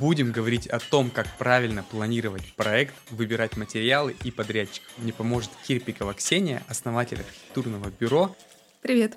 Будем 0.00 0.32
говорить 0.32 0.66
о 0.66 0.78
том, 0.80 1.10
как 1.10 1.26
правильно 1.38 1.82
планировать 1.82 2.52
проект, 2.54 2.94
выбирать 3.10 3.56
материалы 3.56 4.16
и 4.24 4.30
подрядчиков. 4.30 4.90
Мне 4.98 5.12
поможет 5.12 5.50
Кирпикова 5.66 6.14
Ксения, 6.14 6.62
основатель 6.68 7.18
архитектурного 7.18 7.90
бюро. 8.00 8.34
Привет. 8.82 9.16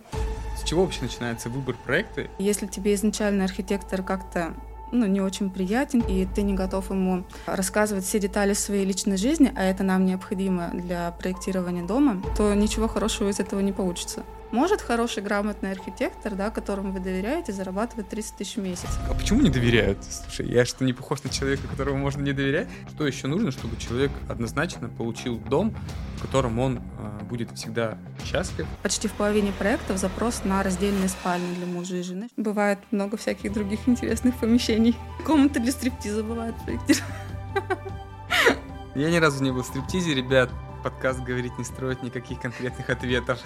С 0.55 0.67
чего 0.67 0.83
вообще 0.83 1.01
начинается 1.01 1.49
выбор 1.49 1.75
проекта? 1.83 2.27
Если 2.39 2.67
тебе 2.67 2.93
изначально 2.93 3.43
архитектор 3.43 4.03
как-то 4.03 4.53
ну, 4.91 5.05
не 5.05 5.19
очень 5.19 5.49
приятен, 5.49 5.99
и 6.01 6.25
ты 6.25 6.43
не 6.43 6.53
готов 6.53 6.91
ему 6.91 7.25
рассказывать 7.45 8.05
все 8.05 8.19
детали 8.19 8.53
своей 8.53 8.85
личной 8.85 9.17
жизни, 9.17 9.51
а 9.55 9.63
это 9.63 9.83
нам 9.83 10.05
необходимо 10.05 10.69
для 10.73 11.11
проектирования 11.11 11.83
дома, 11.83 12.21
то 12.37 12.53
ничего 12.53 12.87
хорошего 12.87 13.29
из 13.29 13.39
этого 13.39 13.59
не 13.59 13.73
получится. 13.73 14.23
Может 14.51 14.81
хороший, 14.81 15.21
грамотный 15.21 15.71
архитектор, 15.71 16.33
да, 16.33 16.49
которому 16.49 16.93
вы 16.93 16.99
доверяете, 16.99 17.51
зарабатывать 17.51 18.07
30 18.07 18.35
тысяч 18.37 18.55
в 18.55 18.61
месяц. 18.61 18.87
А 19.09 19.13
почему 19.13 19.41
не 19.41 19.49
доверяют? 19.49 19.97
Слушай, 20.03 20.47
я 20.49 20.63
что, 20.65 20.85
не 20.85 20.93
похож 20.93 21.21
на 21.23 21.29
человека, 21.29 21.67
которому 21.67 21.97
можно 21.97 22.21
не 22.21 22.31
доверять? 22.31 22.69
Что 22.93 23.05
еще 23.05 23.27
нужно, 23.27 23.51
чтобы 23.51 23.75
человек 23.77 24.11
однозначно 24.29 24.87
получил 24.87 25.37
дом, 25.37 25.75
в 26.17 26.21
котором 26.21 26.59
он 26.59 26.77
э, 26.77 27.23
будет 27.25 27.51
всегда 27.57 27.97
счастлив? 28.23 28.65
Почти 28.83 29.09
в 29.09 29.13
половине 29.13 29.51
проектов 29.51 29.97
запрос 29.97 30.43
на 30.45 30.63
раздельные 30.63 31.09
спальни 31.09 31.53
для 31.55 31.65
мужа 31.65 31.97
и 31.97 32.01
жены. 32.01 32.29
Бывает 32.37 32.79
много 32.91 33.17
всяких 33.17 33.51
других 33.51 33.87
интересных 33.87 34.37
помещений. 34.37 34.95
Комнаты 35.25 35.59
для 35.59 35.73
стриптиза 35.73 36.23
бывают 36.23 36.55
проектированы. 36.63 37.13
Я 38.95 39.11
ни 39.11 39.17
разу 39.17 39.43
не 39.43 39.51
был 39.51 39.61
в 39.61 39.67
стриптизе, 39.67 40.15
ребят 40.15 40.49
подкаст 40.89 41.19
говорить 41.19 41.57
не 41.57 41.65
строить 41.65 42.01
никаких 42.01 42.39
конкретных 42.39 42.89
ответов. 42.89 43.41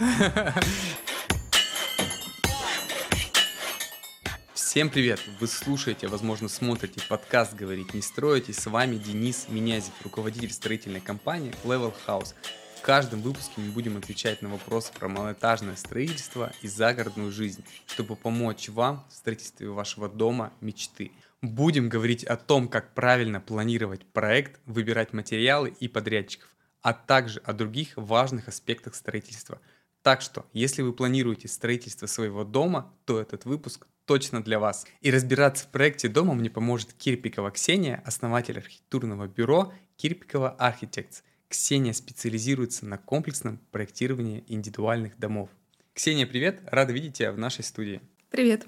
Всем 4.53 4.91
привет! 4.91 5.19
Вы 5.39 5.47
слушаете, 5.47 6.07
возможно, 6.07 6.47
смотрите 6.47 7.01
подкаст 7.09 7.55
«Говорить 7.55 7.95
не 7.95 8.03
строить» 8.03 8.49
и 8.49 8.53
с 8.53 8.67
вами 8.67 8.97
Денис 8.97 9.47
Минязев, 9.49 9.91
руководитель 10.03 10.51
строительной 10.51 11.01
компании 11.01 11.51
Level 11.63 11.95
House. 12.05 12.35
В 12.77 12.81
каждом 12.83 13.23
выпуске 13.23 13.53
мы 13.57 13.71
будем 13.71 13.97
отвечать 13.97 14.43
на 14.43 14.49
вопросы 14.49 14.93
про 14.93 15.07
малоэтажное 15.07 15.77
строительство 15.77 16.53
и 16.61 16.67
загородную 16.67 17.31
жизнь, 17.31 17.65
чтобы 17.87 18.15
помочь 18.15 18.69
вам 18.69 19.03
в 19.09 19.13
строительстве 19.15 19.67
вашего 19.69 20.07
дома 20.07 20.53
мечты. 20.61 21.11
Будем 21.41 21.89
говорить 21.89 22.23
о 22.23 22.37
том, 22.37 22.67
как 22.67 22.93
правильно 22.93 23.41
планировать 23.41 24.05
проект, 24.05 24.61
выбирать 24.67 25.11
материалы 25.11 25.73
и 25.79 25.87
подрядчиков, 25.87 26.47
а 26.81 26.93
также 26.93 27.39
о 27.39 27.53
других 27.53 27.93
важных 27.95 28.47
аспектах 28.47 28.95
строительства. 28.95 29.59
Так 30.01 30.21
что, 30.21 30.47
если 30.51 30.81
вы 30.81 30.93
планируете 30.93 31.47
строительство 31.47 32.07
своего 32.07 32.43
дома, 32.43 32.93
то 33.05 33.19
этот 33.19 33.45
выпуск 33.45 33.87
точно 34.05 34.43
для 34.43 34.59
вас. 34.59 34.85
И 35.01 35.11
разбираться 35.11 35.65
в 35.65 35.67
проекте 35.67 36.09
дома 36.09 36.33
мне 36.33 36.49
поможет 36.49 36.93
Кирпикова 36.93 37.51
Ксения, 37.51 38.01
основатель 38.05 38.57
архитектурного 38.57 39.27
бюро 39.27 39.73
Кирпикова 39.97 40.57
Architects. 40.59 41.21
Ксения 41.47 41.93
специализируется 41.93 42.85
на 42.85 42.97
комплексном 42.97 43.59
проектировании 43.71 44.43
индивидуальных 44.47 45.19
домов. 45.19 45.49
Ксения, 45.93 46.25
привет! 46.25 46.61
Рада 46.65 46.93
видеть 46.93 47.17
тебя 47.17 47.31
в 47.31 47.37
нашей 47.37 47.63
студии. 47.63 48.01
Привет! 48.29 48.65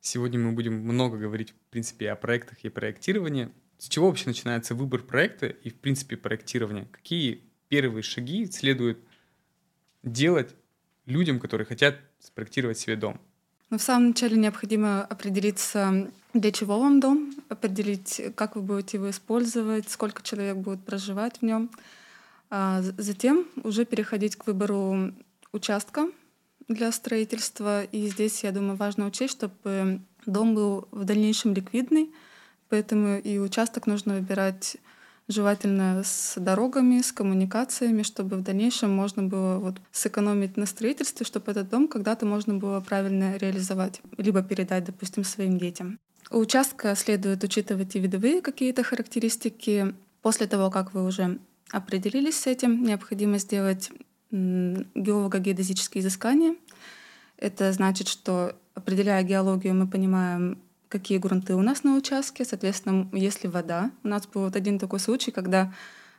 Сегодня 0.00 0.38
мы 0.38 0.52
будем 0.52 0.74
много 0.74 1.18
говорить, 1.18 1.50
в 1.50 1.70
принципе, 1.70 2.10
о 2.10 2.16
проектах 2.16 2.58
и 2.62 2.68
проектировании. 2.70 3.50
С 3.76 3.88
чего 3.88 4.06
вообще 4.08 4.28
начинается 4.28 4.74
выбор 4.74 5.02
проекта 5.02 5.46
и, 5.46 5.68
в 5.68 5.74
принципе, 5.74 6.16
проектирование? 6.16 6.86
Какие 6.86 7.49
первые 7.70 8.02
шаги 8.02 8.46
следует 8.46 8.98
делать 10.02 10.54
людям, 11.06 11.40
которые 11.40 11.66
хотят 11.66 11.96
спроектировать 12.18 12.78
себе 12.78 12.96
дом? 12.96 13.18
Ну, 13.70 13.78
в 13.78 13.82
самом 13.82 14.08
начале 14.08 14.36
необходимо 14.36 15.02
определиться, 15.04 16.10
для 16.34 16.52
чего 16.52 16.78
вам 16.80 17.00
дом, 17.00 17.32
определить, 17.48 18.20
как 18.34 18.56
вы 18.56 18.62
будете 18.62 18.96
его 18.96 19.08
использовать, 19.10 19.88
сколько 19.88 20.22
человек 20.22 20.56
будет 20.56 20.84
проживать 20.84 21.38
в 21.38 21.42
нем. 21.42 21.70
А 22.50 22.82
затем 22.82 23.46
уже 23.62 23.84
переходить 23.84 24.34
к 24.34 24.48
выбору 24.48 25.12
участка 25.52 26.10
для 26.66 26.90
строительства. 26.90 27.84
И 27.84 28.08
здесь, 28.08 28.42
я 28.42 28.50
думаю, 28.50 28.76
важно 28.76 29.06
учесть, 29.06 29.34
чтобы 29.34 30.00
дом 30.26 30.56
был 30.56 30.88
в 30.90 31.04
дальнейшем 31.04 31.54
ликвидный, 31.54 32.10
поэтому 32.68 33.18
и 33.18 33.38
участок 33.38 33.86
нужно 33.86 34.14
выбирать 34.14 34.78
желательно 35.30 36.02
с 36.04 36.34
дорогами, 36.36 37.00
с 37.00 37.12
коммуникациями, 37.12 38.02
чтобы 38.02 38.36
в 38.36 38.42
дальнейшем 38.42 38.90
можно 38.90 39.22
было 39.22 39.58
вот 39.58 39.76
сэкономить 39.92 40.56
на 40.56 40.66
строительстве, 40.66 41.24
чтобы 41.24 41.52
этот 41.52 41.68
дом 41.68 41.88
когда-то 41.88 42.26
можно 42.26 42.54
было 42.54 42.80
правильно 42.80 43.36
реализовать, 43.36 44.00
либо 44.16 44.42
передать, 44.42 44.84
допустим, 44.84 45.24
своим 45.24 45.58
детям. 45.58 45.98
У 46.30 46.38
участка 46.38 46.94
следует 46.94 47.42
учитывать 47.42 47.96
и 47.96 48.00
видовые 48.00 48.40
какие-то 48.40 48.82
характеристики. 48.82 49.94
После 50.22 50.46
того, 50.46 50.70
как 50.70 50.94
вы 50.94 51.04
уже 51.04 51.38
определились 51.70 52.38
с 52.40 52.46
этим, 52.46 52.84
необходимо 52.84 53.38
сделать 53.38 53.90
геолого-геодезические 54.30 56.02
изыскания. 56.02 56.54
Это 57.36 57.72
значит, 57.72 58.06
что 58.06 58.54
определяя 58.74 59.22
геологию, 59.22 59.74
мы 59.74 59.88
понимаем 59.88 60.58
какие 60.90 61.18
грунты 61.18 61.54
у 61.54 61.62
нас 61.62 61.84
на 61.84 61.96
участке. 61.96 62.44
Соответственно, 62.44 63.08
если 63.12 63.48
вода. 63.48 63.90
У 64.04 64.08
нас 64.08 64.26
был 64.26 64.42
вот 64.42 64.56
один 64.56 64.78
такой 64.78 65.00
случай, 65.00 65.30
когда 65.30 65.72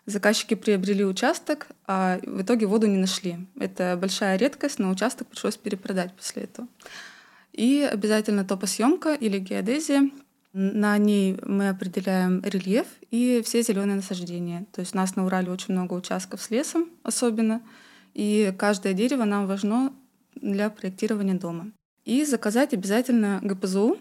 заказчики 0.07 0.55
приобрели 0.55 1.05
участок, 1.05 1.67
а 1.85 2.19
в 2.23 2.41
итоге 2.41 2.65
воду 2.65 2.87
не 2.87 2.97
нашли. 2.97 3.37
Это 3.59 3.95
большая 3.99 4.37
редкость, 4.37 4.79
но 4.79 4.89
участок 4.89 5.27
пришлось 5.27 5.57
перепродать 5.57 6.13
после 6.15 6.43
этого. 6.43 6.67
И 7.53 7.87
обязательно 7.91 8.45
топосъемка 8.45 9.13
или 9.13 9.37
геодезия. 9.37 10.09
На 10.53 10.97
ней 10.97 11.37
мы 11.45 11.69
определяем 11.69 12.41
рельеф 12.43 12.87
и 13.09 13.41
все 13.45 13.61
зеленые 13.61 13.97
насаждения. 13.97 14.65
То 14.71 14.81
есть 14.81 14.93
у 14.95 14.97
нас 14.97 15.15
на 15.15 15.25
Урале 15.25 15.51
очень 15.51 15.73
много 15.73 15.93
участков 15.93 16.41
с 16.41 16.49
лесом 16.49 16.89
особенно, 17.03 17.61
и 18.13 18.53
каждое 18.57 18.93
дерево 18.93 19.23
нам 19.23 19.47
важно 19.47 19.93
для 20.35 20.69
проектирования 20.69 21.35
дома. 21.35 21.71
И 22.03 22.25
заказать 22.25 22.73
обязательно 22.73 23.39
ГПЗУ, 23.41 23.97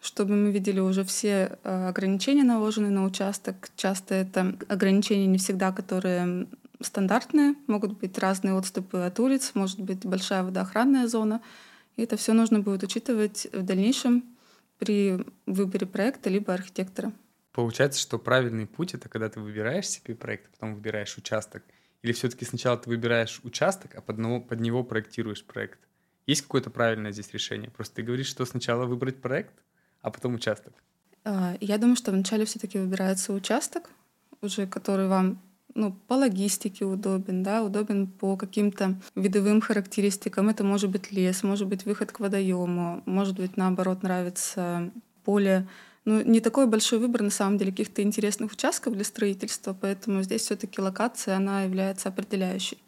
чтобы 0.00 0.34
мы 0.34 0.50
видели 0.50 0.80
уже 0.80 1.04
все 1.04 1.58
э, 1.62 1.88
ограничения, 1.88 2.42
наложенные 2.42 2.90
на 2.90 3.04
участок. 3.04 3.68
Часто 3.76 4.14
это 4.14 4.56
ограничения 4.68 5.26
не 5.26 5.38
всегда, 5.38 5.72
которые 5.72 6.46
стандартные, 6.80 7.54
могут 7.66 7.98
быть 7.98 8.16
разные 8.18 8.54
отступы 8.54 8.98
от 8.98 9.20
улиц, 9.20 9.52
может 9.54 9.80
быть 9.80 10.06
большая 10.06 10.42
водоохранная 10.42 11.06
зона. 11.06 11.42
И 11.96 12.02
это 12.02 12.16
все 12.16 12.32
нужно 12.32 12.60
будет 12.60 12.82
учитывать 12.82 13.46
в 13.52 13.62
дальнейшем 13.62 14.24
при 14.78 15.18
выборе 15.44 15.86
проекта 15.86 16.30
либо 16.30 16.54
архитектора. 16.54 17.12
Получается, 17.52 18.00
что 18.00 18.18
правильный 18.18 18.66
путь 18.66 18.94
это 18.94 19.08
когда 19.08 19.28
ты 19.28 19.40
выбираешь 19.40 19.88
себе 19.88 20.14
проект, 20.14 20.46
а 20.46 20.50
потом 20.52 20.74
выбираешь 20.74 21.18
участок. 21.18 21.62
Или 22.00 22.12
все-таки 22.12 22.46
сначала 22.46 22.78
ты 22.78 22.88
выбираешь 22.88 23.40
участок, 23.42 23.94
а 23.96 24.00
под 24.00 24.16
него, 24.16 24.40
под 24.40 24.60
него 24.60 24.82
проектируешь 24.82 25.44
проект? 25.44 25.78
Есть 26.26 26.42
какое-то 26.42 26.70
правильное 26.70 27.12
здесь 27.12 27.32
решение? 27.32 27.70
Просто 27.70 27.96
ты 27.96 28.02
говоришь, 28.02 28.28
что 28.28 28.46
сначала 28.46 28.86
выбрать 28.86 29.20
проект, 29.20 29.52
а 30.02 30.10
потом 30.10 30.34
участок? 30.34 30.72
А, 31.24 31.56
я 31.60 31.78
думаю, 31.78 31.96
что 31.96 32.12
вначале 32.12 32.44
все-таки 32.44 32.78
выбирается 32.78 33.32
участок, 33.32 33.90
уже 34.40 34.66
который 34.66 35.08
вам 35.08 35.40
ну, 35.74 35.92
по 36.08 36.14
логистике 36.14 36.84
удобен, 36.84 37.42
да, 37.42 37.62
удобен 37.62 38.06
по 38.08 38.36
каким-то 38.36 39.00
видовым 39.14 39.60
характеристикам. 39.60 40.48
Это 40.48 40.64
может 40.64 40.90
быть 40.90 41.12
лес, 41.12 41.42
может 41.42 41.68
быть 41.68 41.84
выход 41.84 42.12
к 42.12 42.20
водоему, 42.20 43.02
может 43.06 43.36
быть, 43.36 43.56
наоборот, 43.56 44.02
нравится 44.02 44.90
поле. 45.24 45.68
Ну, 46.04 46.22
не 46.22 46.40
такой 46.40 46.66
большой 46.66 46.98
выбор, 46.98 47.22
на 47.22 47.30
самом 47.30 47.58
деле, 47.58 47.70
каких-то 47.70 48.02
интересных 48.02 48.52
участков 48.52 48.94
для 48.94 49.04
строительства, 49.04 49.76
поэтому 49.78 50.22
здесь 50.22 50.42
все 50.42 50.56
таки 50.56 50.80
локация, 50.80 51.36
она 51.36 51.62
является 51.62 52.08
определяющей. 52.08 52.78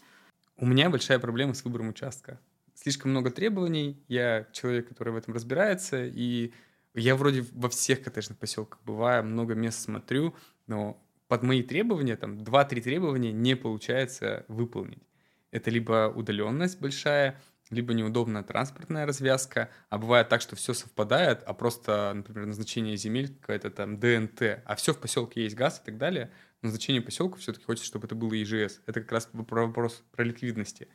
У 0.57 0.67
меня 0.67 0.91
большая 0.91 1.19
проблема 1.19 1.55
с 1.55 1.65
выбором 1.65 1.89
участка. 1.89 2.41
Слишком 2.75 3.11
много 3.11 3.31
требований, 3.31 4.03
я 4.09 4.47
человек, 4.53 4.89
который 4.89 5.13
в 5.13 5.17
этом 5.17 5.35
разбирается, 5.35 6.05
и 6.05 6.53
я 6.95 7.17
вроде 7.17 7.45
во 7.53 7.69
всех 7.69 8.03
коттеджных 8.03 8.39
поселках 8.39 8.81
бываю, 8.85 9.25
много 9.25 9.55
мест 9.55 9.81
смотрю, 9.81 10.35
но 10.67 11.03
под 11.29 11.43
мои 11.43 11.63
требования, 11.63 12.17
там, 12.17 12.39
2-3 12.39 12.83
требования 12.83 13.33
не 13.33 13.57
получается 13.57 14.45
выполнить. 14.49 15.03
Это 15.51 15.71
либо 15.71 16.13
удаленность 16.15 16.81
большая, 16.81 17.41
либо 17.71 17.95
неудобная 17.95 18.43
транспортная 18.43 19.07
развязка, 19.07 19.71
а 19.89 19.99
бывает 19.99 20.29
так, 20.29 20.43
что 20.43 20.57
все 20.57 20.75
совпадает, 20.75 21.43
а 21.45 21.55
просто, 21.55 22.13
например, 22.15 22.47
назначение 22.47 22.97
земель 22.97 23.35
какая-то 23.35 23.71
там 23.71 23.99
ДНТ, 23.99 24.63
а 24.65 24.75
все 24.77 24.93
в 24.93 24.99
поселке 24.99 25.45
есть 25.45 25.57
газ 25.57 25.81
и 25.81 25.87
так 25.87 25.97
далее, 25.97 26.31
назначение 26.61 27.01
поселка 27.01 27.39
все-таки 27.39 27.65
хочется, 27.65 27.87
чтобы 27.87 28.07
это 28.07 28.15
было 28.15 28.41
ИЖС. 28.43 28.83
Это 28.87 29.01
как 29.01 29.13
раз 29.13 29.27
про 29.27 29.67
вопрос 29.67 30.03
про 30.13 30.25
ликвидности. 30.25 30.89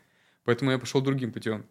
Поэтому 0.44 0.72
я 0.72 0.80
пошел 0.80 1.02
другим 1.02 1.34
путем. 1.34 1.66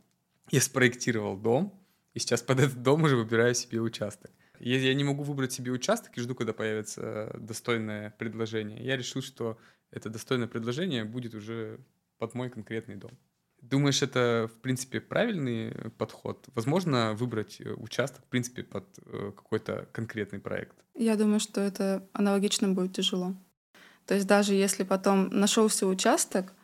Я 0.51 0.61
спроектировал 0.61 1.37
дом, 1.37 1.86
и 2.17 2.19
сейчас 2.19 2.41
под 2.41 2.61
этот 2.61 2.83
дом 2.83 3.03
уже 3.03 3.15
выбираю 3.15 3.55
себе 3.55 3.79
участок. 3.79 4.31
Если 4.59 4.87
я 4.87 4.95
не 4.95 5.05
могу 5.05 5.23
выбрать 5.23 5.53
себе 5.53 5.71
участок 5.71 6.17
и 6.17 6.21
жду, 6.23 6.35
когда 6.35 6.55
появится 6.55 7.03
э, 7.03 7.39
достойное 7.39 8.15
предложение, 8.19 8.83
я 8.83 8.97
решил, 8.97 9.21
что 9.21 9.59
это 9.91 10.09
достойное 10.09 10.49
предложение 10.49 11.05
будет 11.05 11.35
уже 11.35 11.79
под 12.17 12.33
мой 12.35 12.49
конкретный 12.49 12.97
дом. 12.97 13.11
Думаешь, 13.61 14.01
это, 14.01 14.49
в 14.51 14.63
принципе, 14.63 14.99
правильный 15.01 15.91
подход? 15.99 16.49
Возможно 16.55 17.13
выбрать 17.13 17.61
э, 17.61 17.75
участок, 17.75 18.25
в 18.25 18.29
принципе, 18.29 18.63
под 18.63 18.85
э, 19.05 19.33
какой-то 19.37 19.87
конкретный 19.93 20.39
проект? 20.39 20.75
Я 20.95 21.17
думаю, 21.17 21.39
что 21.39 21.61
это 21.61 22.09
аналогично 22.15 22.69
будет 22.69 22.95
тяжело. 22.95 23.35
То 24.07 24.15
есть 24.15 24.27
даже 24.27 24.55
если 24.55 24.85
потом 24.85 25.29
нашелся 25.29 25.87
участок, 25.87 26.55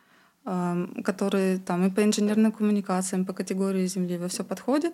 который 0.45 1.59
там 1.59 1.87
и 1.87 1.91
по 1.91 2.03
инженерным 2.03 2.51
коммуникациям, 2.51 3.25
по 3.25 3.33
категории 3.33 3.85
земли 3.87 4.17
во 4.17 4.27
все 4.27 4.43
подходит, 4.43 4.93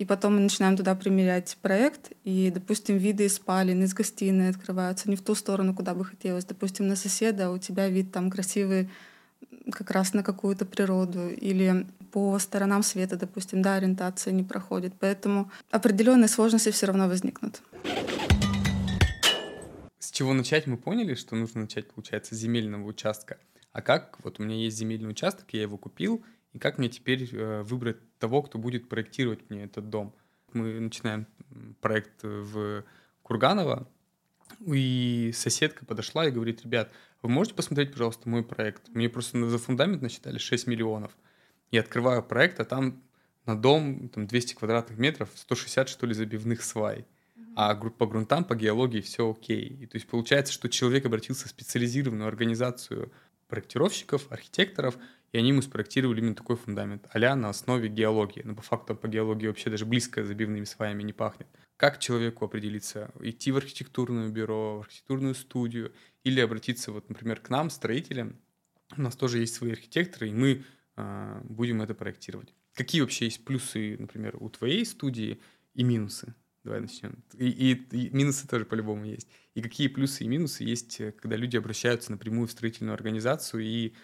и 0.00 0.06
потом 0.06 0.36
мы 0.36 0.40
начинаем 0.40 0.78
туда 0.78 0.94
примерять 0.94 1.58
проект, 1.60 2.12
и, 2.24 2.50
допустим, 2.50 2.96
виды 2.96 3.26
из 3.26 3.34
спален, 3.34 3.82
из 3.82 3.92
гостиной 3.92 4.48
открываются 4.48 5.10
не 5.10 5.16
в 5.16 5.20
ту 5.20 5.34
сторону, 5.34 5.74
куда 5.74 5.94
бы 5.94 6.06
хотелось. 6.06 6.46
Допустим, 6.46 6.88
на 6.88 6.96
соседа 6.96 7.50
у 7.50 7.58
тебя 7.58 7.86
вид 7.86 8.10
там 8.10 8.30
красивый 8.30 8.88
как 9.70 9.90
раз 9.90 10.14
на 10.14 10.22
какую-то 10.22 10.64
природу 10.64 11.28
или 11.28 11.86
по 12.12 12.38
сторонам 12.38 12.82
света, 12.82 13.16
допустим, 13.16 13.60
да, 13.60 13.74
ориентация 13.74 14.32
не 14.32 14.42
проходит. 14.42 14.94
Поэтому 14.98 15.50
определенные 15.70 16.28
сложности 16.28 16.70
все 16.70 16.86
равно 16.86 17.06
возникнут. 17.06 17.60
С 19.98 20.10
чего 20.10 20.32
начать 20.32 20.66
мы 20.66 20.78
поняли, 20.78 21.14
что 21.14 21.36
нужно 21.36 21.60
начать, 21.60 21.92
получается, 21.92 22.34
с 22.34 22.38
земельного 22.38 22.86
участка. 22.86 23.36
А 23.72 23.82
как? 23.82 24.16
Вот 24.24 24.40
у 24.40 24.44
меня 24.44 24.56
есть 24.56 24.78
земельный 24.78 25.10
участок, 25.10 25.44
я 25.52 25.60
его 25.60 25.76
купил, 25.76 26.24
и 26.52 26.58
как 26.58 26.78
мне 26.78 26.88
теперь 26.88 27.28
э, 27.32 27.62
выбрать 27.62 27.98
того, 28.18 28.42
кто 28.42 28.58
будет 28.58 28.88
проектировать 28.88 29.48
мне 29.50 29.64
этот 29.64 29.88
дом? 29.88 30.14
Мы 30.52 30.80
начинаем 30.80 31.26
проект 31.80 32.22
в 32.22 32.84
Курганово, 33.22 33.88
и 34.66 35.30
соседка 35.34 35.84
подошла 35.84 36.26
и 36.26 36.30
говорит, 36.30 36.62
ребят, 36.62 36.92
вы 37.22 37.28
можете 37.28 37.54
посмотреть, 37.54 37.92
пожалуйста, 37.92 38.28
мой 38.28 38.42
проект? 38.42 38.88
Мне 38.88 39.08
просто 39.08 39.48
за 39.48 39.58
фундамент 39.58 40.02
насчитали 40.02 40.38
6 40.38 40.66
миллионов. 40.66 41.16
Я 41.70 41.80
открываю 41.80 42.22
проект, 42.22 42.58
а 42.60 42.64
там 42.64 43.02
на 43.46 43.60
дом 43.60 44.08
там 44.08 44.26
200 44.26 44.54
квадратных 44.54 44.98
метров, 44.98 45.30
160, 45.34 45.88
что 45.88 46.06
ли, 46.06 46.14
забивных 46.14 46.62
свай. 46.62 47.06
А 47.56 47.74
по 47.74 48.06
грунтам, 48.06 48.44
по 48.44 48.54
геологии 48.54 49.00
все 49.00 49.30
окей. 49.30 49.78
И, 49.80 49.86
то 49.86 49.96
есть 49.96 50.06
получается, 50.06 50.52
что 50.52 50.68
человек 50.68 51.04
обратился 51.06 51.46
в 51.46 51.50
специализированную 51.50 52.28
организацию 52.28 53.12
проектировщиков, 53.48 54.30
архитекторов, 54.30 54.96
и 55.32 55.38
они 55.38 55.50
ему 55.50 55.62
спроектировали 55.62 56.20
именно 56.20 56.34
такой 56.34 56.56
фундамент, 56.56 57.06
а 57.12 57.36
на 57.36 57.48
основе 57.48 57.88
геологии. 57.88 58.42
Но 58.44 58.54
по 58.54 58.62
факту 58.62 58.96
по 58.96 59.06
геологии 59.06 59.46
вообще 59.46 59.70
даже 59.70 59.86
близко 59.86 60.24
забивными 60.24 60.64
сваями 60.64 61.02
не 61.02 61.12
пахнет. 61.12 61.46
Как 61.76 61.98
человеку 61.98 62.44
определиться? 62.44 63.10
Идти 63.20 63.52
в 63.52 63.56
архитектурное 63.56 64.28
бюро, 64.28 64.78
в 64.78 64.80
архитектурную 64.80 65.34
студию 65.34 65.92
или 66.24 66.40
обратиться, 66.40 66.92
вот, 66.92 67.08
например, 67.08 67.40
к 67.40 67.48
нам, 67.48 67.70
строителям. 67.70 68.36
У 68.96 69.02
нас 69.02 69.16
тоже 69.16 69.38
есть 69.38 69.54
свои 69.54 69.72
архитекторы, 69.72 70.28
и 70.28 70.34
мы 70.34 70.64
э, 70.96 71.40
будем 71.44 71.80
это 71.80 71.94
проектировать. 71.94 72.52
Какие 72.74 73.00
вообще 73.00 73.26
есть 73.26 73.44
плюсы, 73.44 73.96
например, 73.98 74.36
у 74.40 74.50
твоей 74.50 74.84
студии 74.84 75.40
и 75.74 75.84
минусы? 75.84 76.34
Давай 76.64 76.80
начнем. 76.80 77.24
И, 77.38 77.48
и, 77.48 77.72
и 77.72 78.10
минусы 78.10 78.46
тоже 78.46 78.66
по-любому 78.66 79.06
есть. 79.06 79.28
И 79.54 79.62
какие 79.62 79.88
плюсы 79.88 80.24
и 80.24 80.28
минусы 80.28 80.64
есть, 80.64 81.00
когда 81.16 81.36
люди 81.36 81.56
обращаются 81.56 82.10
напрямую 82.10 82.48
в 82.48 82.50
строительную 82.50 82.94
организацию 82.94 83.62
и 83.62 83.94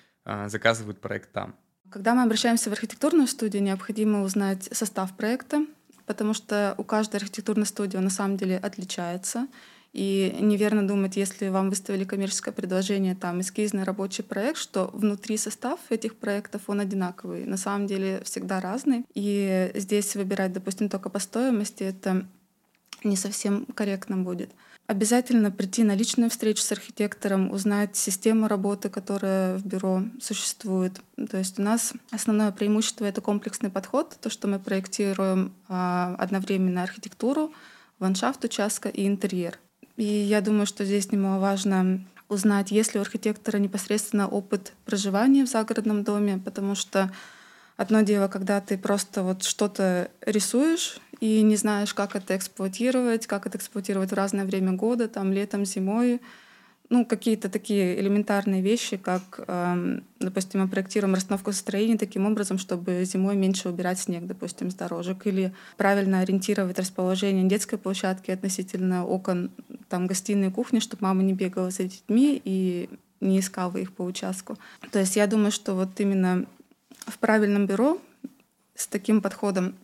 заказывают 0.46 1.00
проект 1.00 1.32
там? 1.32 1.54
Когда 1.90 2.14
мы 2.14 2.22
обращаемся 2.22 2.68
в 2.68 2.72
архитектурную 2.72 3.28
студию, 3.28 3.62
необходимо 3.62 4.22
узнать 4.22 4.68
состав 4.72 5.16
проекта, 5.16 5.64
потому 6.04 6.34
что 6.34 6.74
у 6.78 6.84
каждой 6.84 7.16
архитектурной 7.16 7.66
студии 7.66 7.96
он 7.96 8.04
на 8.04 8.10
самом 8.10 8.36
деле 8.36 8.58
отличается. 8.58 9.46
И 9.92 10.36
неверно 10.40 10.86
думать, 10.86 11.16
если 11.16 11.48
вам 11.48 11.70
выставили 11.70 12.04
коммерческое 12.04 12.52
предложение, 12.52 13.14
там 13.14 13.40
эскизный 13.40 13.84
рабочий 13.84 14.22
проект, 14.22 14.58
что 14.58 14.90
внутри 14.92 15.38
состав 15.38 15.80
этих 15.88 16.16
проектов 16.16 16.62
он 16.66 16.80
одинаковый. 16.80 17.46
На 17.46 17.56
самом 17.56 17.86
деле 17.86 18.20
всегда 18.22 18.60
разный. 18.60 19.06
И 19.14 19.70
здесь 19.74 20.14
выбирать, 20.14 20.52
допустим, 20.52 20.90
только 20.90 21.08
по 21.08 21.18
стоимости, 21.18 21.84
это 21.84 22.26
не 23.04 23.16
совсем 23.16 23.64
корректно 23.74 24.18
будет. 24.18 24.50
Обязательно 24.86 25.50
прийти 25.50 25.82
на 25.82 25.96
личную 25.96 26.30
встречу 26.30 26.62
с 26.62 26.70
архитектором, 26.70 27.50
узнать 27.50 27.96
систему 27.96 28.46
работы, 28.46 28.88
которая 28.88 29.58
в 29.58 29.66
бюро 29.66 30.04
существует. 30.20 31.00
То 31.28 31.38
есть 31.38 31.58
у 31.58 31.62
нас 31.62 31.92
основное 32.12 32.52
преимущество— 32.52 33.04
это 33.06 33.20
комплексный 33.20 33.68
подход, 33.70 34.16
то, 34.20 34.30
что 34.30 34.46
мы 34.46 34.60
проектируем 34.60 35.52
а, 35.68 36.14
одновременно 36.18 36.84
архитектуру, 36.84 37.52
ландшафт 37.98 38.44
участка 38.44 38.88
и 38.88 39.08
интерьер. 39.08 39.58
И 39.96 40.04
я 40.04 40.40
думаю, 40.40 40.66
что 40.66 40.84
здесь 40.84 41.10
немаловажно 41.10 42.06
узнать, 42.28 42.70
есть 42.70 42.94
ли 42.94 43.00
у 43.00 43.02
архитектора 43.02 43.58
непосредственно 43.58 44.28
опыт 44.28 44.72
проживания 44.84 45.44
в 45.44 45.48
загородном 45.48 46.04
доме, 46.04 46.40
потому 46.44 46.76
что 46.76 47.10
одно 47.76 48.02
дело, 48.02 48.28
когда 48.28 48.60
ты 48.60 48.78
просто 48.78 49.22
вот 49.22 49.42
что-то 49.42 50.10
рисуешь, 50.20 50.98
и 51.20 51.42
не 51.42 51.56
знаешь, 51.56 51.94
как 51.94 52.16
это 52.16 52.36
эксплуатировать, 52.36 53.26
как 53.26 53.46
это 53.46 53.58
эксплуатировать 53.58 54.10
в 54.10 54.14
разное 54.14 54.44
время 54.44 54.72
года, 54.72 55.08
там 55.08 55.32
летом, 55.32 55.64
зимой. 55.64 56.20
Ну, 56.88 57.04
какие-то 57.04 57.48
такие 57.48 57.98
элементарные 57.98 58.62
вещи, 58.62 58.96
как, 58.96 59.40
э, 59.48 60.00
допустим, 60.20 60.60
мы 60.60 60.68
проектируем 60.68 61.14
расстановку 61.14 61.50
строения 61.52 61.98
таким 61.98 62.26
образом, 62.26 62.58
чтобы 62.58 63.04
зимой 63.04 63.34
меньше 63.34 63.68
убирать 63.68 63.98
снег, 63.98 64.24
допустим, 64.26 64.70
с 64.70 64.74
дорожек, 64.74 65.26
или 65.26 65.52
правильно 65.76 66.20
ориентировать 66.20 66.78
расположение 66.78 67.48
детской 67.48 67.76
площадки 67.76 68.30
относительно 68.30 69.04
окон, 69.04 69.50
там, 69.88 70.06
гостиной, 70.06 70.52
кухни, 70.52 70.78
чтобы 70.78 71.02
мама 71.02 71.24
не 71.24 71.32
бегала 71.32 71.70
за 71.70 71.84
детьми 71.84 72.40
и 72.44 72.88
не 73.20 73.40
искала 73.40 73.76
их 73.78 73.92
по 73.92 74.02
участку. 74.02 74.56
То 74.92 75.00
есть 75.00 75.16
я 75.16 75.26
думаю, 75.26 75.50
что 75.50 75.74
вот 75.74 75.98
именно 75.98 76.46
в 77.06 77.18
правильном 77.18 77.66
бюро 77.66 77.98
с 78.76 78.86
таким 78.86 79.20
подходом 79.20 79.74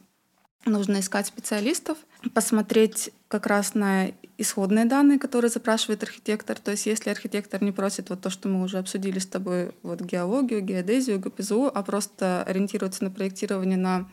нужно 0.64 1.00
искать 1.00 1.26
специалистов, 1.26 1.98
посмотреть 2.34 3.10
как 3.28 3.46
раз 3.46 3.74
на 3.74 4.12
исходные 4.38 4.84
данные, 4.84 5.18
которые 5.18 5.50
запрашивает 5.50 6.02
архитектор. 6.02 6.58
То 6.58 6.72
есть 6.72 6.86
если 6.86 7.10
архитектор 7.10 7.62
не 7.62 7.72
просит 7.72 8.10
вот 8.10 8.20
то, 8.20 8.30
что 8.30 8.48
мы 8.48 8.62
уже 8.62 8.78
обсудили 8.78 9.18
с 9.18 9.26
тобой, 9.26 9.72
вот 9.82 10.00
геологию, 10.00 10.62
геодезию, 10.62 11.18
ГПЗУ, 11.18 11.70
а 11.72 11.82
просто 11.82 12.42
ориентируется 12.44 13.04
на 13.04 13.10
проектирование 13.10 13.78
на 13.78 14.08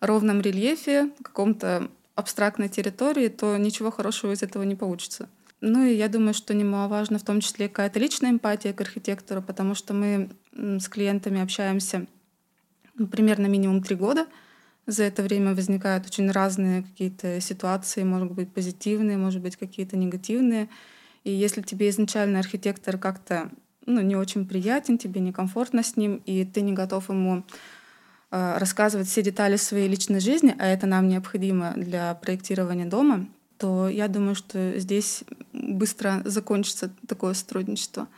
ровном 0.00 0.40
рельефе, 0.40 1.10
каком-то 1.22 1.88
абстрактной 2.14 2.68
территории, 2.68 3.28
то 3.28 3.56
ничего 3.56 3.90
хорошего 3.90 4.32
из 4.32 4.42
этого 4.42 4.62
не 4.64 4.76
получится. 4.76 5.28
Ну 5.60 5.84
и 5.84 5.94
я 5.94 6.08
думаю, 6.08 6.34
что 6.34 6.54
немаловажно 6.54 7.18
в 7.18 7.24
том 7.24 7.40
числе 7.40 7.68
какая-то 7.68 7.98
личная 7.98 8.30
эмпатия 8.30 8.72
к 8.72 8.80
архитектору, 8.80 9.42
потому 9.42 9.74
что 9.74 9.92
мы 9.92 10.30
с 10.52 10.88
клиентами 10.88 11.40
общаемся 11.40 12.06
примерно 13.10 13.46
минимум 13.46 13.82
три 13.82 13.96
года— 13.96 14.26
за 14.88 15.04
это 15.04 15.22
время 15.22 15.54
возникают 15.54 16.06
очень 16.06 16.30
разные 16.30 16.82
какие-то 16.82 17.40
ситуации, 17.42 18.02
может 18.04 18.32
быть, 18.32 18.50
позитивные, 18.50 19.18
может 19.18 19.42
быть, 19.42 19.56
какие-то 19.56 19.98
негативные. 19.98 20.68
И 21.24 21.30
если 21.30 21.60
тебе 21.60 21.90
изначально 21.90 22.38
архитектор 22.38 22.96
как-то 22.96 23.50
ну, 23.84 24.00
не 24.00 24.16
очень 24.16 24.46
приятен, 24.46 24.96
тебе 24.96 25.20
некомфортно 25.20 25.82
с 25.82 25.96
ним, 25.96 26.22
и 26.24 26.46
ты 26.46 26.62
не 26.62 26.72
готов 26.72 27.10
ему 27.10 27.44
э, 28.30 28.56
рассказывать 28.56 29.08
все 29.08 29.22
детали 29.22 29.56
своей 29.56 29.88
личной 29.88 30.20
жизни, 30.20 30.56
а 30.58 30.66
это 30.66 30.86
нам 30.86 31.06
необходимо 31.06 31.74
для 31.76 32.14
проектирования 32.14 32.86
дома, 32.86 33.26
то 33.58 33.90
я 33.90 34.08
думаю, 34.08 34.34
что 34.34 34.78
здесь 34.78 35.22
быстро 35.52 36.22
закончится 36.24 36.90
такое 37.06 37.34
сотрудничество. 37.34 38.08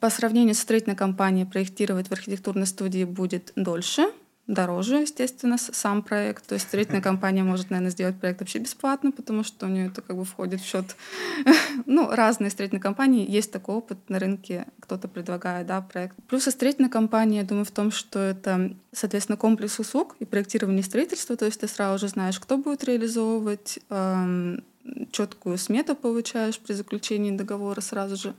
По 0.00 0.10
сравнению 0.10 0.54
с 0.54 0.58
строительной 0.58 0.96
компанией 0.96 1.46
проектировать 1.46 2.08
в 2.08 2.12
архитектурной 2.12 2.66
студии 2.66 3.04
будет 3.04 3.52
дольше, 3.56 4.10
дороже, 4.50 5.02
естественно, 5.02 5.56
сам 5.58 6.02
проект. 6.02 6.46
То 6.46 6.54
есть 6.54 6.66
строительная 6.66 7.00
компания 7.10 7.42
может, 7.42 7.70
наверное, 7.70 7.90
сделать 7.90 8.18
проект 8.18 8.40
вообще 8.40 8.58
бесплатно, 8.58 9.12
потому 9.12 9.44
что 9.44 9.66
у 9.66 9.68
нее 9.68 9.86
это 9.86 10.02
как 10.02 10.16
бы 10.16 10.24
входит 10.24 10.60
в 10.60 10.66
счет. 10.66 10.96
ну, 11.86 12.10
разные 12.10 12.50
строительные 12.50 12.82
компании. 12.82 13.30
Есть 13.30 13.52
такой 13.52 13.76
опыт 13.76 13.98
на 14.08 14.18
рынке, 14.18 14.66
кто-то 14.80 15.08
предлагает, 15.08 15.66
да, 15.66 15.80
проект. 15.80 16.16
Плюс 16.28 16.44
строительная 16.44 16.90
компания, 16.90 17.38
я 17.38 17.44
думаю, 17.44 17.64
в 17.64 17.70
том, 17.70 17.90
что 17.90 18.18
это, 18.18 18.74
соответственно, 18.92 19.36
комплекс 19.36 19.78
услуг 19.78 20.16
и 20.18 20.24
проектирование 20.24 20.82
строительства. 20.82 21.36
То 21.36 21.46
есть 21.46 21.60
ты 21.60 21.68
сразу 21.68 21.98
же 21.98 22.08
знаешь, 22.08 22.40
кто 22.40 22.58
будет 22.58 22.84
реализовывать, 22.84 23.78
эм, 23.88 24.64
четкую 25.12 25.58
смету 25.58 25.94
получаешь 25.94 26.58
при 26.58 26.72
заключении 26.72 27.30
договора 27.30 27.80
сразу 27.80 28.16
же. 28.16 28.34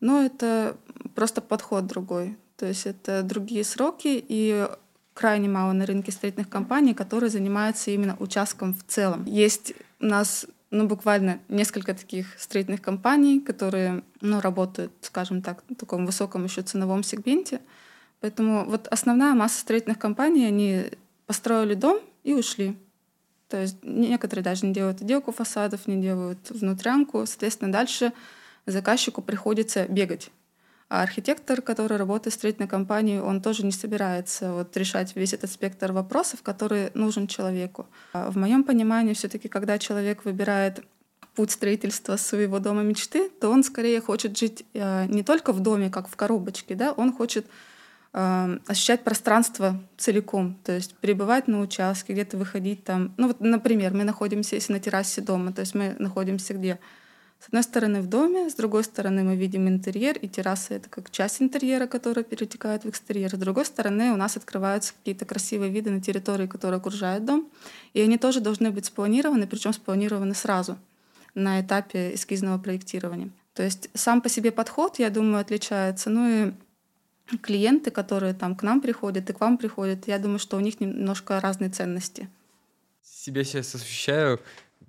Но 0.00 0.22
это 0.22 0.76
просто 1.14 1.40
подход 1.40 1.86
другой. 1.86 2.36
То 2.56 2.66
есть 2.66 2.86
это 2.86 3.22
другие 3.22 3.64
сроки, 3.64 4.24
и 4.28 4.68
крайне 5.14 5.48
мало 5.48 5.72
на 5.72 5.86
рынке 5.86 6.12
строительных 6.12 6.48
компаний, 6.48 6.92
которые 6.92 7.30
занимаются 7.30 7.90
именно 7.90 8.16
участком 8.18 8.74
в 8.74 8.82
целом. 8.84 9.24
Есть 9.24 9.72
у 10.00 10.06
нас 10.06 10.46
ну, 10.70 10.86
буквально 10.86 11.38
несколько 11.48 11.94
таких 11.94 12.38
строительных 12.38 12.82
компаний, 12.82 13.40
которые 13.40 14.02
ну, 14.20 14.40
работают, 14.40 14.92
скажем 15.00 15.40
так, 15.40 15.62
в 15.68 15.76
таком 15.76 16.04
высоком 16.04 16.44
еще 16.44 16.62
ценовом 16.62 17.04
сегменте. 17.04 17.60
Поэтому 18.20 18.64
вот 18.64 18.88
основная 18.88 19.34
масса 19.34 19.60
строительных 19.60 19.98
компаний, 19.98 20.46
они 20.46 20.86
построили 21.26 21.74
дом 21.74 22.00
и 22.24 22.34
ушли. 22.34 22.76
То 23.48 23.60
есть 23.60 23.76
некоторые 23.82 24.42
даже 24.42 24.66
не 24.66 24.72
делают 24.72 25.00
отделку 25.00 25.30
фасадов, 25.30 25.86
не 25.86 26.02
делают 26.02 26.50
внутрянку. 26.50 27.24
Соответственно, 27.24 27.70
дальше 27.70 28.12
заказчику 28.66 29.22
приходится 29.22 29.86
бегать 29.86 30.30
А 30.94 31.02
архитектор, 31.02 31.60
который 31.60 31.96
работает 31.96 32.34
в 32.34 32.36
строительной 32.36 32.68
компании, 32.68 33.18
он 33.18 33.42
тоже 33.42 33.64
не 33.66 33.72
собирается 33.72 34.52
вот 34.52 34.76
решать 34.76 35.16
весь 35.16 35.32
этот 35.32 35.50
спектр 35.50 35.90
вопросов, 35.90 36.42
который 36.42 36.92
нужен 36.94 37.26
человеку. 37.26 37.88
А 38.12 38.30
в 38.30 38.36
моем 38.36 38.62
понимании, 38.62 39.12
все-таки, 39.14 39.48
когда 39.48 39.76
человек 39.78 40.24
выбирает 40.24 40.84
путь 41.34 41.50
строительства 41.50 42.14
своего 42.16 42.60
дома 42.60 42.82
мечты, 42.82 43.28
то 43.28 43.50
он 43.50 43.64
скорее 43.64 44.00
хочет 44.00 44.38
жить 44.38 44.64
э, 44.72 45.06
не 45.06 45.24
только 45.24 45.52
в 45.52 45.58
доме, 45.58 45.90
как 45.90 46.08
в 46.08 46.14
коробочке, 46.14 46.76
да, 46.76 46.92
он 46.92 47.12
хочет 47.12 47.44
э, 48.12 48.58
ощущать 48.68 49.02
пространство 49.02 49.80
целиком, 49.96 50.56
то 50.62 50.70
есть 50.70 50.94
пребывать 50.98 51.48
на 51.48 51.58
участке, 51.60 52.12
где-то 52.12 52.36
выходить 52.36 52.84
там. 52.84 53.14
Ну 53.16 53.26
вот, 53.26 53.40
например, 53.40 53.94
мы 53.94 54.04
находимся, 54.04 54.54
если 54.54 54.72
на 54.72 54.78
террасе 54.78 55.22
дома, 55.22 55.52
то 55.52 55.62
есть 55.62 55.74
мы 55.74 55.96
находимся 55.98 56.54
где? 56.54 56.78
С 57.44 57.48
одной 57.48 57.62
стороны 57.62 58.00
в 58.00 58.06
доме, 58.06 58.48
с 58.48 58.54
другой 58.54 58.84
стороны 58.84 59.22
мы 59.22 59.36
видим 59.36 59.68
интерьер, 59.68 60.16
и 60.16 60.28
терраса— 60.28 60.72
это 60.76 60.88
как 60.88 61.10
часть 61.10 61.42
интерьера, 61.42 61.86
которая 61.86 62.24
перетекает 62.24 62.84
в 62.84 62.88
экстерьер. 62.88 63.36
С 63.36 63.38
другой 63.38 63.66
стороны 63.66 64.12
у 64.12 64.16
нас 64.16 64.38
открываются 64.38 64.94
какие-то 64.94 65.26
красивые 65.26 65.70
виды 65.70 65.90
на 65.90 66.00
территории, 66.00 66.46
которые 66.46 66.78
окружают 66.78 67.26
дом, 67.26 67.46
и 67.92 68.00
они 68.00 68.16
тоже 68.16 68.40
должны 68.40 68.70
быть 68.70 68.86
спланированы, 68.86 69.46
причем 69.46 69.74
спланированы 69.74 70.34
сразу— 70.34 70.78
на 71.34 71.60
этапе 71.60 72.14
эскизного 72.14 72.56
проектирования. 72.56 73.28
То 73.52 73.62
есть 73.62 73.90
сам 73.92 74.22
по 74.22 74.30
себе 74.30 74.50
подход, 74.50 74.98
я 74.98 75.10
думаю, 75.10 75.40
отличается. 75.40 76.08
Ну 76.08 76.48
и 77.28 77.36
клиенты, 77.42 77.90
которые 77.90 78.32
там 78.32 78.56
к 78.56 78.62
нам 78.62 78.80
приходят 78.80 79.28
и 79.28 79.32
к 79.34 79.40
вам 79.40 79.58
приходят, 79.58 80.08
я 80.08 80.18
думаю, 80.18 80.38
что 80.38 80.56
у 80.56 80.60
них 80.60 80.80
немножко 80.80 81.40
разные 81.40 81.68
ценности. 81.68 82.28
Себя 83.02 83.44
сейчас 83.44 83.74
ощущаю, 83.74 84.40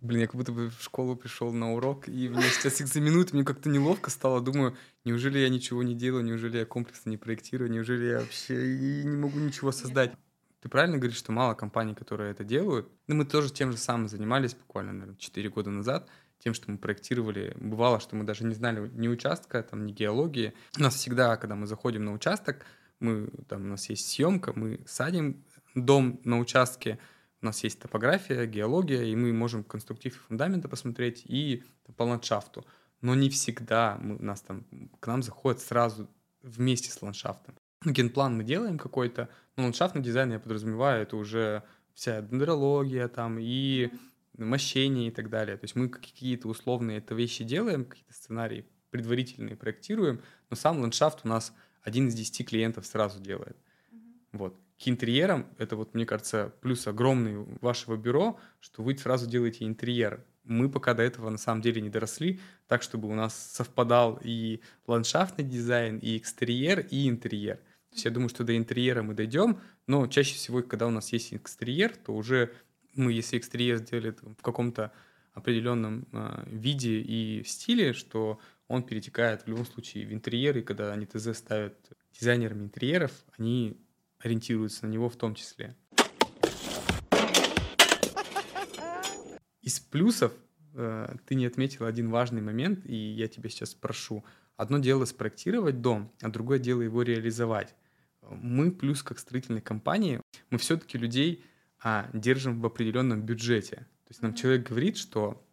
блин, 0.02 0.22
я 0.22 0.28
как 0.28 0.36
будто 0.36 0.52
бы 0.52 0.70
в 0.70 0.82
школу 0.82 1.16
пришел 1.16 1.52
на 1.52 1.74
урок, 1.74 2.08
и 2.08 2.30
мне 2.30 2.44
сейчас 2.44 2.82
экзаменуют, 2.82 3.34
мне 3.34 3.44
как-то 3.44 3.70
неловко 3.70 4.10
стало. 4.10 4.42
Думаю, 4.42 4.76
неужели 5.04 5.40
я 5.40 5.50
ничего 5.50 5.84
не 5.84 5.96
делаю, 5.96 6.24
неужели 6.24 6.60
я 6.60 6.66
комплексно 6.66 7.10
не 7.10 7.18
проектирую, 7.18 7.72
неужели 7.72 8.06
я 8.06 8.20
вообще 8.20 8.76
и 8.76 9.04
не 9.04 9.18
могу 9.18 9.40
ничего 9.40 9.72
создать. 9.72 10.14
Ты 10.62 10.70
правильно 10.70 10.98
говоришь, 10.98 11.18
что 11.18 11.32
мало 11.32 11.54
компаний, 11.54 11.94
которые 11.94 12.32
это 12.32 12.44
делают. 12.44 12.90
Ну, 13.08 13.16
мы 13.16 13.26
тоже 13.26 13.54
тем 13.54 13.72
же 13.72 13.78
самым 13.78 14.08
занимались 14.08 14.56
буквально, 14.56 14.94
наверное, 14.94 15.18
4 15.18 15.50
года 15.50 15.70
назад 15.70 16.10
тем, 16.40 16.54
что 16.54 16.72
мы 16.72 16.78
проектировали. 16.78 17.56
Бывало, 17.60 18.00
что 18.00 18.16
мы 18.16 18.24
даже 18.24 18.46
не 18.46 18.56
знали 18.56 18.90
ни 18.94 19.08
участка, 19.08 19.62
там, 19.64 19.86
ни 19.86 19.92
геологии. 19.92 20.54
У 20.78 20.82
нас 20.82 20.96
всегда, 20.96 21.38
когда 21.38 21.56
мы 21.56 21.68
заходим 21.68 22.06
на 22.06 22.14
участок, 22.14 22.66
мы, 23.00 23.30
там, 23.48 23.64
у 23.64 23.68
нас 23.68 23.90
есть 23.90 24.08
съемка, 24.08 24.54
мы 24.56 24.80
садим 24.88 25.44
дом 25.76 26.20
на 26.24 26.40
участке, 26.40 26.98
у 27.46 27.48
нас 27.48 27.64
есть 27.64 27.80
топография, 27.80 28.48
геология, 28.48 29.04
и 29.04 29.16
мы 29.16 29.32
можем 29.32 29.64
конструктив 29.64 30.20
фундамента 30.28 30.68
посмотреть 30.68 31.24
и 31.26 31.64
по 31.96 32.02
ландшафту. 32.02 32.66
Но 33.02 33.14
не 33.14 33.30
всегда 33.30 34.00
мы, 34.02 34.18
нас 34.18 34.42
там, 34.42 34.66
к 35.00 35.06
нам 35.06 35.22
заходят 35.22 35.62
сразу 35.62 36.10
вместе 36.42 36.90
с 36.90 37.00
ландшафтом. 37.04 37.56
Генплан 37.86 38.36
мы 38.36 38.44
делаем 38.44 38.80
какой-то, 38.80 39.30
но 39.56 39.64
ландшафтный 39.64 40.02
дизайн, 40.02 40.32
я 40.32 40.40
подразумеваю, 40.40 41.04
это 41.04 41.18
уже 41.18 41.62
вся 41.94 42.22
дендрология 42.22 43.08
там 43.08 43.38
и 43.40 43.92
мощение 44.38 45.10
и 45.10 45.12
так 45.12 45.30
далее. 45.30 45.56
То 45.56 45.66
есть 45.66 45.76
мы 45.76 45.88
какие-то 45.88 46.48
условные 46.48 46.98
это 46.98 47.14
вещи 47.14 47.44
делаем, 47.44 47.86
какие-то 47.86 48.14
сценарии 48.14 48.66
предварительные 48.90 49.56
проектируем, 49.56 50.20
но 50.50 50.56
сам 50.56 50.80
ландшафт 50.80 51.22
у 51.26 51.28
нас 51.28 51.54
один 51.84 52.08
из 52.08 52.16
десяти 52.16 52.44
клиентов 52.44 52.88
сразу 52.88 53.22
делает. 53.22 53.58
Mm-hmm. 53.92 54.00
Вот. 54.34 54.65
К 54.78 54.88
интерьерам, 54.90 55.48
это 55.58 55.76
вот, 55.76 55.94
мне 55.94 56.06
кажется, 56.06 56.54
плюс 56.62 56.86
огромный 56.86 57.46
вашего 57.62 57.96
бюро, 57.96 58.38
что 58.60 58.84
вы 58.84 58.98
сразу 58.98 59.28
делаете 59.28 59.66
интерьер. 59.66 60.26
Мы 60.44 60.70
пока 60.70 60.94
до 60.94 61.02
этого 61.02 61.30
на 61.30 61.38
самом 61.38 61.62
деле 61.62 61.82
не 61.82 61.90
доросли, 61.90 62.40
так, 62.68 62.84
чтобы 62.84 63.08
у 63.08 63.16
нас 63.16 63.34
совпадал 63.54 64.20
и 64.22 64.62
ландшафтный 64.86 65.46
дизайн, 65.46 65.98
и 65.98 66.18
экстерьер, 66.18 66.86
и 66.92 67.08
интерьер. 67.08 67.58
То 67.90 67.94
есть 67.94 68.06
я 68.06 68.12
думаю, 68.12 68.30
что 68.30 68.44
до 68.44 68.56
интерьера 68.58 69.02
мы 69.02 69.14
дойдем, 69.14 69.60
но 69.88 70.08
чаще 70.08 70.36
всего, 70.36 70.62
когда 70.62 70.88
у 70.88 70.92
нас 70.92 71.14
есть 71.14 71.34
экстерьер, 71.34 71.96
то 71.96 72.14
уже 72.14 72.54
мы, 72.96 73.14
если 73.14 73.38
экстерьер 73.38 73.78
сделали 73.78 74.16
в 74.22 74.42
каком-то 74.42 74.92
определенном 75.34 76.08
э, 76.12 76.44
виде 76.48 77.02
и 77.02 77.44
стиле, 77.46 77.94
что 77.94 78.40
он 78.68 78.84
перетекает 78.84 79.44
в 79.44 79.48
любом 79.48 79.66
случае 79.66 80.08
в 80.08 80.14
интерьер, 80.14 80.58
и 80.58 80.62
когда 80.62 80.92
они 80.94 81.06
ТЗ 81.06 81.38
ставят 81.38 81.76
дизайнерами 82.18 82.64
интерьеров, 82.64 83.12
они 83.38 83.78
ориентируются 84.26 84.86
на 84.86 84.92
него 84.92 85.08
в 85.10 85.16
том 85.16 85.36
числе. 85.36 85.76
Из 89.62 89.80
плюсов 89.80 90.34
э, 90.74 91.16
ты 91.26 91.36
не 91.36 91.46
отметил 91.46 91.86
один 91.86 92.10
важный 92.10 92.42
момент, 92.42 92.86
и 92.86 92.96
я 92.96 93.28
тебя 93.28 93.50
сейчас 93.50 93.72
спрошу. 93.72 94.24
Одно 94.58 94.80
дело 94.80 95.06
спроектировать 95.06 95.82
дом, 95.82 96.12
а 96.22 96.30
другое 96.30 96.60
дело 96.60 96.82
его 96.82 97.02
реализовать. 97.02 97.76
Мы 98.22 98.72
плюс 98.72 99.04
как 99.04 99.20
строительной 99.20 99.62
компании, 99.62 100.22
мы 100.50 100.58
все-таки 100.58 100.98
людей 100.98 101.44
а 101.88 102.10
держим 102.14 102.62
в 102.62 102.66
определенном 102.66 103.22
бюджете. 103.22 103.76
То 103.76 104.10
есть 104.10 104.22
нам 104.24 104.34
человек 104.34 104.68
говорит, 104.68 104.98
что 104.98 105.46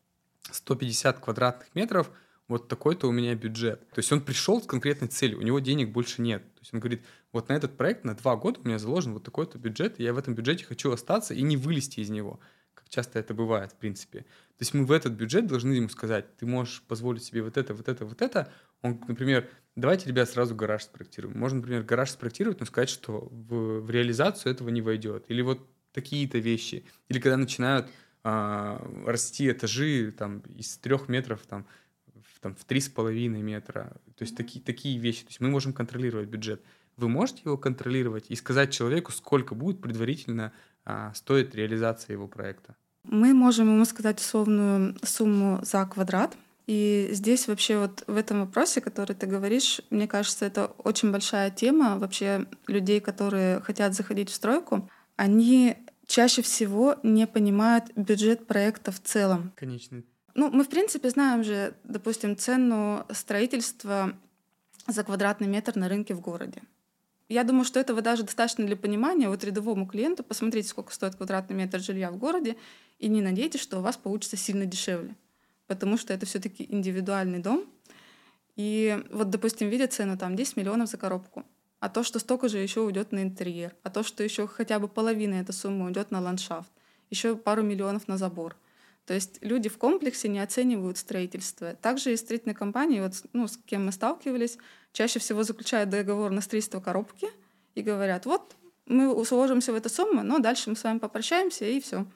150 0.50 1.18
квадратных 1.18 1.74
метров, 1.74 2.10
вот 2.48 2.68
такой-то 2.68 3.08
у 3.08 3.12
меня 3.12 3.34
бюджет. 3.34 3.88
То 3.90 3.98
есть 3.98 4.12
он 4.12 4.20
пришел 4.20 4.60
с 4.60 4.66
конкретной 4.66 5.08
целью, 5.08 5.38
у 5.38 5.42
него 5.42 5.58
денег 5.58 5.90
больше 5.90 6.22
нет. 6.22 6.42
То 6.54 6.60
есть 6.60 6.74
он 6.74 6.80
говорит, 6.80 7.02
вот 7.32 7.48
на 7.48 7.54
этот 7.54 7.76
проект 7.76 8.04
на 8.04 8.14
два 8.14 8.36
года 8.36 8.60
у 8.60 8.66
меня 8.66 8.78
заложен 8.78 9.14
вот 9.14 9.24
такой-то 9.24 9.58
бюджет, 9.58 9.98
и 9.98 10.02
я 10.02 10.12
в 10.12 10.18
этом 10.18 10.34
бюджете 10.34 10.64
хочу 10.64 10.90
остаться 10.92 11.34
и 11.34 11.42
не 11.42 11.56
вылезти 11.56 12.00
из 12.00 12.10
него, 12.10 12.40
как 12.74 12.88
часто 12.88 13.18
это 13.18 13.34
бывает, 13.34 13.72
в 13.72 13.76
принципе. 13.76 14.20
То 14.20 14.64
есть 14.64 14.74
мы 14.74 14.84
в 14.84 14.92
этот 14.92 15.14
бюджет 15.14 15.46
должны 15.46 15.72
ему 15.72 15.88
сказать, 15.88 16.36
ты 16.36 16.46
можешь 16.46 16.82
позволить 16.82 17.24
себе 17.24 17.42
вот 17.42 17.56
это, 17.56 17.74
вот 17.74 17.88
это, 17.88 18.04
вот 18.04 18.22
это. 18.22 18.52
Он, 18.82 19.00
например, 19.08 19.48
давайте, 19.76 20.08
ребят, 20.08 20.28
сразу 20.28 20.54
гараж 20.54 20.84
спроектируем. 20.84 21.38
Можно, 21.38 21.58
например, 21.58 21.82
гараж 21.82 22.10
спроектировать, 22.10 22.60
но 22.60 22.66
сказать, 22.66 22.90
что 22.90 23.28
в, 23.30 23.80
в 23.80 23.90
реализацию 23.90 24.52
этого 24.52 24.68
не 24.68 24.82
войдет. 24.82 25.24
Или 25.28 25.42
вот 25.42 25.66
такие-то 25.92 26.38
вещи. 26.38 26.84
Или 27.08 27.18
когда 27.18 27.36
начинают 27.36 27.88
а, 28.24 28.80
расти 29.06 29.50
этажи 29.50 30.12
там, 30.16 30.40
из 30.56 30.76
трех 30.78 31.08
метров 31.08 31.40
там, 31.46 31.66
там, 32.42 32.54
в 32.54 32.64
три 32.64 32.80
с 32.80 32.88
половиной 32.88 33.40
метра. 33.40 33.92
То 34.16 34.24
есть 34.24 34.36
такие, 34.36 34.62
такие 34.62 34.98
вещи. 34.98 35.22
То 35.22 35.28
есть 35.30 35.40
мы 35.40 35.48
можем 35.48 35.72
контролировать 35.72 36.28
бюджет. 36.28 36.62
Вы 36.98 37.08
можете 37.08 37.42
его 37.44 37.56
контролировать 37.56 38.26
и 38.28 38.36
сказать 38.36 38.70
человеку, 38.70 39.12
сколько 39.12 39.54
будет 39.54 39.80
предварительно 39.80 40.52
а, 40.84 41.14
стоит 41.14 41.54
реализация 41.54 42.12
его 42.12 42.28
проекта? 42.28 42.76
Мы 43.04 43.32
можем 43.32 43.68
ему 43.68 43.84
сказать 43.86 44.20
условную 44.20 44.96
сумму 45.02 45.60
за 45.62 45.86
квадрат. 45.86 46.36
И 46.66 47.08
здесь 47.12 47.48
вообще 47.48 47.78
вот 47.78 48.04
в 48.06 48.16
этом 48.16 48.40
вопросе, 48.40 48.80
который 48.80 49.16
ты 49.16 49.26
говоришь, 49.26 49.80
мне 49.90 50.06
кажется, 50.06 50.44
это 50.44 50.66
очень 50.78 51.10
большая 51.10 51.50
тема 51.50 51.98
вообще 51.98 52.46
людей, 52.66 53.00
которые 53.00 53.60
хотят 53.60 53.94
заходить 53.94 54.28
в 54.28 54.34
стройку 54.34 54.88
они 55.16 55.76
чаще 56.06 56.42
всего 56.42 56.96
не 57.02 57.26
понимают 57.26 57.84
бюджет 57.96 58.46
проекта 58.46 58.92
в 58.92 59.00
целом. 59.00 59.52
Конечно. 59.56 60.02
Ну, 60.34 60.50
мы, 60.50 60.64
в 60.64 60.68
принципе, 60.68 61.10
знаем 61.10 61.44
же, 61.44 61.74
допустим, 61.84 62.36
цену 62.36 63.06
строительства 63.10 64.16
за 64.86 65.04
квадратный 65.04 65.46
метр 65.46 65.76
на 65.76 65.88
рынке 65.88 66.14
в 66.14 66.20
городе. 66.20 66.62
Я 67.28 67.44
думаю, 67.44 67.64
что 67.64 67.80
этого 67.80 68.02
даже 68.02 68.24
достаточно 68.24 68.66
для 68.66 68.76
понимания 68.76 69.28
вот 69.28 69.44
рядовому 69.44 69.86
клиенту. 69.86 70.22
Посмотрите, 70.22 70.68
сколько 70.68 70.92
стоит 70.92 71.14
квадратный 71.14 71.56
метр 71.56 71.80
жилья 71.80 72.10
в 72.10 72.16
городе, 72.16 72.56
и 72.98 73.08
не 73.08 73.22
надейтесь, 73.22 73.60
что 73.60 73.78
у 73.78 73.82
вас 73.82 73.96
получится 73.96 74.36
сильно 74.36 74.66
дешевле, 74.66 75.14
потому 75.66 75.96
что 75.96 76.12
это 76.12 76.26
все-таки 76.26 76.66
индивидуальный 76.68 77.38
дом. 77.38 77.64
И 78.56 79.02
вот, 79.10 79.30
допустим, 79.30 79.68
видят 79.68 79.92
цену 79.92 80.18
там 80.18 80.36
10 80.36 80.56
миллионов 80.56 80.88
за 80.88 80.98
коробку 80.98 81.44
а 81.82 81.88
то, 81.88 82.04
что 82.04 82.20
столько 82.20 82.48
же 82.48 82.58
еще 82.58 82.82
уйдет 82.82 83.10
на 83.10 83.24
интерьер, 83.24 83.74
а 83.82 83.90
то, 83.90 84.04
что 84.04 84.22
еще 84.22 84.46
хотя 84.46 84.78
бы 84.78 84.86
половина 84.86 85.34
этой 85.34 85.50
суммы 85.50 85.86
уйдет 85.86 86.12
на 86.12 86.20
ландшафт, 86.20 86.70
еще 87.10 87.34
пару 87.34 87.64
миллионов 87.64 88.06
на 88.06 88.16
забор. 88.16 88.56
То 89.06 89.14
есть 89.14 89.38
люди 89.42 89.68
в 89.68 89.78
комплексе 89.78 90.28
не 90.28 90.38
оценивают 90.38 90.98
строительство. 90.98 91.74
Также 91.74 92.12
и 92.12 92.16
строительные 92.16 92.54
компании, 92.54 93.00
вот, 93.00 93.14
ну, 93.32 93.48
с 93.48 93.58
кем 93.66 93.86
мы 93.86 93.92
сталкивались, 93.92 94.58
чаще 94.92 95.18
всего 95.18 95.42
заключают 95.42 95.90
договор 95.90 96.30
на 96.30 96.40
строительство 96.40 96.80
коробки 96.80 97.28
и 97.74 97.82
говорят, 97.82 98.26
вот, 98.26 98.56
мы 98.86 99.24
сложимся 99.24 99.72
в 99.72 99.76
эту 99.76 99.88
сумму, 99.88 100.22
но 100.22 100.38
дальше 100.38 100.70
мы 100.70 100.76
с 100.76 100.84
вами 100.84 100.98
попрощаемся, 100.98 101.64
и 101.64 101.80
все. 101.80 102.06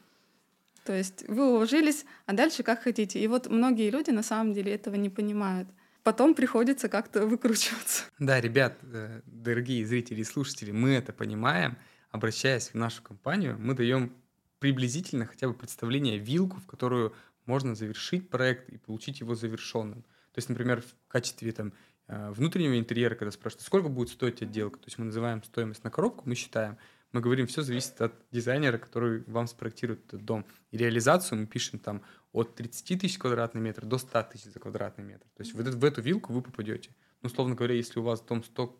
То 0.84 0.92
есть 0.92 1.28
вы 1.28 1.52
уложились, 1.52 2.04
а 2.26 2.32
дальше 2.32 2.62
как 2.62 2.82
хотите. 2.82 3.18
И 3.18 3.26
вот 3.26 3.48
многие 3.48 3.90
люди 3.90 4.10
на 4.10 4.22
самом 4.22 4.52
деле 4.52 4.72
этого 4.72 4.94
не 4.94 5.10
понимают 5.10 5.68
потом 6.06 6.36
приходится 6.36 6.88
как-то 6.88 7.26
выкручиваться. 7.26 8.04
Да, 8.20 8.40
ребят, 8.40 8.78
э, 8.82 9.22
дорогие 9.26 9.84
зрители 9.84 10.20
и 10.20 10.24
слушатели, 10.24 10.70
мы 10.70 10.90
это 10.90 11.12
понимаем. 11.12 11.76
Обращаясь 12.12 12.68
в 12.68 12.74
нашу 12.74 13.02
компанию, 13.02 13.56
мы 13.58 13.74
даем 13.74 14.12
приблизительно 14.58 15.26
хотя 15.26 15.48
бы 15.48 15.54
представление, 15.54 16.18
вилку, 16.18 16.58
в 16.60 16.66
которую 16.66 17.14
можно 17.44 17.74
завершить 17.74 18.28
проект 18.28 18.68
и 18.68 18.78
получить 18.78 19.20
его 19.20 19.34
завершенным. 19.34 20.02
То 20.02 20.38
есть, 20.38 20.48
например, 20.48 20.82
в 20.82 20.94
качестве 21.08 21.52
там, 21.52 21.72
э, 22.08 22.30
внутреннего 22.30 22.78
интерьера, 22.78 23.14
когда 23.14 23.30
спрашивают, 23.30 23.66
сколько 23.66 23.88
будет 23.88 24.10
стоить 24.10 24.42
отделка, 24.42 24.78
то 24.78 24.86
есть 24.86 24.98
мы 24.98 25.06
называем 25.06 25.42
стоимость 25.42 25.84
на 25.84 25.90
коробку, 25.90 26.28
мы 26.28 26.34
считаем, 26.34 26.76
мы 27.12 27.20
говорим, 27.20 27.46
все 27.46 27.62
зависит 27.62 28.00
от 28.00 28.14
дизайнера, 28.30 28.78
который 28.78 29.22
вам 29.26 29.46
спроектирует 29.46 30.04
этот 30.06 30.24
дом. 30.24 30.44
И 30.70 30.76
реализацию 30.76 31.38
мы 31.38 31.46
пишем 31.46 31.78
там 31.78 32.02
от 32.32 32.54
30 32.54 33.00
тысяч 33.00 33.18
квадратный 33.18 33.62
метр 33.62 33.86
до 33.86 33.96
100 33.96 34.22
тысяч 34.24 34.52
за 34.52 34.60
квадратный 34.60 35.04
метр. 35.04 35.26
То 35.34 35.42
есть 35.42 35.54
в, 35.54 35.56
в 35.56 35.84
эту 35.84 36.02
вилку 36.02 36.32
вы 36.32 36.42
попадете. 36.42 36.90
Ну, 37.22 37.28
условно 37.28 37.54
говоря, 37.54 37.74
если 37.74 37.98
у 37.98 38.02
вас 38.02 38.20
дом 38.20 38.44
100, 38.44 38.78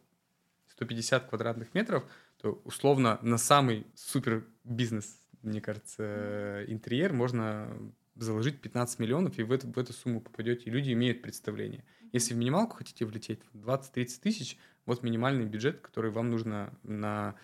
150 0.73 1.28
квадратных 1.28 1.73
метров, 1.73 2.04
то 2.38 2.61
условно 2.64 3.18
на 3.23 3.38
самый 3.38 3.87
супер 3.95 4.45
бизнес, 4.64 5.18
мне 5.43 5.61
кажется, 5.61 6.64
интерьер 6.69 7.12
можно 7.12 7.76
заложить 8.14 8.61
15 8.61 8.99
миллионов, 8.99 9.38
и 9.38 9.43
в 9.43 9.52
эту, 9.52 9.69
в 9.69 9.78
эту 9.78 9.93
сумму 9.93 10.21
попадете, 10.21 10.64
и 10.64 10.71
люди 10.71 10.93
имеют 10.93 11.23
представление. 11.23 11.85
Если 12.12 12.35
в 12.35 12.37
минималку 12.37 12.76
хотите 12.76 13.05
влететь, 13.05 13.40
20-30 13.55 14.21
тысяч, 14.23 14.59
вот 14.87 15.02
минимальный 15.02 15.45
бюджет, 15.45 15.81
который 15.81 16.11
вам 16.11 16.31
нужно 16.31 16.73
на 16.83 17.35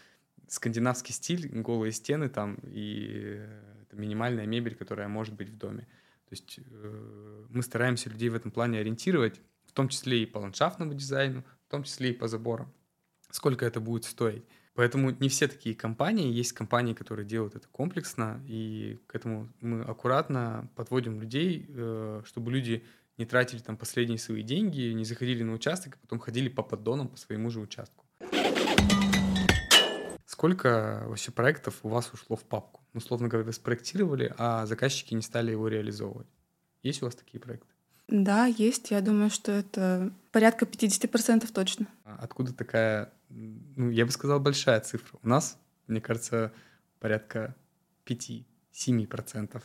скандинавский 0.49 1.15
стиль, 1.15 1.49
голые 1.49 1.93
стены 1.93 2.29
там 2.29 2.59
и 2.65 3.47
это 3.83 3.97
минимальная 3.97 4.47
мебель, 4.47 4.75
которая 4.75 5.09
может 5.09 5.35
быть 5.35 5.51
в 5.51 5.57
доме. 5.57 5.83
То 6.29 6.33
есть 6.33 6.59
э, 6.59 7.45
мы 7.51 7.63
стараемся 7.63 8.09
людей 8.09 8.29
в 8.29 8.35
этом 8.35 8.51
плане 8.51 8.79
ориентировать, 8.79 9.41
в 9.67 9.73
том 9.73 9.89
числе 9.89 10.23
и 10.23 10.27
по 10.27 10.39
ландшафтному 10.39 10.95
дизайну, 10.95 11.45
в 11.67 11.71
том 11.71 11.85
числе 11.85 12.11
и 12.11 12.13
по 12.15 12.29
заборам. 12.29 12.73
Сколько 13.31 13.67
это 13.67 13.81
будет 13.81 14.05
стоить. 14.05 14.45
Поэтому 14.75 15.11
не 15.11 15.29
все 15.29 15.49
такие 15.49 15.75
компании. 15.75 16.33
Есть 16.33 16.53
компании, 16.55 16.95
которые 16.95 17.27
делают 17.27 17.55
это 17.55 17.69
комплексно, 17.69 18.43
и 18.47 18.99
к 19.07 19.15
этому 19.15 19.49
мы 19.61 19.83
аккуратно 19.83 20.71
подводим 20.77 21.21
людей, 21.21 21.67
э, 21.69 22.23
чтобы 22.25 22.51
люди 22.51 22.85
не 23.19 23.27
тратили 23.27 23.61
там 23.61 23.77
последние 23.77 24.19
свои 24.19 24.43
деньги, 24.43 24.93
не 24.93 25.05
заходили 25.05 25.43
на 25.43 25.53
участок, 25.53 25.97
а 25.97 25.99
потом 26.01 26.19
ходили 26.19 26.49
по 26.49 26.63
поддонам 26.63 27.09
по 27.09 27.19
своему 27.19 27.51
же 27.51 27.61
участку. 27.61 28.07
Сколько 30.25 31.05
вообще 31.07 31.31
проектов 31.31 31.81
у 31.83 31.89
вас 31.91 32.11
ушло 32.13 32.37
в 32.37 32.45
папку? 32.45 32.81
Ну, 32.95 32.99
условно 32.99 33.29
говоря, 33.29 33.45
вы 33.45 33.53
спроектировали, 33.53 34.35
а 34.39 34.65
заказчики 34.65 35.13
не 35.13 35.23
стали 35.23 35.51
его 35.51 35.69
реализовывать. 35.69 36.27
Есть 36.83 37.03
у 37.03 37.05
вас 37.05 37.15
такие 37.15 37.39
проекты? 37.39 37.69
Да, 38.09 38.47
есть. 38.47 38.91
Я 38.91 39.01
думаю, 39.01 39.31
что 39.31 39.53
это 39.53 40.13
порядка 40.33 40.65
50% 40.65 41.51
точно. 41.53 41.87
А 42.05 42.19
откуда 42.23 42.53
такая, 42.53 43.13
ну, 43.77 43.91
я 43.91 44.05
бы 44.07 44.13
сказал, 44.13 44.41
большая 44.41 44.81
цифра? 44.81 45.19
У 45.23 45.29
нас, 45.29 45.59
мне 45.87 46.01
кажется, 46.01 46.53
порядка 47.01 47.55
5-7%. 48.07 49.63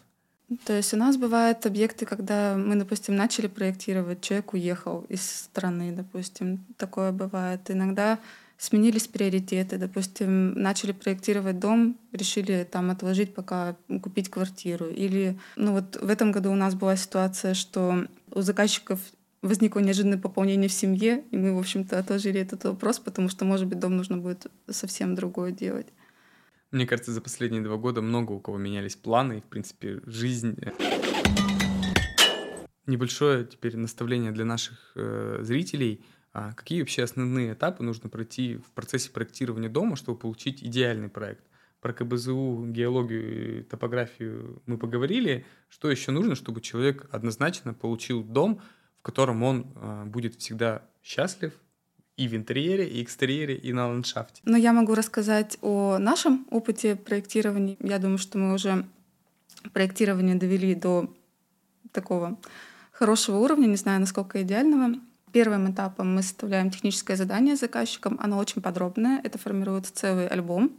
То 0.63 0.73
есть 0.73 0.93
у 0.93 0.97
нас 0.97 1.17
бывают 1.17 1.65
объекты, 1.65 2.05
когда 2.05 2.55
мы, 2.55 2.75
допустим, 2.77 3.15
начали 3.15 3.47
проектировать, 3.47 4.21
человек 4.21 4.53
уехал 4.53 5.05
из 5.09 5.29
страны, 5.29 5.91
допустим, 5.91 6.65
такое 6.77 7.11
бывает. 7.11 7.69
Иногда 7.69 8.17
сменились 8.57 9.07
приоритеты, 9.07 9.77
допустим, 9.77 10.53
начали 10.53 10.93
проектировать 10.93 11.59
дом, 11.59 11.97
решили 12.13 12.67
там 12.69 12.89
отложить, 12.89 13.35
пока 13.35 13.75
купить 14.01 14.29
квартиру. 14.29 14.87
Или, 14.87 15.37
ну 15.57 15.73
вот 15.73 15.97
в 16.01 16.09
этом 16.09 16.31
году 16.31 16.51
у 16.51 16.55
нас 16.55 16.75
была 16.75 16.95
ситуация, 16.95 17.53
что 17.53 18.07
у 18.31 18.41
заказчиков 18.41 18.99
возникло 19.41 19.79
неожиданное 19.79 20.17
пополнение 20.17 20.69
в 20.69 20.73
семье, 20.73 21.23
и 21.31 21.37
мы, 21.37 21.55
в 21.55 21.59
общем-то, 21.59 21.99
отложили 21.99 22.39
этот 22.39 22.63
вопрос, 22.63 22.99
потому 22.99 23.29
что, 23.29 23.45
может 23.45 23.67
быть, 23.67 23.79
дом 23.79 23.95
нужно 23.95 24.17
будет 24.17 24.47
совсем 24.69 25.15
другое 25.15 25.51
делать. 25.51 25.87
Мне 26.71 26.85
кажется, 26.85 27.13
за 27.13 27.21
последние 27.21 27.61
два 27.61 27.77
года 27.77 28.01
много 28.01 28.33
у 28.33 28.39
кого 28.39 28.57
менялись 28.57 28.95
планы, 28.95 29.37
и, 29.37 29.41
в 29.41 29.45
принципе, 29.45 30.01
жизнь... 30.05 30.57
Э, 30.61 30.71
Небольшое 32.85 33.45
теперь 33.45 33.75
наставление 33.75 34.31
для 34.31 34.45
наших 34.45 34.93
э, 34.95 35.39
зрителей. 35.41 36.05
А 36.33 36.53
какие 36.53 36.81
вообще 36.81 37.03
основные 37.03 37.53
этапы 37.53 37.83
нужно 37.83 38.09
пройти 38.09 38.57
в 38.57 38.71
процессе 38.71 39.11
проектирования 39.11 39.69
дома, 39.69 39.95
чтобы 39.95 40.17
получить 40.17 40.63
идеальный 40.63 41.09
проект? 41.09 41.43
Про 41.81 41.93
КБЗУ, 41.93 42.65
геологию 42.67 43.59
и 43.59 43.63
топографию 43.63 44.61
мы 44.65 44.77
поговорили. 44.77 45.45
Что 45.69 45.89
еще 45.89 46.11
нужно, 46.11 46.35
чтобы 46.35 46.61
человек 46.61 47.07
однозначно 47.11 47.73
получил 47.73 48.23
дом, 48.23 48.61
котором 49.07 49.41
он 49.41 49.65
э, 49.75 50.03
будет 50.05 50.35
всегда 50.35 50.81
счастлив, 51.01 51.53
и 52.17 52.27
в 52.27 52.35
интерьере, 52.35 52.85
и 52.89 53.01
экстерьере, 53.01 53.55
и 53.55 53.71
на 53.71 53.87
ландшафте. 53.87 54.41
Но 54.43 54.57
я 54.57 54.73
могу 54.73 54.95
рассказать 54.95 55.57
о 55.61 55.97
нашем 55.97 56.45
опыте 56.49 56.97
проектирования. 56.97 57.77
Я 57.79 57.99
думаю, 57.99 58.17
что 58.17 58.37
мы 58.37 58.53
уже 58.53 58.85
проектирование 59.71 60.35
довели 60.35 60.75
до 60.75 61.13
такого 61.93 62.37
хорошего 62.91 63.37
уровня, 63.37 63.67
не 63.67 63.77
знаю, 63.77 64.01
насколько 64.01 64.41
идеального. 64.41 64.99
Первым 65.31 65.71
этапом 65.71 66.15
мы 66.15 66.21
составляем 66.21 66.69
техническое 66.69 67.15
задание 67.15 67.55
заказчикам. 67.55 68.19
Оно 68.21 68.37
очень 68.37 68.61
подробное. 68.61 69.21
Это 69.23 69.37
формируется 69.37 69.93
целый 69.93 70.27
альбом, 70.27 70.71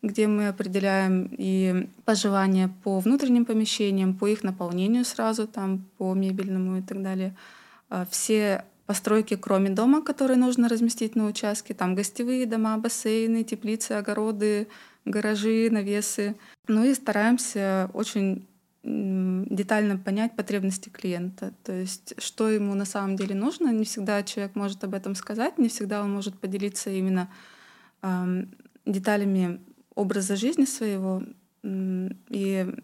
где 0.00 0.26
мы 0.26 0.48
определяем 0.48 1.28
и 1.36 1.88
пожелания 2.06 2.70
по 2.82 3.00
внутренним 3.00 3.44
помещениям, 3.44 4.14
по 4.14 4.26
их 4.26 4.42
наполнению 4.42 5.04
сразу, 5.04 5.46
там, 5.46 5.84
по 5.98 6.14
мебельному 6.14 6.78
и 6.78 6.82
так 6.82 7.02
далее. 7.02 7.34
А, 7.88 8.06
все 8.10 8.64
постройки, 8.86 9.36
кроме 9.36 9.70
дома, 9.70 10.02
которые 10.02 10.38
нужно 10.38 10.68
разместить 10.68 11.14
на 11.14 11.26
участке. 11.26 11.74
Там 11.74 11.94
гостевые 11.94 12.46
дома, 12.46 12.78
бассейны, 12.78 13.44
теплицы, 13.44 13.92
огороды, 13.92 14.68
гаражи, 15.04 15.68
навесы. 15.70 16.36
Ну 16.68 16.84
и 16.84 16.94
стараемся 16.94 17.90
очень 17.92 18.46
детально 18.82 19.98
понять 19.98 20.34
потребности 20.36 20.88
клиента. 20.88 21.52
То 21.64 21.72
есть, 21.72 22.14
что 22.18 22.48
ему 22.48 22.74
на 22.74 22.84
самом 22.84 23.16
деле 23.16 23.34
нужно. 23.34 23.70
Не 23.72 23.84
всегда 23.84 24.22
человек 24.22 24.54
может 24.54 24.82
об 24.84 24.94
этом 24.94 25.14
сказать, 25.14 25.58
не 25.58 25.68
всегда 25.68 26.02
он 26.02 26.12
может 26.12 26.38
поделиться 26.38 26.88
именно 26.88 27.28
э, 28.02 28.44
деталями 28.86 29.60
образа 29.94 30.36
жизни 30.36 30.64
своего. 30.64 31.22
И 31.62 32.74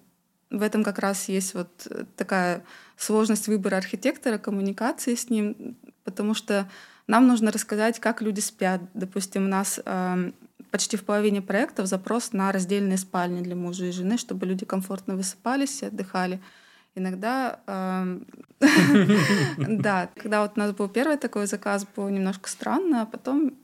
в 0.58 0.62
этом 0.62 0.84
как 0.84 0.98
раз 0.98 1.28
есть 1.28 1.54
вот 1.54 1.86
такая 2.16 2.64
сложность 2.96 3.48
выбора 3.48 3.76
архитектора, 3.76 4.38
коммуникации 4.38 5.14
с 5.14 5.30
ним, 5.30 5.76
потому 6.04 6.34
что 6.34 6.68
нам 7.06 7.26
нужно 7.26 7.50
рассказать, 7.50 8.00
как 8.00 8.22
люди 8.22 8.40
спят. 8.40 8.80
Допустим, 8.94 9.44
у 9.44 9.48
нас 9.48 9.80
э, 9.84 10.30
почти 10.70 10.96
в 10.96 11.04
половине 11.04 11.42
проектов 11.42 11.86
запрос 11.86 12.32
на 12.32 12.52
раздельные 12.52 12.98
спальни 12.98 13.42
для 13.42 13.56
мужа 13.56 13.86
и 13.86 13.92
жены, 13.92 14.16
чтобы 14.16 14.46
люди 14.46 14.64
комфортно 14.64 15.16
высыпались 15.16 15.82
и 15.82 15.86
отдыхали. 15.86 16.40
Иногда, 16.94 17.60
э, 17.66 18.20
да, 19.58 20.08
когда 20.16 20.42
вот 20.42 20.52
у 20.56 20.60
нас 20.60 20.72
был 20.72 20.88
первый 20.88 21.18
такой 21.18 21.46
заказ, 21.46 21.86
было 21.96 22.08
немножко 22.08 22.48
странно, 22.48 23.02
а 23.02 23.06
потом 23.06 23.54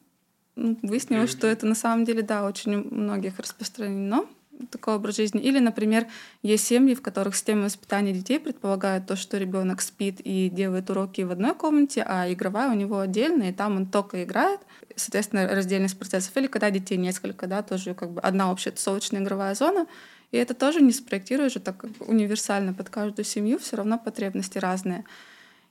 ну, 0.57 0.76
выяснилось, 0.83 1.31
что 1.31 1.46
это 1.46 1.66
на 1.66 1.74
самом 1.74 2.05
деле, 2.05 2.22
да, 2.22 2.44
очень 2.44 2.74
у 2.74 2.94
многих 2.94 3.38
распространено 3.38 4.26
такой 4.66 4.96
образ 4.96 5.16
жизни. 5.16 5.40
Или, 5.40 5.59
например, 5.59 6.07
есть 6.42 6.66
семьи, 6.66 6.94
в 6.94 7.03
которых 7.03 7.35
система 7.35 7.64
воспитания 7.64 8.12
детей 8.12 8.38
предполагает 8.38 9.07
то, 9.07 9.16
что 9.16 9.38
ребенок 9.38 9.81
спит 9.81 10.20
и 10.20 10.49
делает 10.49 10.90
уроки 10.90 11.23
в 11.23 11.31
одной 11.31 11.55
комнате, 11.55 12.05
а 12.07 12.31
игровая 12.33 12.70
у 12.70 12.75
него 12.75 12.99
отдельная, 12.99 13.51
и 13.51 13.55
там 13.55 13.77
он 13.77 13.87
только 13.87 14.25
играет. 14.25 14.61
Соответственно, 14.96 15.49
раздельность 15.49 15.99
процессов. 15.99 16.37
Или 16.37 16.46
когда 16.46 16.70
детей 16.70 16.96
несколько, 16.96 17.46
да, 17.46 17.62
тоже 17.62 17.94
как 17.94 18.11
бы 18.11 18.20
одна 18.20 18.51
общая 18.51 18.70
тусовочная 18.73 19.20
игровая 19.20 19.55
зона. 19.55 19.87
И 20.33 20.37
это 20.37 20.55
тоже 20.55 20.81
не 20.81 20.92
спроектируешь 20.92 21.55
же 21.55 21.61
так 21.61 21.85
универсально 22.01 22.73
под 22.73 22.88
каждую 22.88 23.25
семью, 23.25 23.59
все 23.59 23.77
равно 23.77 23.99
потребности 23.99 24.59
разные. 24.59 25.05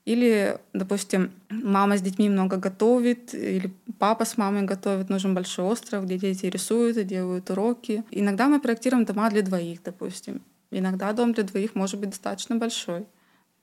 Или, 0.06 0.58
допустим, 0.74 1.32
мама 1.50 1.98
с 1.98 2.02
детьми 2.02 2.30
много 2.30 2.58
готовит, 2.58 3.34
или 3.34 3.72
папа 4.00 4.26
с 4.26 4.38
мамой 4.38 4.64
готовит, 4.64 5.10
нужен 5.10 5.36
большой 5.36 5.66
остров, 5.66 6.06
где 6.06 6.18
дети 6.18 6.48
рисуют 6.48 6.98
и 6.98 7.04
делают 7.04 7.50
уроки. 7.50 8.04
Иногда 8.10 8.48
мы 8.48 8.60
проектируем 8.60 9.06
дома 9.06 9.30
для 9.30 9.42
двоих, 9.42 9.84
допустим. 9.84 10.42
Иногда 10.72 11.14
дом 11.14 11.34
для 11.34 11.44
двоих 11.44 11.76
может 11.76 12.00
быть 12.00 12.10
достаточно 12.10 12.56
большой. 12.56 13.06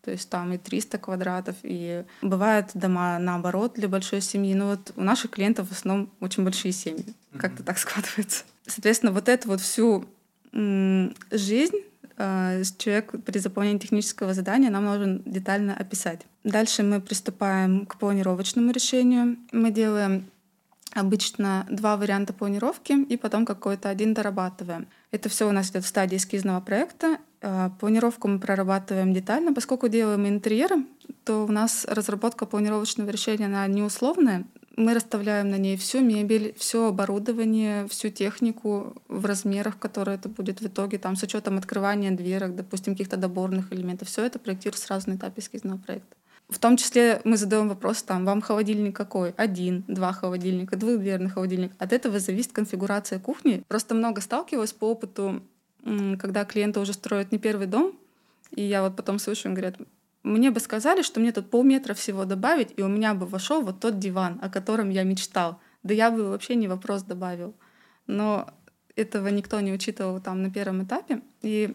То 0.04 0.12
есть 0.12 0.30
там 0.30 0.52
и 0.52 0.58
300 0.58 0.98
квадратов, 0.98 1.56
и 1.64 2.04
бывают 2.22 2.70
дома 2.74 3.18
наоборот 3.18 3.72
для 3.74 3.88
большой 3.88 4.20
семьи. 4.20 4.54
Но 4.54 4.68
вот 4.68 4.92
у 4.94 5.02
наших 5.02 5.32
клиентов 5.32 5.68
в 5.68 5.72
основном 5.72 6.10
очень 6.20 6.44
большие 6.44 6.70
семьи. 6.70 7.04
Mm-hmm. 7.04 7.38
Как-то 7.38 7.64
так 7.64 7.76
складывается. 7.76 8.44
Соответственно, 8.66 9.10
вот 9.10 9.28
эту 9.28 9.48
вот 9.48 9.60
всю 9.60 10.06
жизнь 10.52 11.76
человек 12.16 13.12
при 13.24 13.38
заполнении 13.38 13.78
технического 13.78 14.34
задания 14.34 14.70
нам 14.70 14.84
нужен 14.84 15.22
детально 15.24 15.74
описать. 15.74 16.22
Дальше 16.44 16.82
мы 16.82 17.00
приступаем 17.00 17.86
к 17.86 17.98
планировочному 17.98 18.70
решению. 18.70 19.36
Мы 19.52 19.70
делаем 19.70 20.26
обычно 20.92 21.66
два 21.70 21.96
варианта 21.96 22.32
планировки 22.32 22.92
и 22.92 23.16
потом 23.16 23.44
какой-то 23.44 23.88
один 23.88 24.14
дорабатываем. 24.14 24.86
Это 25.10 25.28
все 25.28 25.48
у 25.48 25.52
нас 25.52 25.70
идет 25.70 25.84
в 25.84 25.88
стадии 25.88 26.16
эскизного 26.16 26.60
проекта. 26.60 27.18
Э, 27.42 27.70
планировку 27.78 28.28
мы 28.28 28.38
прорабатываем 28.38 29.12
детально. 29.12 29.52
Поскольку 29.52 29.88
делаем 29.88 30.26
интерьеры, 30.26 30.86
то 31.24 31.44
у 31.44 31.52
нас 31.52 31.84
разработка 31.88 32.46
планировочного 32.46 33.10
решения, 33.10 33.46
она 33.46 33.66
не 33.66 33.82
условная 33.82 34.44
мы 34.76 34.94
расставляем 34.94 35.50
на 35.50 35.56
ней 35.56 35.76
всю 35.76 36.00
мебель, 36.00 36.54
все 36.58 36.88
оборудование, 36.88 37.88
всю 37.88 38.10
технику 38.10 38.94
в 39.08 39.24
размерах, 39.24 39.78
которые 39.78 40.16
это 40.16 40.28
будет 40.28 40.60
в 40.60 40.66
итоге, 40.66 40.98
там, 40.98 41.16
с 41.16 41.22
учетом 41.22 41.56
открывания 41.56 42.10
дверок, 42.10 42.54
допустим, 42.54 42.94
каких-то 42.94 43.16
доборных 43.16 43.72
элементов. 43.72 44.08
Все 44.08 44.24
это 44.24 44.38
проектируется 44.38 44.86
сразу 44.86 45.10
на 45.10 45.14
этапе 45.14 45.40
эскизного 45.40 45.78
проекта. 45.78 46.14
В 46.48 46.58
том 46.58 46.76
числе 46.76 47.20
мы 47.24 47.36
задаем 47.36 47.68
вопрос, 47.68 48.02
там, 48.02 48.24
вам 48.24 48.40
холодильник 48.40 48.94
какой? 48.94 49.30
Один, 49.30 49.84
два 49.88 50.12
холодильника, 50.12 50.76
двухдверный 50.76 51.30
холодильник. 51.30 51.72
От 51.78 51.92
этого 51.92 52.20
зависит 52.20 52.52
конфигурация 52.52 53.18
кухни. 53.18 53.64
Просто 53.66 53.94
много 53.94 54.20
сталкивалась 54.20 54.72
по 54.72 54.90
опыту, 54.90 55.42
когда 55.82 56.44
клиенты 56.44 56.80
уже 56.80 56.92
строят 56.92 57.32
не 57.32 57.38
первый 57.38 57.66
дом, 57.66 57.98
и 58.54 58.62
я 58.62 58.82
вот 58.82 58.94
потом 58.94 59.18
слышу, 59.18 59.48
им 59.48 59.54
говорят, 59.54 59.76
мне 60.26 60.50
бы 60.50 60.60
сказали, 60.60 61.02
что 61.02 61.20
мне 61.20 61.32
тут 61.32 61.50
полметра 61.50 61.94
всего 61.94 62.24
добавить, 62.24 62.74
и 62.76 62.82
у 62.82 62.88
меня 62.88 63.14
бы 63.14 63.26
вошел 63.26 63.62
вот 63.62 63.80
тот 63.80 63.98
диван, 63.98 64.38
о 64.42 64.48
котором 64.48 64.90
я 64.90 65.04
мечтал. 65.04 65.60
Да 65.82 65.94
я 65.94 66.10
бы 66.10 66.28
вообще 66.28 66.56
не 66.56 66.68
вопрос 66.68 67.02
добавил. 67.02 67.54
Но 68.06 68.48
этого 68.96 69.28
никто 69.28 69.60
не 69.60 69.72
учитывал 69.72 70.20
там 70.20 70.42
на 70.42 70.50
первом 70.50 70.82
этапе. 70.82 71.22
И 71.42 71.74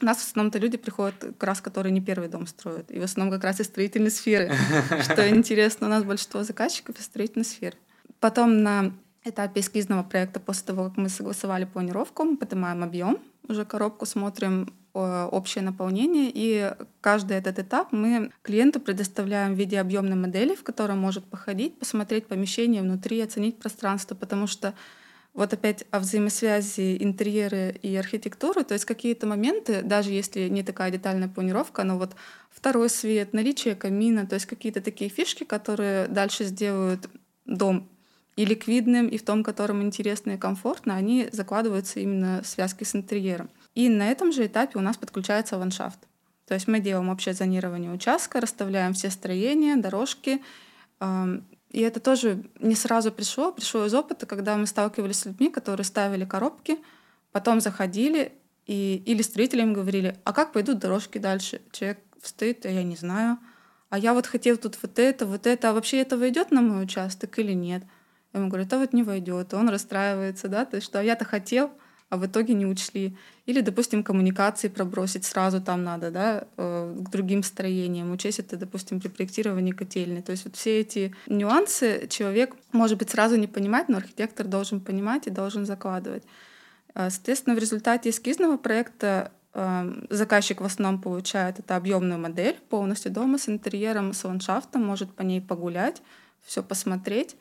у 0.00 0.04
нас 0.04 0.18
в 0.18 0.28
основном-то 0.28 0.58
люди 0.58 0.76
приходят, 0.76 1.14
как 1.18 1.42
раз 1.44 1.60
которые 1.60 1.92
не 1.92 2.00
первый 2.00 2.28
дом 2.28 2.46
строят. 2.46 2.90
И 2.90 2.98
в 2.98 3.04
основном 3.04 3.32
как 3.32 3.44
раз 3.44 3.60
из 3.60 3.66
строительной 3.66 4.10
сферы. 4.10 4.52
Что 5.02 5.28
интересно, 5.28 5.86
у 5.86 5.90
нас 5.90 6.02
большинство 6.02 6.42
заказчиков 6.42 6.98
из 6.98 7.04
строительной 7.04 7.44
сферы. 7.44 7.76
Потом 8.18 8.62
на 8.62 8.92
этапе 9.24 9.60
эскизного 9.60 10.02
проекта, 10.02 10.40
после 10.40 10.66
того, 10.66 10.84
как 10.88 10.96
мы 10.96 11.08
согласовали 11.08 11.64
планировку, 11.64 12.24
мы 12.24 12.36
поднимаем 12.36 12.82
объем, 12.82 13.18
уже 13.48 13.64
коробку 13.64 14.06
смотрим 14.06 14.72
общее 14.96 15.62
наполнение, 15.62 16.30
и 16.32 16.72
каждый 17.00 17.36
этот 17.36 17.58
этап 17.58 17.92
мы 17.92 18.30
клиенту 18.42 18.80
предоставляем 18.80 19.54
в 19.54 19.58
виде 19.58 19.80
объемной 19.80 20.16
модели, 20.16 20.54
в 20.54 20.62
которой 20.62 20.96
может 20.96 21.24
походить, 21.24 21.78
посмотреть 21.78 22.26
помещение 22.26 22.82
внутри, 22.82 23.20
оценить 23.20 23.58
пространство, 23.58 24.14
потому 24.14 24.46
что 24.46 24.74
вот 25.36 25.52
опять 25.52 25.84
о 25.90 26.00
взаимосвязи 26.00 26.96
интерьеры 26.98 27.78
и 27.82 27.94
архитектуры, 27.94 28.64
то 28.64 28.72
есть 28.72 28.86
какие-то 28.86 29.26
моменты, 29.26 29.82
даже 29.82 30.10
если 30.10 30.48
не 30.48 30.62
такая 30.62 30.90
детальная 30.90 31.28
планировка, 31.28 31.84
но 31.84 31.98
вот 31.98 32.16
второй 32.50 32.88
свет, 32.88 33.34
наличие 33.34 33.74
камина, 33.74 34.26
то 34.26 34.34
есть 34.34 34.46
какие-то 34.46 34.80
такие 34.80 35.10
фишки, 35.10 35.44
которые 35.44 36.08
дальше 36.08 36.44
сделают 36.44 37.10
дом 37.44 37.86
и 38.36 38.46
ликвидным, 38.46 39.08
и 39.08 39.18
в 39.18 39.24
том, 39.24 39.44
котором 39.44 39.82
интересно 39.82 40.32
и 40.32 40.38
комфортно, 40.38 40.96
они 40.96 41.28
закладываются 41.32 42.00
именно 42.00 42.40
в 42.42 42.46
связке 42.46 42.86
с 42.86 42.96
интерьером. 42.96 43.50
И 43.76 43.90
на 43.90 44.10
этом 44.10 44.32
же 44.32 44.46
этапе 44.46 44.78
у 44.78 44.82
нас 44.82 44.96
подключается 44.96 45.58
ландшафт. 45.58 45.98
То 46.46 46.54
есть 46.54 46.66
мы 46.66 46.80
делаем 46.80 47.10
общее 47.10 47.34
зонирование 47.34 47.92
участка, 47.92 48.40
расставляем 48.40 48.94
все 48.94 49.10
строения, 49.10 49.76
дорожки. 49.76 50.42
И 51.02 51.80
это 51.80 52.00
тоже 52.00 52.42
не 52.58 52.74
сразу 52.74 53.12
пришло, 53.12 53.52
пришло 53.52 53.84
из 53.84 53.92
опыта, 53.92 54.24
когда 54.24 54.56
мы 54.56 54.66
сталкивались 54.66 55.18
с 55.18 55.26
людьми, 55.26 55.50
которые 55.50 55.84
ставили 55.84 56.24
коробки, 56.24 56.78
потом 57.32 57.60
заходили, 57.60 58.32
и, 58.64 59.02
или 59.04 59.20
строителям 59.20 59.74
говорили, 59.74 60.16
а 60.24 60.32
как 60.32 60.52
пойдут 60.52 60.78
дорожки 60.78 61.18
дальше? 61.18 61.60
Человек 61.70 61.98
стоит, 62.22 62.64
а 62.64 62.70
я 62.70 62.82
не 62.82 62.96
знаю. 62.96 63.38
А 63.90 63.98
я 63.98 64.14
вот 64.14 64.26
хотел 64.26 64.56
тут 64.56 64.78
вот 64.80 64.98
это, 64.98 65.26
вот 65.26 65.46
это, 65.46 65.70
а 65.70 65.72
вообще 65.74 65.98
это 65.98 66.16
войдет 66.16 66.50
на 66.50 66.62
мой 66.62 66.82
участок 66.82 67.38
или 67.38 67.52
нет? 67.52 67.84
Я 68.32 68.40
ему 68.40 68.48
говорю, 68.48 68.64
это 68.64 68.78
вот 68.78 68.94
не 68.94 69.02
войдет. 69.02 69.52
Он 69.52 69.68
расстраивается, 69.68 70.48
да, 70.48 70.64
то 70.64 70.76
есть 70.76 70.86
что 70.86 71.02
я-то 71.02 71.26
хотел, 71.26 71.70
а 72.08 72.16
в 72.16 72.26
итоге 72.26 72.54
не 72.54 72.66
учли. 72.66 73.16
Или, 73.46 73.60
допустим, 73.60 74.04
коммуникации 74.04 74.68
пробросить 74.68 75.24
сразу 75.24 75.60
там 75.60 75.82
надо, 75.82 76.10
да, 76.10 76.44
э, 76.56 76.96
к 77.00 77.10
другим 77.10 77.42
строениям. 77.42 78.12
Учесть 78.12 78.38
это, 78.38 78.56
допустим, 78.56 79.00
при 79.00 79.08
проектировании 79.08 79.72
котельной. 79.72 80.22
То 80.22 80.32
есть 80.32 80.44
вот 80.44 80.56
все 80.56 80.80
эти 80.80 81.14
нюансы 81.26 82.06
человек, 82.08 82.54
может 82.72 82.98
быть, 82.98 83.10
сразу 83.10 83.36
не 83.36 83.48
понимать, 83.48 83.88
но 83.88 83.96
архитектор 83.96 84.46
должен 84.46 84.80
понимать 84.80 85.26
и 85.26 85.30
должен 85.30 85.66
закладывать. 85.66 86.22
Э, 86.94 87.10
соответственно, 87.10 87.56
в 87.56 87.58
результате 87.58 88.10
эскизного 88.10 88.56
проекта 88.56 89.32
э, 89.52 89.92
заказчик 90.08 90.60
в 90.60 90.64
основном 90.64 91.02
получает 91.02 91.58
это 91.58 91.74
объемную 91.74 92.20
модель 92.20 92.56
полностью 92.68 93.10
дома 93.10 93.38
с 93.38 93.48
интерьером, 93.48 94.12
с 94.12 94.22
ландшафтом, 94.22 94.84
может 94.84 95.12
по 95.12 95.22
ней 95.22 95.40
погулять, 95.40 96.02
все 96.44 96.62
посмотреть. 96.62 97.36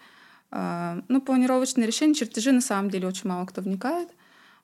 Ну, 0.51 1.21
планировочные 1.21 1.85
решения, 1.85 2.13
чертежи 2.13 2.51
на 2.51 2.61
самом 2.61 2.89
деле 2.89 3.07
очень 3.07 3.27
мало 3.27 3.45
кто 3.45 3.61
вникает. 3.61 4.09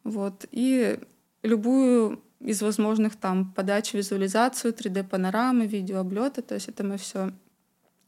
Вот. 0.04 0.46
И 0.52 1.00
любую 1.44 2.22
из 2.40 2.62
возможных 2.62 3.16
там 3.16 3.52
подач, 3.54 3.94
визуализацию, 3.94 4.74
3D-панорамы, 4.74 5.68
видеооблеты, 5.68 6.42
то 6.42 6.56
есть 6.56 6.70
это 6.70 6.84
мы 6.84 6.98
все 6.98 7.32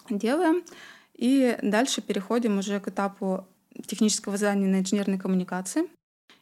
делаем. 0.09 0.63
И 1.13 1.57
дальше 1.61 2.01
переходим 2.01 2.57
уже 2.57 2.79
к 2.79 2.87
этапу 2.87 3.47
технического 3.85 4.37
задания 4.37 4.67
на 4.67 4.79
инженерной 4.79 5.19
коммуникации. 5.19 5.83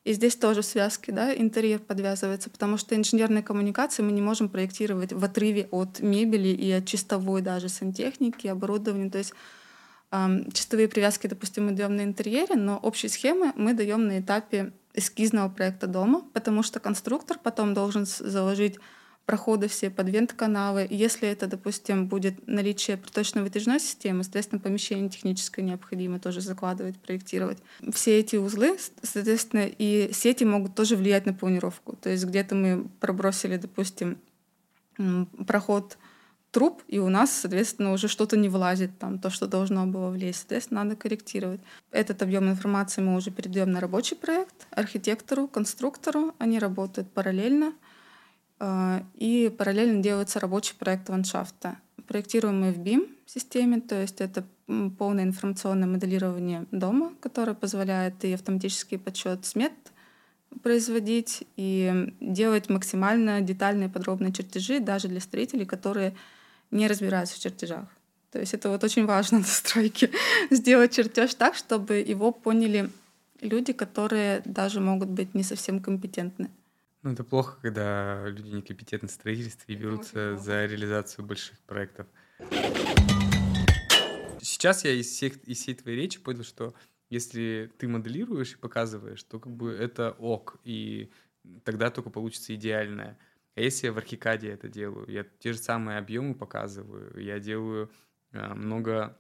И 0.04 0.14
здесь 0.14 0.36
тоже 0.36 0.64
связки, 0.64 1.12
да, 1.12 1.36
интерьер 1.36 1.80
подвязывается, 1.80 2.50
потому 2.50 2.78
что 2.78 2.96
инженерные 2.96 3.44
коммуникации 3.44 4.02
мы 4.02 4.12
не 4.14 4.22
можем 4.22 4.50
проектировать 4.50 5.14
в 5.14 5.24
отрыве 5.24 5.68
от 5.70 6.00
мебели 6.00 6.48
и 6.48 6.72
от 6.72 6.88
чистовой 6.88 7.42
даже 7.42 7.70
сантехники, 7.70 8.48
оборудования. 8.48 9.12
То 9.12 9.20
есть 9.20 9.34
Чистовые 10.54 10.90
привязки, 10.90 11.28
допустим, 11.28 11.68
мы 11.68 11.72
даем 11.72 11.96
на 11.96 12.04
интерьере, 12.04 12.56
но 12.56 12.78
общие 12.78 13.10
схемы 13.10 13.54
мы 13.56 13.74
даем 13.74 14.08
на 14.08 14.20
этапе 14.20 14.74
эскизного 14.94 15.50
проекта 15.50 15.88
дома, 15.88 16.24
потому 16.34 16.64
что 16.64 16.80
конструктор 16.80 17.38
потом 17.42 17.74
должен 17.74 18.06
заложить 18.06 18.78
проходы 19.26 19.68
все 19.68 19.90
под 19.90 20.10
вент-каналы. 20.10 20.88
Если 20.90 21.28
это, 21.30 21.48
допустим, 21.48 22.08
будет 22.08 22.48
наличие 22.48 22.98
проточно-вытяжной 22.98 23.80
системы, 23.80 24.24
соответственно, 24.24 24.60
помещение 24.60 25.10
техническое 25.10 25.62
необходимо 25.62 26.20
тоже 26.20 26.42
закладывать, 26.42 27.00
проектировать. 27.00 27.60
Все 27.94 28.20
эти 28.20 28.36
узлы, 28.36 28.78
соответственно, 29.02 29.68
и 29.68 30.12
сети 30.12 30.44
могут 30.44 30.76
тоже 30.76 30.96
влиять 30.96 31.26
на 31.26 31.34
планировку. 31.34 31.96
То 31.96 32.10
есть 32.10 32.26
где-то 32.26 32.56
мы 32.56 32.88
пробросили, 33.00 33.58
допустим, 33.58 34.18
проход 35.48 35.98
труп, 36.52 36.84
и 36.88 37.00
у 37.00 37.10
нас, 37.10 37.32
соответственно, 37.32 37.94
уже 37.94 38.08
что-то 38.08 38.38
не 38.38 38.50
влазит, 38.50 38.98
там, 39.00 39.20
то, 39.20 39.30
что 39.30 39.48
должно 39.48 39.86
было 39.86 40.10
влезть. 40.10 40.40
Соответственно, 40.40 40.84
надо 40.84 40.96
корректировать. 40.96 41.62
Этот 41.92 42.22
объем 42.22 42.50
информации 42.50 43.02
мы 43.02 43.16
уже 43.16 43.32
передаем 43.32 43.72
на 43.72 43.80
рабочий 43.80 44.16
проект, 44.16 44.68
архитектору, 44.72 45.48
конструктору. 45.48 46.36
Они 46.38 46.60
работают 46.60 47.12
параллельно. 47.12 47.74
А, 48.60 49.04
и 49.16 49.54
параллельно 49.58 50.04
делается 50.04 50.40
рабочий 50.40 50.76
проект 50.78 51.10
ландшафта. 51.10 51.78
Проектируем 52.08 52.62
мы 52.62 52.72
в 52.72 52.80
BIM-системе, 52.80 53.80
то 53.80 54.02
есть 54.02 54.20
это 54.20 54.44
полное 54.98 55.24
информационное 55.24 55.88
моделирование 55.88 56.66
дома, 56.72 57.14
которое 57.22 57.54
позволяет 57.54 58.24
и 58.26 58.34
автоматический 58.34 58.98
подсчет 58.98 59.46
смет 59.46 59.72
производить, 60.64 61.44
и 61.56 62.14
делать 62.20 62.70
максимально 62.70 63.42
детальные 63.42 63.90
подробные 63.90 64.34
чертежи 64.34 64.80
даже 64.80 65.08
для 65.08 65.22
строителей, 65.22 65.66
которые 65.66 66.14
не 66.72 66.88
разбираются 66.88 67.36
в 67.36 67.40
чертежах. 67.40 67.86
То 68.32 68.40
есть 68.40 68.54
это 68.54 68.70
вот 68.70 68.84
очень 68.84 69.06
важно 69.06 69.40
на 69.40 69.46
стройке. 69.46 70.10
Сделать 70.50 70.94
чертеж 70.94 71.34
так, 71.36 71.56
чтобы 71.56 71.96
его 71.96 72.32
поняли 72.32 72.90
люди, 73.42 73.74
которые 73.74 74.42
даже 74.46 74.80
могут 74.80 75.10
быть 75.10 75.34
не 75.36 75.44
совсем 75.44 75.82
компетентны. 75.82 76.50
Ну, 77.04 77.12
это 77.12 77.24
плохо, 77.24 77.58
когда 77.62 78.28
люди 78.28 78.50
некомпетентны 78.50 79.08
в 79.08 79.12
строительстве 79.12 79.76
и 79.76 79.78
берутся 79.78 80.38
за 80.38 80.66
реализацию 80.66 81.26
больших 81.26 81.58
проектов. 81.60 82.08
Сейчас 84.40 84.86
я 84.86 84.92
из, 84.92 85.08
всех, 85.08 85.38
из 85.46 85.60
всей 85.60 85.76
твоей 85.76 85.98
речи 85.98 86.20
понял, 86.20 86.44
что 86.44 86.74
если 87.10 87.72
ты 87.78 87.88
моделируешь 87.88 88.54
и 88.54 88.58
показываешь, 88.58 89.24
то 89.24 89.40
как 89.40 89.52
бы 89.52 89.72
это 89.72 90.12
ок, 90.20 90.60
и 90.64 91.12
тогда 91.64 91.90
только 91.90 92.10
получится 92.10 92.56
идеальное. 92.56 93.18
А 93.56 93.62
если 93.62 93.88
я 93.88 93.94
в 93.94 93.98
Архикаде 93.98 94.50
это 94.50 94.70
делаю, 94.70 95.10
я 95.10 95.26
те 95.40 95.54
же 95.54 95.60
самые 95.60 95.98
объемы 95.98 96.36
показываю, 96.36 97.22
я 97.22 97.40
делаю 97.40 97.92
э, 98.32 98.54
много 98.54 99.18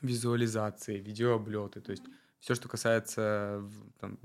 визуализации, 0.00 0.98
видеооблеты, 0.98 1.80
то 1.80 1.92
есть 1.92 2.02
все, 2.40 2.54
что 2.54 2.68
касается 2.68 3.62
там, 4.00 4.18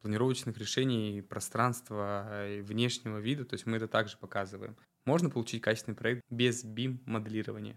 планировочных 0.00 0.56
решений, 0.58 1.22
пространства 1.22 2.46
и 2.48 2.60
внешнего 2.62 3.18
вида, 3.18 3.44
то 3.44 3.54
есть 3.54 3.66
мы 3.66 3.76
это 3.76 3.88
также 3.88 4.16
показываем. 4.16 4.76
Можно 5.04 5.30
получить 5.30 5.62
качественный 5.62 5.96
проект 5.96 6.22
без 6.30 6.64
BIM-моделирования. 6.64 7.76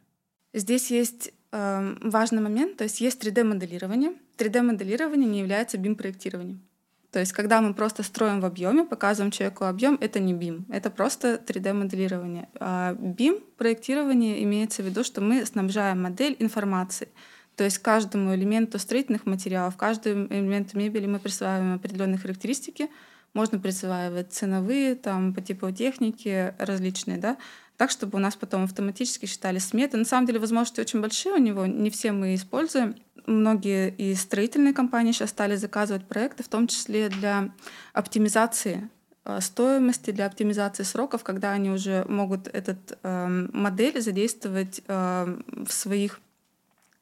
Здесь 0.53 0.91
есть 0.91 1.33
э, 1.51 1.95
важный 2.01 2.41
момент, 2.41 2.77
то 2.77 2.85
есть 2.85 3.01
есть 3.01 3.23
3D-моделирование. 3.23 4.13
3D-моделирование 4.37 5.29
не 5.29 5.39
является 5.39 5.77
BIM-проектированием. 5.77 6.66
То 7.11 7.19
есть, 7.19 7.31
когда 7.31 7.61
мы 7.61 7.73
просто 7.73 8.03
строим 8.03 8.41
в 8.41 8.45
объеме, 8.45 8.83
показываем 8.83 9.31
человеку 9.31 9.65
объем, 9.65 9.97
это 10.01 10.19
не 10.19 10.33
BIM, 10.33 10.65
это 10.69 10.89
просто 10.91 11.41
3D-моделирование. 11.45 12.49
А 12.59 12.93
BIM-проектирование 12.93 14.43
имеется 14.43 14.83
в 14.83 14.85
виду, 14.85 15.03
что 15.03 15.21
мы 15.21 15.45
снабжаем 15.45 16.01
модель 16.01 16.35
информацией. 16.39 17.09
То 17.55 17.63
есть 17.63 17.79
каждому 17.79 18.35
элементу 18.35 18.77
строительных 18.77 19.25
материалов, 19.25 19.77
каждому 19.77 20.27
элементу 20.27 20.77
мебели 20.77 21.07
мы 21.07 21.19
присваиваем 21.19 21.75
определенные 21.75 22.19
характеристики. 22.19 22.89
Можно 23.33 23.57
присваивать 23.59 24.31
ценовые, 24.31 24.95
там, 24.95 25.33
по 25.33 25.41
типу 25.41 25.71
техники 25.71 26.53
различные, 26.59 27.17
да, 27.17 27.37
так, 27.77 27.91
чтобы 27.91 28.17
у 28.17 28.21
нас 28.21 28.35
потом 28.35 28.63
автоматически 28.63 29.27
считали 29.27 29.59
сметы. 29.59 29.97
На 29.97 30.05
самом 30.05 30.25
деле 30.25 30.39
возможности 30.39 30.81
очень 30.81 30.99
большие 30.99 31.35
у 31.35 31.37
него, 31.37 31.65
не 31.65 31.89
все 31.89 32.11
мы 32.11 32.35
используем 32.35 32.95
многие 33.27 33.89
и 33.89 34.15
строительные 34.15 34.73
компании 34.73 35.11
сейчас 35.11 35.29
стали 35.29 35.55
заказывать 35.55 36.05
проекты, 36.05 36.43
в 36.43 36.47
том 36.47 36.67
числе 36.67 37.09
для 37.09 37.51
оптимизации 37.93 38.89
э, 39.25 39.39
стоимости, 39.41 40.11
для 40.11 40.25
оптимизации 40.25 40.83
сроков, 40.83 41.23
когда 41.23 41.51
они 41.51 41.69
уже 41.69 42.05
могут 42.07 42.47
этот 42.47 42.97
э, 43.03 43.27
модель 43.53 44.01
задействовать 44.01 44.81
э, 44.87 45.37
в 45.65 45.71
своих 45.71 46.19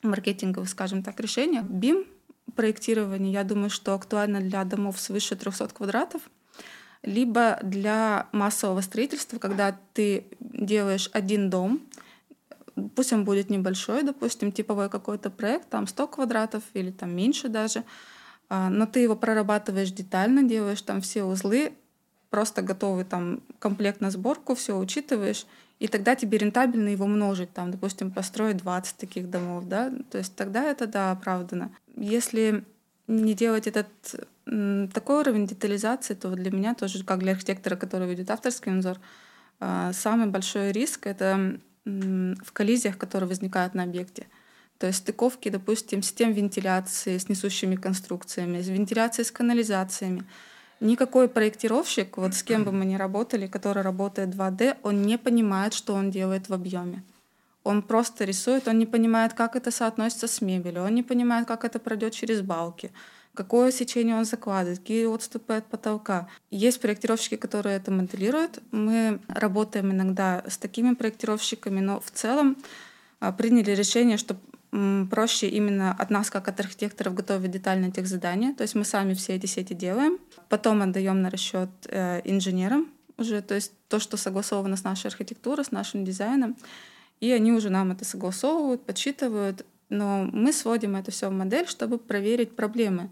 маркетинговых, 0.01 0.67
скажем 0.67 1.03
так, 1.03 1.19
решениях. 1.19 1.65
BIM 1.65 2.05
проектирование, 2.55 3.33
я 3.33 3.43
думаю, 3.43 3.69
что 3.69 3.93
актуально 3.93 4.39
для 4.39 4.63
домов 4.63 4.99
свыше 4.99 5.35
300 5.35 5.69
квадратов, 5.69 6.21
либо 7.03 7.59
для 7.61 8.27
массового 8.31 8.81
строительства, 8.81 9.38
когда 9.38 9.77
ты 9.93 10.25
делаешь 10.39 11.09
один 11.13 11.49
дом, 11.49 11.81
пусть 12.95 13.13
он 13.13 13.25
будет 13.25 13.49
небольшой, 13.49 14.03
допустим, 14.03 14.51
типовой 14.51 14.89
какой-то 14.89 15.29
проект, 15.29 15.69
там 15.69 15.88
100 15.88 16.07
квадратов 16.07 16.63
или 16.73 16.91
там 16.91 17.15
меньше 17.15 17.49
даже, 17.49 17.83
а, 18.49 18.69
но 18.69 18.85
ты 18.85 18.99
его 18.99 19.15
прорабатываешь 19.15 19.91
детально, 19.91 20.43
делаешь 20.43 20.81
там 20.81 21.01
все 21.01 21.23
узлы, 21.23 21.73
просто 22.29 22.61
готовый 22.61 23.05
там 23.05 23.41
комплект 23.59 24.01
на 24.01 24.11
сборку, 24.11 24.55
все 24.55 24.77
учитываешь, 24.77 25.45
и 25.79 25.88
тогда 25.88 26.15
тебе 26.15 26.38
рентабельно 26.38 26.89
его 26.89 27.07
множить, 27.07 27.53
там, 27.53 27.71
допустим, 27.71 28.11
построить 28.11 28.57
20 28.57 28.97
таких 28.97 29.29
домов, 29.29 29.65
да, 29.65 29.91
то 30.11 30.17
есть 30.17 30.35
тогда 30.35 30.63
это, 30.63 30.88
да, 30.88 31.11
оправдано. 31.11 31.71
Если 31.95 32.63
не 33.07 33.33
делать 33.33 33.67
этот 33.67 33.88
такой 34.93 35.21
уровень 35.21 35.47
детализации, 35.47 36.13
то 36.13 36.29
для 36.31 36.51
меня 36.51 36.75
тоже, 36.75 37.03
как 37.03 37.19
для 37.19 37.31
архитектора, 37.31 37.75
который 37.75 38.07
ведет 38.07 38.29
авторский 38.29 38.71
надзор, 38.71 38.99
а, 39.59 39.91
самый 39.93 40.27
большой 40.27 40.71
риск— 40.71 41.07
это 41.07 41.59
в 41.85 42.51
коллизиях, 42.51 42.97
которые 42.97 43.29
возникают 43.29 43.75
на 43.75 43.83
объекте. 43.83 44.27
То 44.79 44.87
есть 44.87 44.99
стыковки, 44.99 45.49
допустим, 45.49 46.01
систем 46.01 46.33
вентиляции 46.33 47.17
с 47.17 47.29
несущими 47.29 47.75
конструкциями, 47.75 48.61
с 48.61 48.67
вентиляцией 48.67 49.25
с 49.25 49.31
канализациями. 49.31 50.23
Никакой 50.81 51.29
проектировщик, 51.29 52.17
вот 52.17 52.33
с 52.33 52.43
кем 52.43 52.65
бы 52.65 52.71
мы 52.71 52.85
ни 52.85 52.95
работали, 52.95 53.47
который 53.47 53.81
работает 53.81 54.29
2D, 54.29 54.77
он 54.83 55.03
не 55.03 55.17
понимает, 55.17 55.73
что 55.73 55.93
он 55.93 56.11
делает 56.11 56.49
в 56.49 56.53
объеме. 56.53 57.03
Он 57.63 57.81
просто 57.81 58.25
рисует, 58.25 58.67
он 58.67 58.77
не 58.77 58.85
понимает, 58.85 59.33
как 59.33 59.55
это 59.55 59.71
соотносится 59.71 60.27
с 60.27 60.41
мебелью, 60.41 60.83
он 60.83 60.93
не 60.93 61.03
понимает, 61.03 61.47
как 61.47 61.63
это 61.63 61.79
пройдет 61.79 62.13
через 62.13 62.41
балки, 62.41 62.91
какое 63.35 63.71
сечение 63.71 64.15
он 64.15 64.25
закладывает, 64.25 64.79
какие 64.79 65.05
отступы 65.05 65.53
от 65.53 65.67
потолка. 65.67 66.27
Есть 66.49 66.81
проектировщики, 66.81 67.35
которые 67.35 67.77
это 67.77 67.91
моделируют. 67.91 68.61
Мы 68.71 69.19
работаем 69.27 69.91
иногда 69.91 70.43
с 70.47 70.57
такими 70.57 70.93
проектировщиками, 70.95 71.79
но 71.79 71.99
в 71.99 72.11
целом 72.11 72.57
а, 73.19 73.31
приняли 73.31 73.71
решение, 73.71 74.17
что 74.17 74.37
проще 75.09 75.47
именно 75.47 75.93
от 75.93 76.09
нас, 76.09 76.29
как 76.29 76.47
от 76.47 76.59
архитекторов, 76.59 77.13
готовить 77.13 77.51
детальное 77.51 77.91
тех 77.91 78.07
задания. 78.07 78.53
То 78.53 78.63
есть 78.63 78.75
мы 78.75 78.83
сами 78.83 79.13
все 79.13 79.35
эти 79.35 79.45
сети 79.45 79.73
делаем. 79.73 80.17
Потом 80.49 80.81
отдаем 80.81 81.21
на 81.21 81.29
расчет 81.29 81.69
э, 81.87 82.21
инженерам 82.25 82.89
уже, 83.17 83.41
то 83.41 83.55
есть 83.55 83.71
то, 83.87 83.99
что 83.99 84.17
согласовано 84.17 84.75
с 84.75 84.83
нашей 84.83 85.07
архитектурой, 85.07 85.63
с 85.63 85.71
нашим 85.71 86.03
дизайном. 86.03 86.57
И 87.21 87.31
они 87.31 87.53
уже 87.53 87.69
нам 87.69 87.91
это 87.91 88.03
согласовывают, 88.03 88.85
подсчитывают. 88.85 89.65
Но 89.89 90.27
мы 90.31 90.51
сводим 90.51 90.95
это 90.95 91.11
все 91.11 91.29
в 91.29 91.33
модель, 91.33 91.67
чтобы 91.67 91.97
проверить 91.97 92.55
проблемы. 92.55 93.11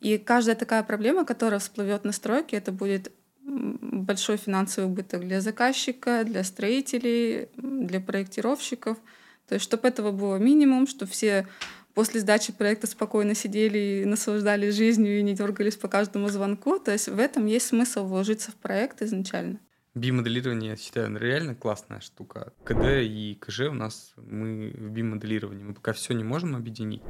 И 0.00 0.18
каждая 0.18 0.56
такая 0.56 0.82
проблема, 0.82 1.24
которая 1.24 1.60
всплывет 1.60 2.04
на 2.04 2.12
стройке, 2.12 2.56
это 2.56 2.70
будет 2.70 3.12
большой 3.42 4.36
финансовый 4.36 4.86
убыток 4.86 5.20
для 5.20 5.40
заказчика, 5.40 6.22
для 6.24 6.44
строителей, 6.44 7.48
для 7.56 8.00
проектировщиков— 8.00 8.98
то 9.48 9.54
есть, 9.54 9.64
чтобы 9.64 9.88
этого 9.88 10.12
было 10.12 10.36
минимум, 10.36 10.86
чтобы 10.86 11.10
все 11.10 11.46
после 11.94 12.20
сдачи 12.20 12.52
проекта 12.52 12.86
спокойно 12.86 13.34
сидели 13.34 14.02
и 14.02 14.04
наслаждались 14.04 14.74
жизнью 14.74 15.18
и 15.18 15.22
не 15.22 15.34
дергались 15.34 15.76
по 15.76 15.88
каждому 15.88 16.28
звонку. 16.28 16.78
То 16.78 16.92
есть 16.92 17.08
в 17.08 17.18
этом 17.18 17.46
есть 17.46 17.68
смысл 17.68 18.04
вложиться 18.04 18.52
в 18.52 18.56
проект 18.56 19.02
изначально. 19.02 19.58
Би-моделирование, 19.98 20.70
я 20.70 20.76
считаю, 20.76 21.16
реально 21.18 21.54
классная 21.54 22.00
штука. 22.00 22.52
КД 22.64 23.02
и 23.02 23.36
КЖ 23.40 23.60
у 23.68 23.74
нас, 23.74 24.12
мы 24.16 24.70
в 24.70 24.90
би-моделировании. 24.90 25.64
Мы 25.64 25.74
пока 25.74 25.92
все 25.92 26.14
не 26.14 26.24
можем 26.24 26.56
объединить, 26.56 27.02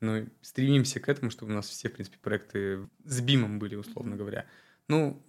но 0.00 0.24
стремимся 0.42 1.00
к 1.00 1.08
этому, 1.08 1.30
чтобы 1.30 1.52
у 1.52 1.54
нас 1.54 1.68
все, 1.68 1.88
в 1.88 1.92
принципе, 1.92 2.18
проекты 2.20 2.88
с 3.04 3.20
БИМом 3.20 3.58
были, 3.58 3.74
условно 3.76 4.16
говоря. 4.16 4.46
Ну, 4.88 5.22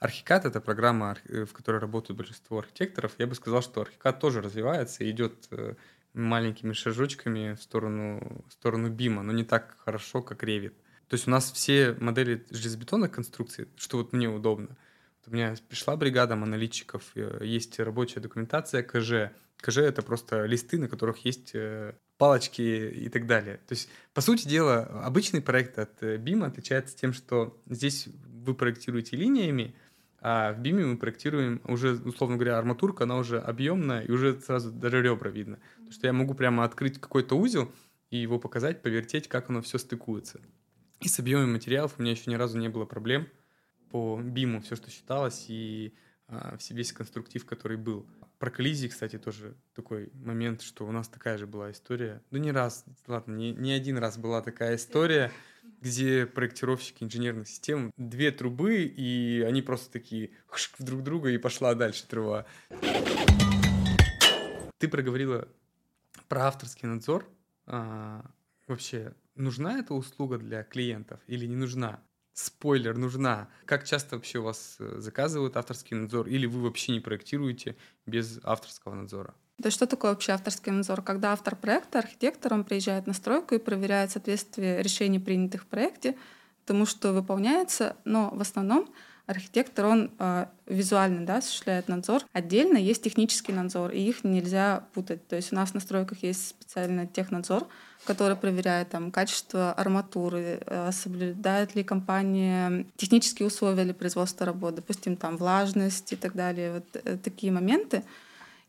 Архикад— 0.00 0.44
это 0.46 0.60
программа, 0.60 1.18
э, 1.28 1.44
в 1.44 1.52
которой 1.52 1.78
работают 1.78 2.16
большинство 2.16 2.58
архитекторов. 2.58 3.12
Я 3.18 3.26
бы 3.26 3.34
сказал, 3.34 3.62
что 3.62 3.82
Архикад 3.82 4.18
тоже 4.18 4.40
развивается 4.40 5.04
и 5.04 5.10
идет 5.10 5.46
э, 5.50 5.74
маленькими 6.14 6.72
шажочками 6.72 7.54
в 7.54 7.62
сторону, 7.62 8.42
в 8.48 8.52
сторону 8.52 8.88
БИМа, 8.88 9.22
но 9.22 9.32
не 9.32 9.44
так 9.44 9.76
хорошо, 9.84 10.22
как 10.22 10.42
Revit. 10.42 10.72
То 11.08 11.14
есть 11.14 11.28
у 11.28 11.30
нас 11.30 11.52
все 11.52 11.96
модели 12.00 12.46
железобетонных 12.50 13.10
конструкций, 13.10 13.68
что 13.76 13.98
вот 13.98 14.12
мне 14.12 14.28
удобно. 14.28 14.76
У 15.26 15.32
меня 15.32 15.54
пришла 15.68 15.96
бригада 15.96 16.34
аналитчиков, 16.34 17.02
э, 17.14 17.40
есть 17.44 17.78
рабочая 17.78 18.20
документация 18.20 18.82
КЖ. 18.82 19.32
КЖ— 19.56 19.78
это 19.78 20.02
просто 20.02 20.46
листы, 20.46 20.78
на 20.78 20.88
которых 20.88 21.24
есть 21.24 21.54
палочки 22.16 22.62
и 22.62 23.08
так 23.08 23.26
далее. 23.26 23.58
То 23.66 23.72
есть, 23.72 23.88
по 24.14 24.20
сути 24.20 24.48
дела, 24.48 24.84
обычный 25.04 25.40
проект 25.40 25.78
от 25.78 26.02
BIM 26.02 26.44
отличается 26.44 26.96
тем, 26.96 27.12
что 27.12 27.60
здесь 27.66 28.08
вы 28.26 28.54
проектируете 28.54 29.16
линиями, 29.16 29.74
а 30.20 30.52
в 30.52 30.60
биме 30.60 30.84
мы 30.84 30.98
проектируем 30.98 31.62
уже, 31.64 31.94
условно 31.94 32.36
говоря, 32.36 32.58
арматурка, 32.58 33.04
она 33.04 33.16
уже 33.16 33.38
объемная, 33.38 34.02
и 34.02 34.10
уже 34.10 34.38
сразу 34.40 34.70
даже 34.70 35.00
ребра 35.00 35.30
видно. 35.30 35.58
Потому 35.76 35.92
что 35.92 36.06
я 36.06 36.12
могу 36.12 36.34
прямо 36.34 36.64
открыть 36.64 37.00
какой-то 37.00 37.36
узел 37.36 37.72
и 38.10 38.18
его 38.18 38.38
показать, 38.38 38.82
повертеть, 38.82 39.28
как 39.28 39.48
оно 39.48 39.62
все 39.62 39.78
стыкуется. 39.78 40.40
И 41.00 41.08
с 41.08 41.18
объемом 41.18 41.52
материалов 41.52 41.94
у 41.96 42.02
меня 42.02 42.12
еще 42.12 42.30
ни 42.30 42.34
разу 42.34 42.58
не 42.58 42.68
было 42.68 42.84
проблем 42.84 43.28
по 43.90 44.20
биму, 44.22 44.60
все, 44.60 44.76
что 44.76 44.90
считалось, 44.90 45.46
и 45.48 45.94
а, 46.28 46.56
весь 46.70 46.92
конструктив, 46.92 47.44
который 47.44 47.76
был. 47.76 48.06
Про 48.38 48.50
коллизии, 48.50 48.88
кстати, 48.88 49.18
тоже 49.18 49.56
такой 49.74 50.10
момент, 50.14 50.62
что 50.62 50.86
у 50.86 50.92
нас 50.92 51.08
такая 51.08 51.36
же 51.36 51.46
была 51.46 51.72
история. 51.72 52.22
Ну, 52.30 52.38
не 52.38 52.52
раз, 52.52 52.84
ладно, 53.06 53.34
не, 53.34 53.52
не 53.52 53.72
один 53.72 53.98
раз 53.98 54.16
была 54.16 54.40
такая 54.40 54.76
история, 54.76 55.30
где 55.80 56.26
проектировщики 56.26 57.02
инженерных 57.02 57.48
систем 57.48 57.92
две 57.96 58.30
трубы, 58.30 58.84
и 58.84 59.44
они 59.46 59.60
просто 59.60 59.90
такие 59.90 60.30
друг 60.78 61.02
друга, 61.02 61.30
и 61.30 61.38
пошла 61.38 61.74
дальше 61.74 62.06
труба. 62.06 62.46
Ты 64.78 64.88
проговорила 64.88 65.48
про 66.28 66.46
авторский 66.46 66.88
надзор. 66.88 67.28
А, 67.66 68.24
вообще, 68.66 69.14
нужна 69.34 69.78
эта 69.78 69.94
услуга 69.94 70.38
для 70.38 70.62
клиентов 70.62 71.20
или 71.26 71.44
не 71.46 71.56
нужна? 71.56 72.02
Спойлер, 72.32 72.96
нужна. 72.96 73.48
Как 73.66 73.84
часто 73.84 74.16
вообще 74.16 74.38
у 74.38 74.44
вас 74.44 74.76
э, 74.78 74.96
заказывают 74.98 75.56
авторский 75.56 75.96
надзор, 75.96 76.28
или 76.28 76.46
вы 76.46 76.62
вообще 76.62 76.92
не 76.92 77.00
проектируете 77.00 77.76
без 78.06 78.40
авторского 78.44 78.94
надзора? 78.94 79.34
Есть 79.62 79.76
что 79.76 79.86
такое 79.86 80.12
вообще 80.12 80.32
авторский 80.32 80.72
надзор? 80.72 81.02
Когда 81.02 81.32
автор 81.32 81.54
проекта, 81.54 81.98
архитектор, 81.98 82.54
он 82.54 82.64
приезжает 82.64 83.06
на 83.06 83.12
стройку 83.12 83.54
и 83.54 83.58
проверяет 83.58 84.12
соответствие 84.12 84.82
решений, 84.82 85.18
принятых 85.18 85.64
в 85.64 85.66
проекте, 85.66 86.16
тому, 86.64 86.86
что 86.86 87.12
выполняется, 87.12 87.96
но 88.04 88.30
в 88.30 88.40
основном 88.40 88.88
архитектор, 89.30 89.86
он 89.86 90.10
э, 90.18 90.46
визуально 90.66 91.24
да, 91.24 91.36
осуществляет 91.38 91.88
надзор. 91.88 92.22
Отдельно 92.32 92.76
есть 92.76 93.02
технический 93.02 93.52
надзор, 93.52 93.92
и 93.92 94.00
их 94.00 94.24
нельзя 94.24 94.84
путать. 94.92 95.26
То 95.28 95.36
есть 95.36 95.52
у 95.52 95.56
нас 95.56 95.72
на 95.72 95.80
стройках 95.80 96.22
есть 96.22 96.48
специальный 96.48 97.06
технадзор, 97.06 97.66
который 98.04 98.36
проверяет 98.36 98.90
там, 98.90 99.12
качество 99.12 99.72
арматуры, 99.72 100.60
э, 100.66 100.90
соблюдает 100.92 101.76
ли 101.76 101.84
компания 101.84 102.86
технические 102.96 103.46
условия 103.46 103.84
для 103.84 103.94
производства 103.94 104.44
работы, 104.46 104.76
допустим, 104.76 105.16
там 105.16 105.36
влажность 105.36 106.12
и 106.12 106.16
так 106.16 106.34
далее. 106.34 106.72
Вот 106.74 106.86
э, 107.04 107.16
такие 107.16 107.52
моменты. 107.52 108.02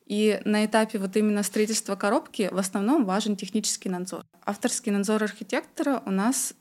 И 0.05 0.41
на 0.45 0.65
этапе 0.65 0.99
вот 0.99 1.15
именно 1.15 1.41
строительства 1.41 1.95
коробки 1.95 2.49
в 2.51 2.57
основном 2.57 3.05
важен 3.05 3.35
технический 3.35 3.89
надзор. 3.89 4.23
Авторский 4.45 4.91
надзор 4.91 5.23
архитектора 5.23 6.03
у 6.05 6.11
нас 6.11 6.53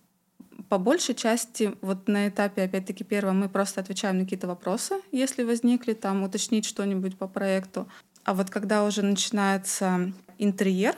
по 0.68 0.78
большей 0.78 1.14
части 1.14 1.74
вот 1.80 2.08
на 2.08 2.28
этапе, 2.28 2.62
опять-таки, 2.62 3.04
первом 3.04 3.40
мы 3.40 3.48
просто 3.48 3.80
отвечаем 3.80 4.18
на 4.18 4.24
какие-то 4.24 4.46
вопросы, 4.46 5.00
если 5.12 5.42
возникли, 5.42 5.92
там 5.92 6.22
уточнить 6.22 6.64
что-нибудь 6.64 7.16
по 7.16 7.26
проекту. 7.26 7.88
А 8.24 8.34
вот 8.34 8.50
когда 8.50 8.84
уже 8.84 9.02
начинается 9.02 10.12
интерьер, 10.38 10.96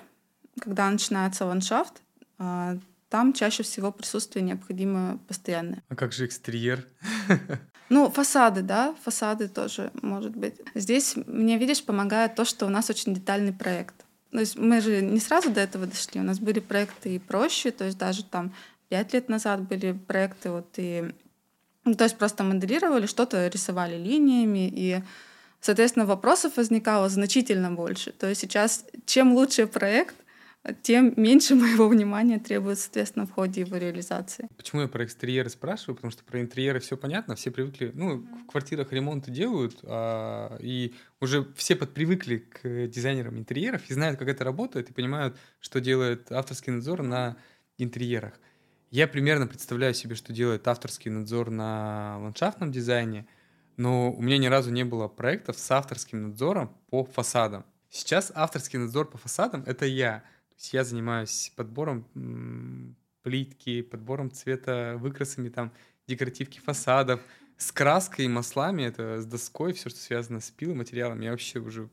когда 0.61 0.91
начинается 0.91 1.47
ландшафт, 1.47 2.03
а, 2.39 2.77
там 3.09 3.33
чаще 3.33 3.63
всего 3.63 3.93
присутствие 3.93 4.43
необходимо 4.43 5.19
постоянное. 5.29 5.83
А 5.89 5.95
как 5.95 6.13
же 6.13 6.27
экстерьер? 6.27 6.87
Ну, 7.89 8.09
фасады, 8.09 8.63
да, 8.63 8.95
фасады 9.03 9.49
тоже, 9.49 9.91
может 10.01 10.35
быть. 10.35 10.55
Здесь 10.75 11.15
мне, 11.27 11.59
видишь, 11.59 11.85
помогает 11.85 12.35
то, 12.35 12.47
что 12.47 12.65
у 12.65 12.71
нас 12.71 12.89
очень 12.89 13.13
детальный 13.13 13.53
проект. 13.53 13.95
То 14.31 14.41
есть 14.41 14.57
мы 14.57 14.81
же 14.81 15.03
не 15.03 15.21
сразу 15.21 15.51
до 15.51 15.61
этого 15.61 15.87
дошли. 15.87 16.19
У 16.19 16.25
нас 16.25 16.39
были 16.39 16.61
проекты 16.61 17.17
и 17.17 17.19
проще, 17.19 17.71
то 17.71 17.85
есть 17.85 17.99
даже 17.99 18.25
там 18.25 18.55
пять 18.93 19.15
лет 19.15 19.31
назад 19.31 19.63
были 19.63 19.93
проекты 19.93 20.51
вот 20.51 20.75
и... 20.77 21.15
Ну, 21.87 21.95
то 21.95 22.05
есть 22.05 22.19
просто 22.19 22.45
моделировали, 22.45 23.07
что-то 23.07 23.49
рисовали 23.49 23.97
линиями, 23.97 24.69
и, 24.71 25.03
соответственно, 25.63 26.05
вопросов 26.05 26.59
возникало 26.59 27.09
значительно 27.09 27.73
больше. 27.73 28.13
То 28.13 28.29
есть 28.29 28.43
сейчас 28.43 28.85
чем 29.07 29.33
лучше 29.33 29.67
проект, 29.67 30.15
тем 30.83 31.15
меньше 31.17 31.55
моего 31.63 31.89
внимания 31.89 32.39
требуется, 32.39 32.85
соответственно, 32.85 33.27
в 33.27 33.33
ходе 33.33 33.63
его 33.63 33.79
реализации. 33.79 34.47
Почему 34.59 34.83
я 34.83 34.89
про 34.89 35.07
экстерьеры 35.07 35.49
спрашиваю? 35.49 35.97
Потому 35.97 36.11
что 36.11 36.23
про 36.25 36.43
интерьеры 36.43 36.79
все 36.81 36.99
понятно, 36.99 37.35
все 37.35 37.51
привыкли, 37.51 37.93
ну, 37.95 38.19
в 38.19 38.47
квартирах 38.47 38.93
ремонты 38.93 39.31
делают, 39.31 39.79
а, 39.85 40.59
и 40.61 40.95
уже 41.19 41.47
все 41.57 41.77
подпривыкли 41.77 42.37
к 42.37 42.89
дизайнерам 42.89 43.39
интерьеров 43.39 43.89
и 43.89 43.95
знают, 43.95 44.19
как 44.19 44.29
это 44.29 44.45
работает, 44.45 44.91
и 44.91 44.93
понимают, 44.93 45.39
что 45.61 45.81
делает 45.81 46.31
авторский 46.31 46.75
надзор 46.75 47.03
на 47.03 47.39
интерьерах. 47.79 48.35
Я 48.93 49.09
примерно 49.09 49.47
представляю 49.47 49.95
себе, 49.95 50.15
что 50.15 50.35
делает 50.35 50.69
авторский 50.69 51.11
надзор 51.11 51.49
на 51.49 52.19
ландшафтном 52.19 52.71
дизайне, 52.71 53.27
но 53.79 54.13
у 54.13 54.21
меня 54.21 54.37
ни 54.37 54.49
разу 54.49 54.71
не 54.71 54.85
было 54.85 55.09
проектов 55.09 55.59
с 55.59 55.71
авторским 55.71 56.29
надзором 56.29 56.77
по 56.91 57.07
фасадам. 57.07 57.65
Сейчас 57.89 58.31
авторский 58.35 58.79
надзор 58.79 59.09
по 59.09 59.17
фасадам— 59.17 59.63
это 59.67 59.87
я. 59.87 60.19
То 60.51 60.57
есть 60.59 60.75
я 60.75 60.85
занимаюсь 60.85 61.55
подбором 61.57 62.07
плитки, 63.23 63.81
подбором 63.81 64.31
цвета, 64.31 64.97
выкрасами 64.99 65.49
там 65.49 65.73
декоративки 66.07 66.59
фасадов, 66.59 67.23
с 67.57 67.73
краской 67.73 68.29
маслами, 68.29 68.83
это 68.83 69.23
с 69.23 69.25
доской, 69.25 69.73
все, 69.73 69.89
что 69.89 70.01
связано 70.01 70.41
с 70.41 70.51
пиломатериалом. 70.51 71.21
Я 71.21 71.31
вообще 71.31 71.61
уже 71.61 71.89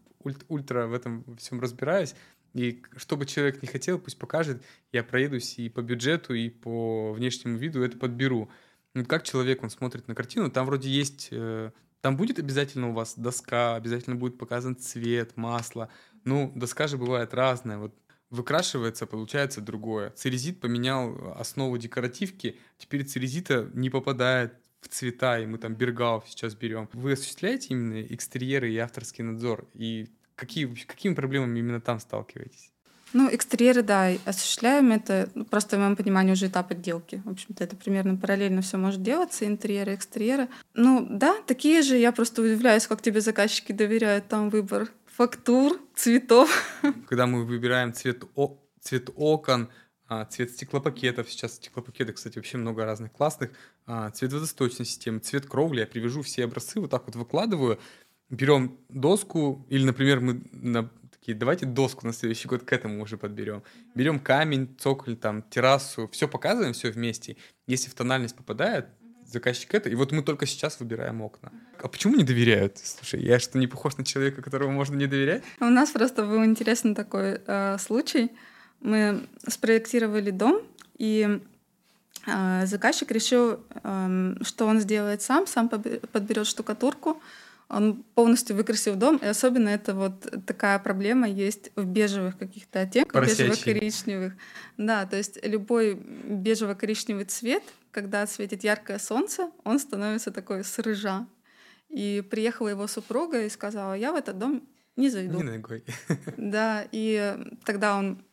ультра 0.50 0.88
в 0.88 0.94
этом 0.94 1.24
всем 1.38 1.62
разбираюсь. 1.62 2.14
И 2.60 2.84
что 2.98 3.16
бы 3.16 3.26
человек 3.26 3.62
не 3.62 3.70
хотел, 3.70 3.98
пусть 3.98 4.20
покажет, 4.20 4.62
я 4.92 5.02
проедусь 5.02 5.58
и 5.60 5.70
по 5.70 5.82
бюджету, 5.82 6.34
и 6.34 6.50
по 6.50 7.14
внешнему 7.14 7.58
виду 7.58 7.82
это 7.82 7.98
подберу. 7.98 8.52
Ну, 8.94 9.06
как 9.06 9.24
человек, 9.24 9.64
он 9.64 9.70
смотрит 9.70 10.10
на 10.10 10.14
картину, 10.14 10.52
там 10.52 10.66
вроде 10.66 10.90
есть, 10.90 11.30
э, 11.32 11.72
там 12.02 12.18
будет 12.18 12.38
обязательно 12.38 12.90
у 12.90 12.94
вас 12.94 13.14
доска, 13.16 13.76
обязательно 13.76 14.18
будет 14.18 14.38
показан 14.38 14.76
цвет, 14.76 15.38
масло. 15.38 15.88
Ну, 16.26 16.52
доска 16.54 16.88
же 16.88 16.98
бывает 16.98 17.34
разная. 17.34 17.78
Вот 17.78 17.96
выкрашивается, 18.30 19.08
получается 19.08 19.62
другое. 19.62 20.10
Церезит 20.10 20.60
поменял 20.60 21.38
основу 21.40 21.78
декоративки, 21.78 22.58
теперь 22.78 23.06
церезита 23.06 23.72
не 23.74 23.90
попадает 23.90 24.54
в 24.82 24.90
цвета, 24.90 25.40
и 25.40 25.46
мы 25.46 25.60
там 25.60 25.76
Бергау 25.76 26.26
сейчас 26.28 26.56
берем. 26.56 26.90
Вы 26.92 27.14
осуществляете 27.14 27.70
именно 27.70 28.02
экстерьеры 28.02 28.70
и 28.70 28.78
авторский 28.78 29.24
надзор? 29.24 29.66
И 29.76 30.10
какие, 30.40 30.66
какими 30.86 31.14
проблемами 31.14 31.60
именно 31.60 31.82
там 31.82 32.00
сталкиваетесь? 32.00 32.72
Ну, 33.12 33.28
экстерьеры, 33.32 33.82
да, 33.82 34.12
осуществляем. 34.26 34.92
Это 34.92 35.30
ну, 35.34 35.44
просто, 35.44 35.78
в 35.78 35.80
моем 35.80 35.96
понимании, 35.96 36.34
уже 36.34 36.48
этап 36.48 36.72
отделки. 36.72 37.22
В 37.26 37.32
общем-то, 37.32 37.64
это 37.64 37.76
примерно 37.76 38.16
параллельно 38.16 38.62
все 38.62 38.78
может 38.78 39.02
делаться, 39.02 39.48
интерьеры, 39.48 39.96
экстерьеры. 39.96 40.48
Ну, 40.76 41.06
да, 41.10 41.36
такие 41.48 41.82
же. 41.82 41.98
Я 41.98 42.12
просто 42.12 42.42
удивляюсь, 42.42 42.86
как 42.86 43.02
тебе 43.02 43.22
заказчики 43.22 43.72
доверяют 43.72 44.28
там 44.28 44.50
выбор 44.50 44.90
фактур, 45.08 45.80
цветов. 45.96 46.50
Когда 47.10 47.26
мы 47.26 47.46
выбираем 47.46 47.94
цвет, 47.94 48.24
о, 48.36 48.58
цвет 48.80 49.10
окон, 49.16 49.70
а, 50.08 50.26
цвет 50.26 50.52
стеклопакетов. 50.52 51.30
Сейчас 51.30 51.56
стеклопакеты, 51.56 52.14
кстати, 52.14 52.38
вообще 52.38 52.58
много 52.58 52.86
разных 52.86 53.12
классных. 53.12 53.52
А, 53.86 54.12
цвет 54.12 54.34
водосточной 54.34 54.86
системы, 54.86 55.20
цвет 55.20 55.46
кровли. 55.46 55.82
Я 55.82 55.88
привяжу 55.88 56.22
все 56.22 56.46
образцы, 56.46 56.80
вот 56.80 56.92
так 56.92 57.06
вот 57.06 57.16
выкладываю. 57.16 57.80
Берем 58.30 58.78
доску, 58.90 59.66
или, 59.70 59.84
например, 59.84 60.20
мы 60.20 60.42
на 60.52 60.90
такие, 61.12 61.38
давайте 61.38 61.66
доску 61.66 62.06
на 62.06 62.14
следующий 62.14 62.48
год 62.48 62.64
к 62.64 62.74
этому 62.74 63.02
уже 63.02 63.18
подберем. 63.18 63.64
Берем 63.96 64.20
камень, 64.20 64.76
цоколь, 64.80 65.16
там, 65.16 65.42
террасу, 65.44 66.08
все 66.12 66.28
показываем, 66.28 66.74
все 66.74 66.92
вместе. 66.92 67.38
Если 67.68 67.90
в 67.90 67.94
тональность 67.94 68.36
попадает, 68.36 68.88
заказчик 69.32 69.74
это, 69.74 69.90
и 69.90 69.96
вот 69.96 70.12
мы 70.12 70.24
только 70.24 70.46
сейчас 70.46 70.80
выбираем 70.80 71.22
окна. 71.22 71.52
А 71.82 71.88
почему 71.88 72.16
не 72.16 72.24
доверяют? 72.24 72.78
Слушай, 72.78 73.22
я 73.22 73.40
что, 73.40 73.58
не 73.58 73.68
похож 73.68 73.98
на 73.98 74.06
человека, 74.06 74.42
которому 74.42 74.72
можно 74.72 74.96
не 74.96 75.08
доверять? 75.08 75.44
У 75.60 75.66
нас 75.66 75.92
просто 75.92 76.24
был 76.24 76.44
интересный 76.44 76.96
такой 76.96 77.42
э, 77.46 77.78
случай. 77.78 78.32
Мы 78.82 79.28
спроектировали 79.48 80.32
дом, 80.32 80.62
и 80.98 81.42
э, 82.26 82.66
заказчик 82.66 83.12
решил, 83.12 83.60
э, 83.84 84.36
что 84.42 84.66
он 84.66 84.80
сделает 84.80 85.22
сам, 85.22 85.48
сам 85.48 85.70
подберет 85.70 86.48
штукатурку, 86.48 87.22
он 87.70 88.04
полностью 88.16 88.56
выкрасил 88.56 88.96
дом, 88.96 89.18
и 89.18 89.26
особенно 89.26 89.70
это 89.70 89.94
вот 89.94 90.46
такая 90.46 90.80
проблема 90.80 91.30
есть 91.30 91.72
в 91.76 91.86
бежевых 91.86 92.38
каких-то 92.38 92.82
оттенках, 92.82 93.24
бежево-коричневых. 93.24 94.34
Да, 94.78 95.06
то 95.06 95.18
есть 95.18 95.40
любой 95.46 95.94
бежево-коричневый 95.94 97.26
цвет, 97.26 97.64
когда 97.92 98.26
светит 98.26 98.64
яркое 98.64 98.98
солнце, 98.98 99.52
он 99.64 99.78
становится 99.80 100.32
такой 100.32 100.64
с 100.64 100.80
рыжа. 100.80 101.28
И 101.90 102.24
приехала 102.30 102.70
его 102.70 102.88
супруга 102.88 103.46
и 103.46 103.50
сказала, 103.50 103.94
я 103.94 104.14
в 104.14 104.16
этот 104.16 104.38
дом 104.38 104.64
не 104.96 105.10
зайду. 105.10 105.38
Не 105.38 105.44
ногой. 105.44 105.84
Да, 106.38 106.86
и 106.92 107.38
тогда 107.66 107.98
он 107.98 108.24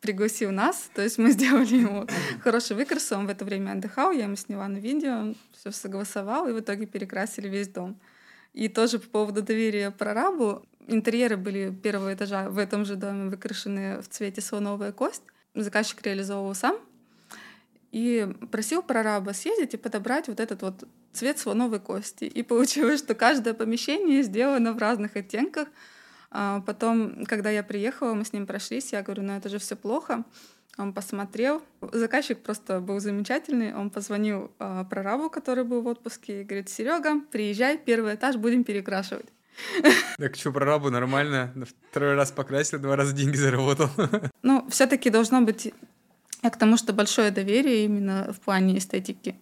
пригласил 0.00 0.52
нас, 0.52 0.90
то 0.94 1.02
есть 1.02 1.18
мы 1.18 1.30
сделали 1.32 1.76
ему 1.76 2.06
хороший 2.40 2.76
выкрас, 2.76 3.10
он 3.10 3.26
в 3.26 3.30
это 3.30 3.44
время 3.44 3.72
отдыхал, 3.72 4.12
я 4.12 4.24
ему 4.24 4.36
сняла 4.36 4.68
на 4.68 4.78
видео, 4.78 5.34
все 5.52 5.72
согласовал, 5.72 6.46
и 6.46 6.52
в 6.52 6.60
итоге 6.60 6.86
перекрасили 6.86 7.48
весь 7.48 7.68
дом. 7.68 7.98
И 8.54 8.68
тоже 8.68 8.98
по 8.98 9.08
поводу 9.08 9.42
доверия 9.42 9.90
прорабу. 9.90 10.64
Интерьеры 10.86 11.36
были 11.36 11.70
первого 11.70 12.14
этажа 12.14 12.48
в 12.48 12.58
этом 12.58 12.84
же 12.84 12.96
доме 12.96 13.28
выкрашены 13.28 14.00
в 14.00 14.08
цвете 14.08 14.40
слоновая 14.40 14.92
кость. 14.92 15.22
Заказчик 15.54 16.02
реализовывал 16.02 16.54
сам 16.54 16.78
и 17.94 18.26
просил 18.50 18.82
прораба 18.82 19.30
съездить 19.30 19.74
и 19.74 19.76
подобрать 19.76 20.26
вот 20.26 20.40
этот 20.40 20.62
вот 20.62 20.82
цвет 21.12 21.38
слоновой 21.38 21.78
кости. 21.78 22.24
И 22.24 22.42
получилось, 22.42 22.98
что 22.98 23.14
каждое 23.14 23.54
помещение 23.54 24.24
сделано 24.24 24.72
в 24.72 24.78
разных 24.78 25.14
оттенках. 25.14 25.68
А 26.32 26.60
потом, 26.66 27.24
когда 27.24 27.50
я 27.50 27.62
приехала, 27.62 28.14
мы 28.14 28.24
с 28.24 28.32
ним 28.32 28.48
прошлись, 28.48 28.92
я 28.92 29.02
говорю, 29.02 29.22
ну 29.22 29.34
это 29.34 29.48
же 29.48 29.60
все 29.60 29.76
плохо. 29.76 30.24
Он 30.76 30.92
посмотрел. 30.92 31.62
Заказчик 31.92 32.38
просто 32.42 32.80
был 32.80 32.98
замечательный. 32.98 33.74
Он 33.74 33.90
позвонил 33.90 34.50
э, 34.58 34.84
прорабу, 34.90 35.30
который 35.30 35.62
был 35.62 35.82
в 35.82 35.86
отпуске, 35.86 36.40
и 36.40 36.44
говорит, 36.44 36.68
Серега, 36.68 37.20
приезжай, 37.30 37.78
первый 37.78 38.16
этаж 38.16 38.36
будем 38.36 38.64
перекрашивать. 38.64 39.26
Так 40.18 40.34
что, 40.34 40.52
прорабу 40.52 40.90
нормально? 40.90 41.52
Второй 41.90 42.14
раз 42.14 42.32
покрасил, 42.32 42.80
два 42.80 42.96
раза 42.96 43.12
деньги 43.12 43.36
заработал. 43.36 43.88
Ну, 44.42 44.66
все-таки 44.68 45.10
должно 45.10 45.42
быть 45.42 45.72
к 46.42 46.56
тому, 46.56 46.76
что 46.76 46.92
большое 46.92 47.30
доверие 47.30 47.84
именно 47.84 48.32
в 48.32 48.40
плане 48.40 48.76
эстетики. 48.78 49.36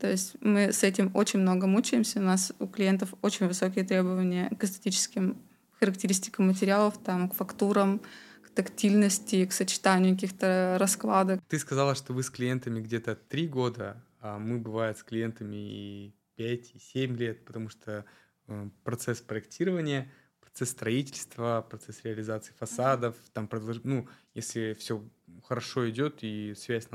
То 0.00 0.10
есть 0.10 0.36
мы 0.40 0.72
с 0.72 0.82
этим 0.82 1.10
очень 1.14 1.38
много 1.38 1.66
мучаемся. 1.66 2.18
У 2.18 2.22
нас 2.22 2.52
у 2.58 2.66
клиентов 2.66 3.14
очень 3.22 3.46
высокие 3.46 3.84
требования 3.84 4.50
к 4.58 4.64
эстетическим 4.64 5.36
характеристикам 5.78 6.48
материалов, 6.48 6.98
там, 7.02 7.28
к 7.28 7.34
фактурам, 7.34 8.00
тактильности, 8.54 9.44
к 9.46 9.52
сочетанию 9.52 10.14
каких-то 10.14 10.76
раскладок. 10.78 11.40
Ты 11.48 11.58
сказала, 11.58 11.94
что 11.94 12.12
вы 12.12 12.22
с 12.22 12.30
клиентами 12.30 12.80
где-то 12.80 13.16
три 13.16 13.48
года, 13.48 14.02
а 14.20 14.38
мы, 14.38 14.58
бывает, 14.58 14.98
с 14.98 15.02
клиентами 15.02 15.56
и 15.56 16.14
пять, 16.36 16.72
и 16.74 16.78
семь 16.78 17.16
лет, 17.16 17.44
потому 17.44 17.68
что 17.68 18.04
э, 18.48 18.68
процесс 18.82 19.20
проектирования, 19.20 20.10
процесс 20.40 20.70
строительства, 20.70 21.66
процесс 21.68 22.04
реализации 22.04 22.52
фасадов, 22.58 23.16
там, 23.32 23.48
ну, 23.82 24.08
если 24.34 24.74
все 24.74 25.02
хорошо 25.42 25.88
идет 25.90 26.18
и 26.22 26.54
связь 26.56 26.88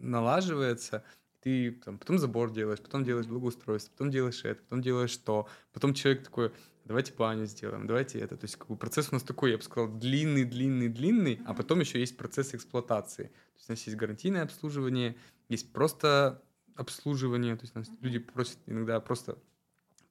налаживается, 0.00 1.04
ты 1.40 1.70
там, 1.70 1.98
потом 1.98 2.18
забор 2.18 2.50
делаешь, 2.50 2.80
потом 2.80 3.04
делаешь 3.04 3.26
благоустройство, 3.26 3.92
потом 3.92 4.10
делаешь 4.10 4.44
это, 4.44 4.60
потом 4.62 4.82
делаешь 4.82 5.16
то, 5.16 5.48
потом 5.72 5.94
человек 5.94 6.24
такой, 6.24 6.52
давайте 6.86 7.12
баню 7.12 7.46
сделаем, 7.46 7.86
давайте 7.86 8.18
это. 8.18 8.36
То 8.36 8.44
есть 8.44 8.56
как 8.56 8.68
бы 8.68 8.76
процесс 8.76 9.08
у 9.10 9.14
нас 9.14 9.22
такой, 9.22 9.50
я 9.50 9.56
бы 9.56 9.62
сказал, 9.62 9.88
длинный, 9.88 10.44
длинный, 10.44 10.88
длинный, 10.88 11.40
а 11.44 11.54
потом 11.54 11.80
еще 11.80 11.98
есть 12.00 12.16
процесс 12.16 12.54
эксплуатации. 12.54 13.24
То 13.24 13.56
есть 13.56 13.68
у 13.68 13.72
нас 13.72 13.82
есть 13.82 13.96
гарантийное 13.96 14.42
обслуживание, 14.42 15.16
есть 15.48 15.72
просто 15.72 16.42
обслуживание, 16.74 17.56
то 17.56 17.64
есть 17.64 17.74
нас 17.74 17.88
люди 18.00 18.18
просят 18.18 18.58
иногда 18.66 19.00
просто 19.00 19.38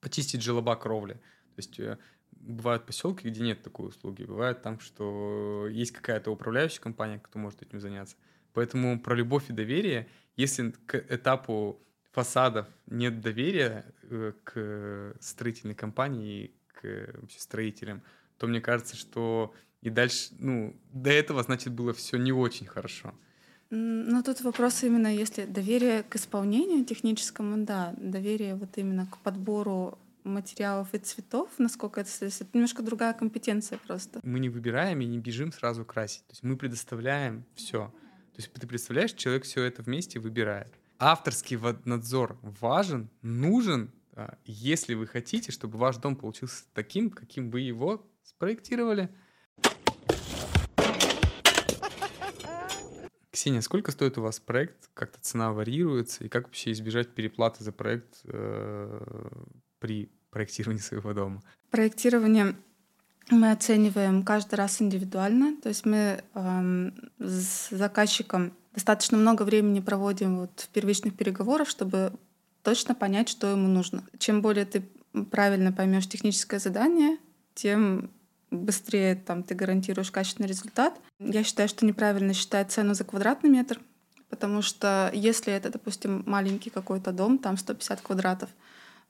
почистить 0.02 0.42
желоба 0.42 0.76
кровли. 0.76 1.14
То 1.14 1.58
есть 1.58 1.80
э, 1.80 1.98
бывают 2.32 2.86
поселки, 2.86 3.30
где 3.30 3.42
нет 3.42 3.64
такой 3.64 3.90
услуги, 3.90 4.24
бывает 4.24 4.62
там, 4.62 4.80
что 4.80 5.68
есть 5.70 5.92
какая-то 5.92 6.32
управляющая 6.32 6.82
компания, 6.82 7.20
кто 7.20 7.40
может 7.40 7.62
этим 7.62 7.80
заняться. 7.80 8.18
Поэтому 8.54 9.00
про 9.00 9.16
любовь 9.16 9.50
и 9.50 9.54
доверие, 9.54 10.08
если 10.36 10.72
к 10.86 10.96
этапу 10.96 11.82
фасадов 12.12 12.68
нет 12.88 13.20
доверия 13.22 13.86
э, 14.04 14.34
к 14.44 15.16
строительной 15.20 15.76
компании, 15.76 16.55
вообще 16.84 17.40
строителям, 17.40 18.02
то 18.38 18.48
мне 18.48 18.62
кажется, 18.62 18.96
что 18.96 19.54
и 19.82 19.90
дальше, 19.90 20.34
ну, 20.40 20.76
до 20.92 21.12
этого, 21.12 21.44
значит, 21.44 21.74
было 21.74 21.94
все 21.94 22.18
не 22.18 22.32
очень 22.32 22.66
хорошо. 22.66 23.14
Ну, 23.70 24.24
тут 24.24 24.42
вопрос 24.42 24.84
именно, 24.84 25.14
если 25.14 25.46
доверие 25.46 26.04
к 26.04 26.16
исполнению 26.16 26.86
техническому, 26.86 27.66
да, 27.66 27.94
доверие 27.98 28.56
вот 28.56 28.78
именно 28.78 29.06
к 29.08 29.18
подбору 29.20 30.00
материалов 30.24 30.94
и 30.94 30.98
цветов, 30.98 31.50
насколько 31.58 32.02
это, 32.02 32.10
это 32.20 32.48
немножко 32.54 32.84
другая 32.84 33.14
компетенция 33.14 33.78
просто. 33.78 34.20
Мы 34.24 34.40
не 34.40 34.50
выбираем 34.50 35.02
и 35.02 35.06
не 35.06 35.20
бежим 35.20 35.52
сразу 35.52 35.86
красить. 35.86 36.26
То 36.28 36.32
есть 36.32 36.44
мы 36.44 36.58
предоставляем 36.58 37.46
все. 37.56 37.94
То 38.34 38.42
есть 38.42 38.52
ты 38.52 38.68
представляешь, 38.68 39.14
человек 39.14 39.44
все 39.44 39.64
это 39.64 39.82
вместе 39.84 40.20
выбирает. 40.20 40.74
Авторский 40.98 41.60
надзор 41.86 42.38
важен, 42.42 43.10
нужен, 43.22 43.92
если 44.46 44.94
вы 44.94 45.08
хотите, 45.08 45.52
чтобы 45.52 45.78
ваш 45.78 45.98
дом 45.98 46.16
получился 46.16 46.64
таким, 46.74 47.10
каким 47.10 47.52
вы 47.52 47.62
его 47.62 48.06
спроектировали. 48.24 49.10
Ксения, 53.32 53.62
сколько 53.62 53.92
стоит 53.92 54.18
у 54.18 54.22
вас 54.22 54.40
проект? 54.40 54.90
Как-то 54.94 55.20
цена 55.20 55.52
варьируется? 55.52 56.24
И 56.24 56.30
как 56.30 56.46
вообще 56.46 56.72
избежать 56.72 57.14
переплаты 57.14 57.64
за 57.64 57.74
проект 57.74 58.22
э, 58.24 59.02
при 59.80 60.10
проектировании 60.30 60.82
своего 60.82 61.14
дома? 61.14 61.44
Проектирование 61.70 62.56
мы 63.30 63.52
оцениваем 63.52 64.24
каждый 64.24 64.56
раз 64.56 64.82
индивидуально. 64.82 65.58
То 65.62 65.70
есть 65.70 65.86
мы 65.86 66.24
э, 66.34 66.92
с 67.20 67.70
заказчиком 67.72 68.54
достаточно 68.74 69.18
много 69.18 69.44
времени 69.44 69.82
проводим 69.82 70.40
вот 70.40 70.62
в 70.62 70.70
первичных 70.70 71.18
переговорах, 71.18 71.68
чтобы 71.68 72.14
точно 72.66 72.96
понять, 72.96 73.30
что 73.30 73.52
ему 73.52 73.68
нужно. 73.68 74.04
Чем 74.18 74.42
более 74.42 74.66
ты 74.66 74.84
правильно 75.32 75.72
поймешь 75.72 76.10
техническое 76.10 76.60
задание, 76.60 77.18
тем 77.54 78.10
быстрее 78.50 79.16
там, 79.16 79.44
ты 79.44 79.54
гарантируешь 79.54 80.12
качественный 80.12 80.50
результат. 80.50 81.00
Я 81.20 81.44
считаю, 81.44 81.70
что 81.70 81.86
неправильно 81.86 82.34
считать 82.34 82.72
цену 82.72 82.94
за 82.96 83.04
квадратный 83.04 83.50
метр, 83.50 83.80
потому 84.30 84.62
что 84.62 85.12
если 85.14 85.54
это, 85.54 85.70
допустим, 85.70 86.24
маленький 86.26 86.72
какой-то 86.72 87.12
дом, 87.12 87.38
там 87.38 87.58
150 87.58 88.02
квадратов, 88.02 88.50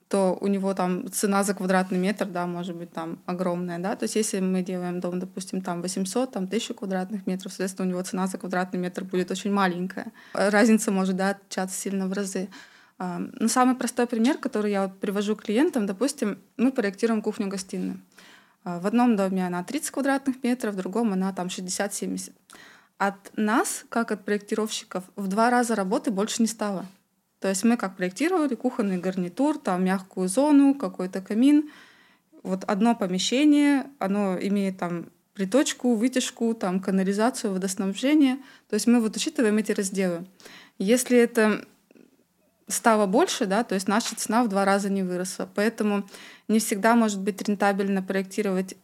то 0.08 0.38
у 0.40 0.46
него 0.46 0.72
там 0.74 1.10
цена 1.10 1.42
за 1.42 1.54
квадратный 1.54 1.98
метр, 1.98 2.26
да, 2.26 2.46
может 2.46 2.76
быть 2.76 2.92
там 2.92 3.18
огромная, 3.26 3.78
да, 3.78 3.96
то 3.96 4.04
есть 4.04 4.14
если 4.14 4.38
мы 4.38 4.62
делаем 4.62 5.00
дом, 5.00 5.18
допустим, 5.18 5.62
там 5.62 5.82
800, 5.82 6.30
там 6.30 6.44
1000 6.44 6.74
квадратных 6.74 7.26
метров, 7.26 7.52
соответственно, 7.52 7.88
у 7.88 7.90
него 7.90 8.02
цена 8.02 8.26
за 8.28 8.38
квадратный 8.38 8.78
метр 8.78 9.02
будет 9.02 9.30
очень 9.32 9.50
маленькая. 9.50 10.12
Разница 10.32 10.92
может, 10.92 11.16
да, 11.16 11.30
отличаться 11.30 11.76
сильно 11.76 12.06
в 12.06 12.12
разы. 12.12 12.48
Ну, 12.98 13.48
самый 13.48 13.76
простой 13.76 14.06
пример, 14.06 14.38
который 14.38 14.70
я 14.70 14.88
привожу 14.88 15.36
клиентам, 15.36 15.84
допустим, 15.86 16.38
мы 16.56 16.72
проектируем 16.72 17.20
кухню-гостиную. 17.20 18.00
А, 18.64 18.80
в 18.80 18.86
одном 18.86 19.16
доме 19.16 19.46
она 19.46 19.62
30 19.62 19.90
квадратных 19.90 20.42
метров, 20.42 20.74
в 20.74 20.76
другом 20.78 21.12
она 21.12 21.32
там 21.32 21.48
60-70. 21.48 22.32
От 22.98 23.36
нас, 23.36 23.84
как 23.90 24.12
от 24.12 24.24
проектировщиков, 24.24 25.04
в 25.14 25.28
два 25.28 25.50
раза 25.50 25.74
работы 25.74 26.10
больше 26.10 26.40
не 26.40 26.48
стало. 26.48 26.86
То 27.40 27.48
есть 27.48 27.64
мы 27.64 27.76
как 27.76 27.96
проектировали 27.96 28.54
кухонный 28.54 28.98
гарнитур, 28.98 29.58
там 29.58 29.84
мягкую 29.84 30.28
зону, 30.28 30.74
какой-то 30.74 31.20
камин. 31.20 31.70
Вот 32.42 32.64
одно 32.64 32.96
помещение, 32.96 33.86
оно 33.98 34.38
имеет 34.40 34.78
там 34.78 35.10
приточку, 35.34 35.94
вытяжку, 35.94 36.54
там 36.54 36.80
канализацию, 36.80 37.52
водоснабжение. 37.52 38.36
То 38.68 38.74
есть 38.74 38.86
мы 38.86 39.00
вот 39.00 39.14
учитываем 39.16 39.58
эти 39.58 39.72
разделы. 39.72 40.26
Если 40.78 41.18
это 41.18 41.66
стало 42.68 43.06
больше, 43.06 43.46
да, 43.46 43.64
то 43.64 43.74
есть 43.74 43.88
наша 43.88 44.16
цена 44.16 44.42
в 44.44 44.48
два 44.48 44.64
раза 44.64 44.90
не 44.90 45.02
выросла. 45.02 45.48
Поэтому 45.54 46.06
не 46.48 46.58
всегда 46.58 46.94
может 46.94 47.20
быть 47.20 47.40
рентабельно 47.42 48.02
проектировать 48.02 48.76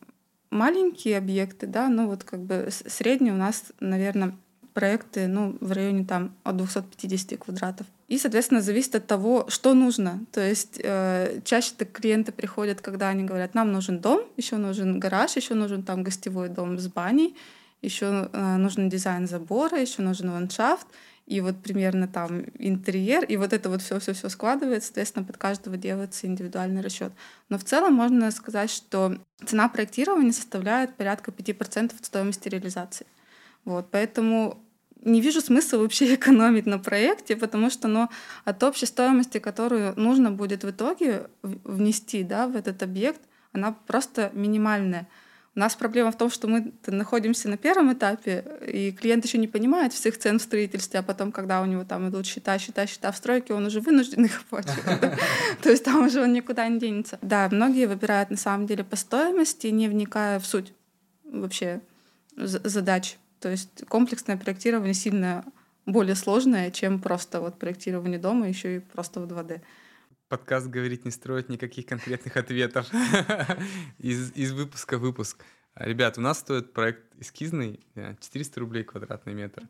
маленькие 0.51 1.19
объекты, 1.19 1.67
да, 1.67 1.89
ну 1.89 2.07
вот 2.07 2.25
как 2.25 2.41
бы 2.41 2.69
средний 2.71 3.33
у 3.33 3.37
нас, 3.37 3.65
наверное, 3.81 4.35
проекты 4.75 5.27
ну, 5.27 5.57
в 5.61 5.73
районе 5.73 6.05
там, 6.05 6.35
от 6.45 6.57
250 6.57 7.39
квадратов. 7.39 7.87
И, 8.09 8.19
соответственно, 8.19 8.61
зависит 8.61 8.95
от 8.95 9.07
того, 9.07 9.47
что 9.49 9.75
нужно. 9.75 10.25
То 10.33 10.41
есть 10.41 10.81
э, 10.83 11.41
чаще 11.45 11.73
так 11.77 11.93
клиенты 11.93 12.33
приходят, 12.33 12.81
когда 12.81 13.09
они 13.09 13.25
говорят, 13.25 13.55
нам 13.55 13.73
нужен 13.73 14.01
дом, 14.01 14.23
еще 14.37 14.57
нужен 14.57 14.99
гараж, 15.01 15.37
еще 15.37 15.55
нужен 15.55 15.83
там 15.83 16.03
гостевой 16.03 16.49
дом 16.49 16.79
с 16.79 16.89
баней, 16.89 17.37
еще 17.81 18.29
э, 18.33 18.57
нужен 18.57 18.89
дизайн 18.89 19.27
забора, 19.27 19.81
еще 19.81 20.03
нужен 20.03 20.31
ландшафт 20.31 20.87
и 21.27 21.41
вот 21.41 21.63
примерно 21.63 22.09
там 22.09 22.45
интерьер, 22.59 23.25
и 23.25 23.37
вот 23.37 23.53
это 23.53 23.71
вот 23.71 23.81
все 23.83 24.01
все 24.01 24.13
все 24.13 24.29
складывается, 24.29 24.89
соответственно, 24.89 25.25
под 25.25 25.37
каждого 25.37 25.77
делается 25.77 26.27
индивидуальный 26.27 26.83
расчет. 26.83 27.13
Но 27.49 27.59
в 27.59 27.65
целом 27.65 27.95
можно 27.95 28.31
сказать, 28.31 28.71
что 28.71 29.19
цена 29.45 29.69
проектирования 29.69 30.33
составляет 30.33 30.97
порядка 30.97 31.31
5% 31.31 31.95
от 31.97 32.05
стоимости 32.05 32.49
реализации. 32.49 33.07
Вот, 33.65 33.89
поэтому 33.91 34.63
не 35.03 35.21
вижу 35.21 35.41
смысла 35.41 35.79
вообще 35.79 36.15
экономить 36.17 36.67
на 36.67 36.79
проекте, 36.79 37.37
потому 37.37 37.71
что 37.71 37.89
ну, 37.89 38.09
от 38.45 38.63
общей 38.63 38.87
стоимости, 38.87 39.39
которую 39.39 39.99
нужно 39.99 40.31
будет 40.31 40.65
в 40.65 40.71
итоге 40.71 41.29
внести 41.43 42.23
да, 42.23 42.49
в 42.49 42.57
этот 42.57 42.83
объект, 42.83 43.21
она 43.53 43.73
просто 43.87 44.31
минимальная. 44.33 45.09
У 45.55 45.59
нас 45.61 45.77
проблема 45.77 46.11
в 46.13 46.17
том, 46.17 46.31
что 46.31 46.49
мы 46.49 46.73
находимся 46.87 47.47
на 47.49 47.59
первом 47.59 47.93
этапе, 47.93 48.43
и 48.67 48.91
клиент 48.91 49.25
еще 49.27 49.37
не 49.37 49.49
понимает 49.49 49.93
всех 49.93 50.19
цен 50.19 50.39
в 50.39 50.43
строительстве, 50.43 51.01
а 51.01 51.03
потом, 51.03 51.31
когда 51.31 51.61
у 51.61 51.67
него 51.67 51.85
там 51.85 52.09
идут 52.09 52.25
счета, 52.25 52.59
счета, 52.59 52.87
счета 52.87 53.13
в 53.13 53.17
стройке, 53.19 53.53
он 53.53 53.67
уже 53.67 53.81
вынужден 53.81 54.25
их 54.25 54.41
оплачивать. 54.41 55.19
То 55.63 55.71
есть 55.71 55.85
там 55.85 56.07
уже 56.07 56.23
он 56.23 56.33
никуда 56.33 56.67
не 56.69 56.79
денется. 56.79 57.19
Да, 57.21 57.49
многие 57.53 57.87
выбирают 57.87 58.31
на 58.31 58.39
самом 58.39 58.67
деле 58.67 58.83
по 58.83 58.97
стоимости, 58.97 59.67
не 59.67 59.89
вникая 59.89 60.41
в 60.41 60.47
суть 60.47 60.73
вообще 61.25 61.83
задач. 62.37 63.19
То 63.39 63.51
есть 63.51 63.87
комплексное 63.89 64.39
проектирование 64.39 64.95
сильно 64.95 65.45
более 65.85 66.15
сложное, 66.15 66.71
чем 66.71 66.99
просто 66.99 67.41
вот 67.41 67.59
проектирование 67.59 68.19
дома, 68.19 68.49
еще 68.49 68.77
и 68.77 68.79
просто 68.79 69.21
в 69.21 69.25
2D 69.25 69.61
подкаст 70.33 70.69
говорить 70.69 71.05
не 71.05 71.11
строит 71.11 71.51
никаких 71.51 71.85
конкретных 71.85 72.39
ответов 72.39 72.91
из, 73.99 74.33
из 74.33 74.53
выпуска 74.53 74.97
в 74.97 75.03
выпуск. 75.03 75.45
Ребят, 75.75 76.17
у 76.17 76.23
нас 76.23 76.39
стоит 76.39 76.73
проект 76.73 77.03
эскизный 77.21 77.81
400 77.95 78.61
рублей 78.61 78.83
квадратный 78.83 79.35
метр. 79.35 79.69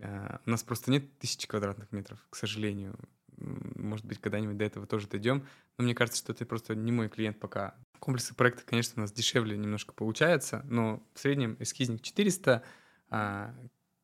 Uh, 0.00 0.40
у 0.44 0.50
нас 0.50 0.62
просто 0.62 0.90
нет 0.90 1.18
тысячи 1.18 1.48
квадратных 1.48 1.90
метров, 1.90 2.18
к 2.28 2.36
сожалению. 2.36 2.98
Может 3.38 4.04
быть, 4.04 4.20
когда-нибудь 4.20 4.58
до 4.58 4.64
этого 4.64 4.86
тоже 4.86 5.08
дойдем. 5.08 5.46
Но 5.78 5.84
мне 5.84 5.94
кажется, 5.94 6.18
что 6.18 6.34
это 6.34 6.44
просто 6.44 6.74
не 6.74 6.92
мой 6.92 7.08
клиент 7.08 7.40
пока. 7.40 7.74
Комплексы 7.98 8.34
проекта, 8.34 8.62
конечно, 8.66 8.92
у 8.98 9.00
нас 9.00 9.10
дешевле 9.10 9.56
немножко 9.56 9.94
получается, 9.94 10.66
но 10.68 11.02
в 11.14 11.20
среднем 11.20 11.56
эскизник 11.60 12.02
400, 12.02 12.62
а 13.08 13.54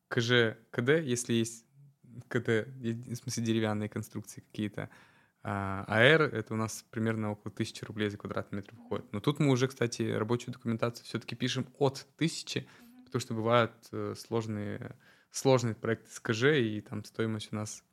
КЖ, 0.07 0.57
КД, 0.71 0.89
если 1.03 1.33
есть 1.33 1.63
КД, 2.27 2.65
в 2.65 3.15
смысле 3.17 3.43
деревянные 3.43 3.87
конструкции 3.87 4.41
какие-то, 4.41 4.89
а 5.43 5.85
АР— 5.87 6.21
это 6.33 6.53
у 6.53 6.57
нас 6.57 6.85
примерно 6.91 7.31
около 7.31 7.51
1000 7.51 7.85
рублей 7.85 8.09
за 8.09 8.17
квадратный 8.17 8.57
метр 8.57 8.75
выходит. 8.75 9.11
Но 9.11 9.19
тут 9.19 9.39
мы 9.39 9.49
уже, 9.49 9.67
кстати, 9.67 10.03
рабочую 10.03 10.53
документацию 10.53 11.05
все-таки 11.05 11.35
пишем 11.35 11.67
от 11.79 12.05
1000, 12.17 12.65
потому 13.05 13.19
что 13.19 13.33
бывают 13.33 13.73
э, 13.91 14.13
сложные, 14.17 14.95
сложные 15.31 15.73
проекты 15.73 16.11
с 16.11 16.19
КЖ, 16.19 16.43
и 16.59 16.81
там 16.81 17.03
стоимость 17.03 17.49
у 17.51 17.55
нас 17.55 17.83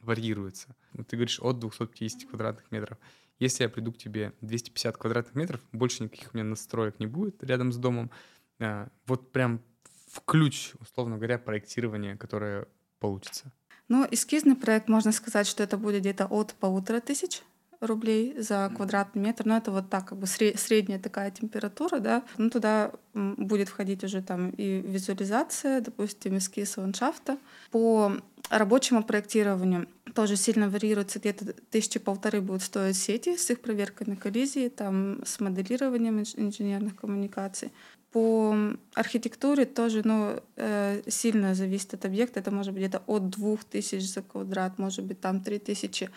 варьируется. 0.00 0.76
Вот 0.92 1.08
ты 1.08 1.16
говоришь 1.16 1.40
от 1.40 1.58
250 1.58 2.28
квадратных 2.28 2.70
метров. 2.70 2.98
Если 3.38 3.62
я 3.62 3.68
приду 3.68 3.92
к 3.92 3.98
тебе 3.98 4.34
250 4.40 4.96
квадратных 4.96 5.34
метров, 5.34 5.60
больше 5.72 6.02
никаких 6.02 6.34
у 6.34 6.36
меня 6.36 6.44
настроек 6.44 6.98
не 6.98 7.06
будет 7.06 7.42
рядом 7.42 7.72
с 7.72 7.76
домом. 7.76 8.10
А, 8.58 8.88
вот 9.06 9.32
прям 9.32 9.62
в 10.08 10.20
ключ, 10.24 10.72
условно 10.80 11.16
говоря, 11.16 11.38
проектирование, 11.38 12.16
которое 12.16 12.66
получится. 12.98 13.52
Ну, 13.88 14.06
эскизный 14.10 14.54
проект, 14.54 14.88
можно 14.88 15.12
сказать, 15.12 15.46
что 15.46 15.62
это 15.62 15.76
будет 15.78 16.00
где-то 16.00 16.26
от 16.26 16.54
полутора 16.54 17.00
тысяч 17.00 17.42
рублей 17.80 18.34
за 18.38 18.70
квадратный 18.74 19.22
метр. 19.22 19.46
Но 19.46 19.56
это 19.56 19.70
вот 19.70 19.88
так, 19.88 20.08
как 20.08 20.18
бы 20.18 20.26
средняя 20.26 20.98
такая 20.98 21.30
температура, 21.30 22.00
да. 22.00 22.22
Ну, 22.36 22.50
туда 22.50 22.92
будет 23.14 23.68
входить 23.68 24.04
уже 24.04 24.22
там 24.22 24.50
и 24.50 24.80
визуализация, 24.80 25.80
допустим, 25.80 26.38
эскиз 26.38 26.76
ландшафта. 26.76 27.38
По 27.70 28.12
рабочему 28.50 29.02
проектированию 29.02 29.88
тоже 30.14 30.36
сильно 30.36 30.68
варьируется. 30.68 31.18
Где-то 31.18 31.54
тысячи 31.70 31.98
полторы 31.98 32.40
будут 32.40 32.62
стоить 32.62 32.96
сети 32.96 33.36
с 33.36 33.48
их 33.50 33.60
проверкой 33.60 34.06
на 34.08 34.16
коллизии, 34.16 34.68
там, 34.68 35.24
с 35.24 35.40
моделированием 35.40 36.20
инженерных 36.20 36.96
коммуникаций. 36.96 37.72
По 38.12 38.56
архитектуре 38.94 39.66
тоже 39.66 40.02
ну, 40.04 40.40
э, 40.56 41.02
сильно 41.08 41.54
зависит 41.54 41.94
от 41.94 42.04
объекта. 42.06 42.40
Это 42.40 42.50
может 42.50 42.72
быть 42.72 42.82
где-то 42.82 43.02
от 43.06 43.28
2000 43.28 43.98
за 43.98 44.22
квадрат, 44.22 44.78
может 44.78 45.04
быть 45.04 45.20
там 45.20 45.42
3000. 45.42 46.10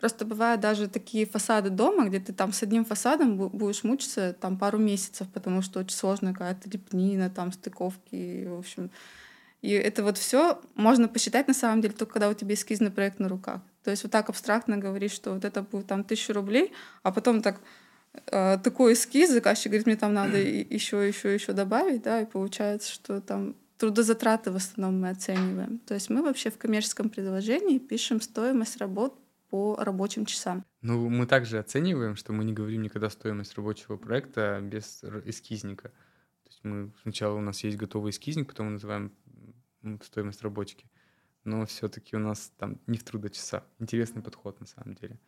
Просто 0.00 0.24
бывают 0.24 0.60
даже 0.60 0.88
такие 0.88 1.24
фасады 1.24 1.70
дома, 1.70 2.08
где 2.08 2.20
ты 2.20 2.32
там 2.32 2.52
с 2.52 2.62
одним 2.62 2.84
фасадом 2.84 3.36
будешь 3.36 3.84
мучиться 3.84 4.36
там 4.38 4.58
пару 4.58 4.78
месяцев, 4.78 5.28
потому 5.32 5.62
что 5.62 5.80
очень 5.80 5.96
сложная 5.96 6.32
какая-то 6.32 6.68
лепнина, 6.68 7.30
там 7.30 7.52
стыковки, 7.52 8.46
в 8.46 8.58
общем. 8.58 8.90
И 9.62 9.70
это 9.70 10.02
вот 10.02 10.18
все 10.18 10.60
можно 10.74 11.08
посчитать 11.08 11.48
на 11.48 11.54
самом 11.54 11.80
деле 11.80 11.94
только 11.94 12.14
когда 12.14 12.28
у 12.28 12.34
тебя 12.34 12.54
эскизный 12.54 12.90
проект 12.90 13.20
на 13.20 13.28
руках. 13.28 13.62
То 13.84 13.90
есть 13.90 14.02
вот 14.02 14.12
так 14.12 14.28
абстрактно 14.28 14.76
говорить, 14.76 15.12
что 15.12 15.32
вот 15.32 15.44
это 15.44 15.62
будет 15.62 15.86
там 15.86 16.04
тысячу 16.04 16.32
рублей, 16.32 16.72
а 17.02 17.10
потом 17.10 17.40
так 17.40 17.60
э, 18.26 18.58
такой 18.62 18.94
эскиз, 18.94 19.30
заказчик 19.30 19.66
говорит, 19.66 19.86
мне 19.86 19.96
там 19.96 20.14
надо 20.14 20.38
еще, 20.38 21.06
еще, 21.06 21.34
еще 21.34 21.52
добавить, 21.52 22.02
да, 22.02 22.22
и 22.22 22.26
получается, 22.26 22.92
что 22.92 23.20
там 23.20 23.54
трудозатраты 23.78 24.50
в 24.50 24.56
основном 24.56 25.00
мы 25.00 25.10
оцениваем. 25.10 25.78
То 25.80 25.94
есть 25.94 26.10
мы 26.10 26.22
вообще 26.22 26.50
в 26.50 26.58
коммерческом 26.58 27.10
предложении 27.10 27.78
пишем 27.78 28.20
стоимость 28.20 28.78
работ 28.78 29.18
по 29.50 29.76
рабочим 29.76 30.26
часам. 30.26 30.64
Ну, 30.82 31.08
мы 31.08 31.26
также 31.26 31.58
оцениваем, 31.58 32.16
что 32.16 32.32
мы 32.32 32.44
не 32.44 32.52
говорим 32.52 32.82
никогда 32.82 33.10
стоимость 33.10 33.54
рабочего 33.54 33.96
проекта 33.96 34.60
без 34.62 35.02
эскизника. 35.24 35.88
То 35.88 36.50
есть 36.50 36.60
мы 36.64 36.92
сначала 37.02 37.36
у 37.36 37.40
нас 37.40 37.62
есть 37.64 37.76
готовый 37.76 38.10
эскизник, 38.10 38.48
потом 38.48 38.66
мы 38.66 38.72
называем 38.72 39.12
стоимость 40.02 40.42
рабочки. 40.42 40.86
Но 41.44 41.64
все-таки 41.66 42.16
у 42.16 42.18
нас 42.18 42.52
там 42.56 42.80
не 42.86 42.98
в 42.98 43.04
трудочасах. 43.04 43.62
Интересный 43.78 44.22
подход 44.22 44.58
на 44.60 44.66
самом 44.66 44.94
деле. 44.94 45.18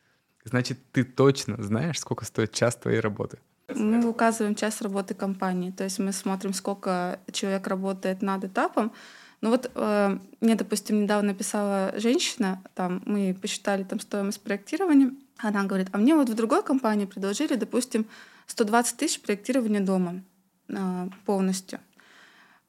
Значит, 0.49 0.79
ты 0.93 1.05
точно 1.05 1.63
знаешь, 1.63 1.99
сколько 1.99 2.25
стоит 2.25 2.53
час 2.53 2.77
твоей 2.77 3.01
работы? 3.01 3.39
Мы 3.75 4.09
указываем 4.09 4.55
час 4.55 4.81
работы 4.81 5.15
компании. 5.15 5.71
То 5.71 5.85
есть 5.85 5.99
мы 5.99 6.13
смотрим, 6.13 6.55
сколько 6.55 7.21
человек 7.33 7.67
работает 7.67 8.23
над 8.23 8.45
этапом. 8.45 8.93
Ну 9.41 9.51
вот 9.51 9.71
э, 9.75 10.19
мне, 10.41 10.55
допустим, 10.55 11.03
недавно 11.03 11.29
написала 11.29 11.93
женщина, 11.97 12.61
там 12.75 13.03
мы 13.05 13.37
посчитали 13.41 13.85
там 13.85 14.01
стоимость 14.01 14.43
проектирования. 14.43 15.13
Она 15.37 15.65
говорит, 15.65 15.89
а 15.93 15.99
мне 15.99 16.17
вот 16.17 16.29
в 16.29 16.35
другой 16.35 16.65
компании 16.65 17.05
предложили, 17.05 17.55
допустим, 17.55 18.07
120 18.47 18.97
тысяч 18.97 19.21
проектирования 19.21 19.81
дома 19.81 20.23
э, 20.69 21.09
полностью. 21.27 21.79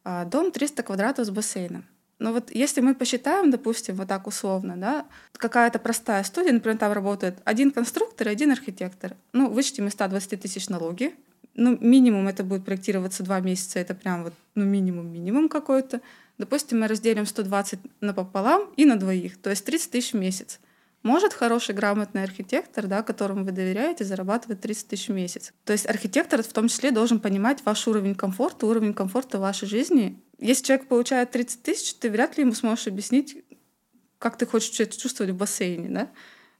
А 0.03 0.25
дом 0.25 0.51
300 0.51 0.83
квадратов 0.83 1.25
с 1.25 1.29
бассейном. 1.29 1.85
Но 2.19 2.33
вот 2.33 2.51
если 2.53 2.81
мы 2.81 2.93
посчитаем, 2.93 3.49
допустим, 3.49 3.95
вот 3.95 4.09
так 4.09 4.27
условно, 4.27 4.75
да, 4.75 5.05
какая-то 5.33 5.79
простая 5.79 6.23
студия, 6.23 6.51
например, 6.51 6.77
там 6.77 6.91
работает 6.91 7.39
один 7.45 7.71
конструктор 7.71 8.27
и 8.27 8.31
один 8.31 8.51
архитектор. 8.51 9.15
Ну, 9.31 9.49
вычтем 9.49 9.87
из 9.87 9.93
120 9.93 10.41
тысяч 10.41 10.67
налоги. 10.67 11.15
Ну, 11.55 11.77
минимум 11.79 12.27
это 12.27 12.43
будет 12.43 12.65
проектироваться 12.65 13.23
два 13.23 13.39
месяца, 13.39 13.79
это 13.79 13.95
прям 13.95 14.23
вот, 14.23 14.33
ну, 14.55 14.65
минимум-минимум 14.65 15.49
какой-то. 15.49 16.01
Допустим, 16.37 16.81
мы 16.81 16.87
разделим 16.87 17.25
120 17.25 17.79
напополам 18.01 18.69
и 18.77 18.85
на 18.85 18.97
двоих, 18.97 19.37
то 19.37 19.49
есть 19.49 19.65
30 19.65 19.91
тысяч 19.91 20.13
в 20.13 20.17
месяц. 20.17 20.59
Может 21.03 21.33
хороший, 21.33 21.73
грамотный 21.73 22.23
архитектор, 22.23 22.85
да, 22.85 23.03
которому 23.03 23.45
вы 23.45 23.51
доверяете, 23.51 24.03
зарабатывать 24.03 24.59
30 24.59 24.87
тысяч 24.89 25.07
в 25.07 25.13
месяц. 25.13 25.53
То 25.63 25.71
есть 25.71 25.85
архитектор 25.85 26.43
в 26.43 26.51
том 26.51 26.67
числе 26.67 26.91
должен 26.91 27.21
понимать 27.21 27.59
ваш 27.63 27.87
уровень 27.87 28.15
комфорта, 28.15 28.65
уровень 28.65 28.93
комфорта 28.93 29.39
вашей 29.39 29.67
жизни. 29.67 30.19
Если 30.39 30.63
человек 30.65 30.87
получает 30.87 31.31
30 31.31 31.63
тысяч, 31.63 31.93
ты 31.95 32.09
вряд 32.09 32.37
ли 32.37 32.43
ему 32.43 32.53
сможешь 32.53 32.87
объяснить, 32.87 33.43
как 34.17 34.37
ты 34.37 34.45
хочешь 34.45 34.79
это 34.79 34.97
чувствовать 34.97 35.33
в 35.33 35.37
бассейне, 35.37 35.89
да? 35.89 36.11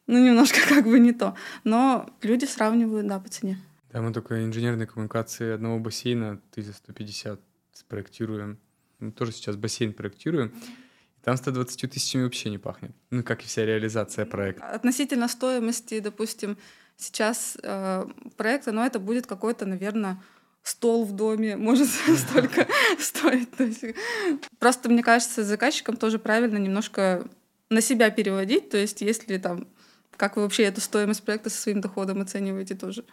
Ну, 0.08 0.24
немножко 0.24 0.60
как 0.68 0.86
бы 0.86 1.00
не 1.00 1.14
то. 1.14 1.36
Но 1.64 2.10
люди 2.22 2.46
сравнивают, 2.46 3.08
да, 3.08 3.20
по 3.20 3.30
цене. 3.30 3.60
Да, 3.92 4.02
мы 4.02 4.14
только 4.14 4.44
инженерные 4.44 4.88
коммуникации 4.88 5.54
одного 5.54 5.80
бассейна 5.80 6.42
1150 6.52 7.40
спроектируем. 7.74 8.60
Мы 9.00 9.12
тоже 9.12 9.32
сейчас 9.32 9.56
бассейн 9.56 9.94
проектируем. 9.94 10.54
Там 11.24 11.38
120 11.38 11.92
тысячами 11.92 12.24
вообще 12.24 12.50
не 12.50 12.58
пахнет. 12.58 12.92
Ну, 13.12 13.24
как 13.24 13.44
и 13.44 13.46
вся 13.46 13.66
реализация 13.66 14.26
проекта. 14.26 14.66
Относительно 14.70 15.28
стоимости, 15.28 16.00
допустим, 16.00 16.58
сейчас 16.98 17.58
э, 17.62 18.06
проекта, 18.38 18.72
но 18.72 18.86
это 18.86 19.00
будет 19.00 19.26
какой-то, 19.26 19.66
наверное, 19.66 20.22
стол 20.64 21.06
в 21.06 21.14
доме 21.14 21.58
может 21.58 21.88
столько 22.18 22.68
стоить. 23.00 23.96
просто, 24.60 24.90
мне 24.90 25.04
кажется, 25.04 25.44
заказчикам 25.44 25.98
тоже 25.98 26.20
правильно 26.20 26.58
немножко 26.58 27.28
на 27.70 27.82
себя 27.82 28.10
переводить. 28.10 28.70
То 28.70 28.78
есть, 28.78 29.02
если 29.02 29.38
там, 29.38 29.68
как 30.16 30.36
вы 30.36 30.44
вообще 30.44 30.64
эту 30.64 30.82
стоимость 30.82 31.24
проекта 31.24 31.50
со 31.50 31.58
своим 31.58 31.82
доходом 31.82 32.22
оцениваете 32.22 32.76
тоже. 32.76 33.04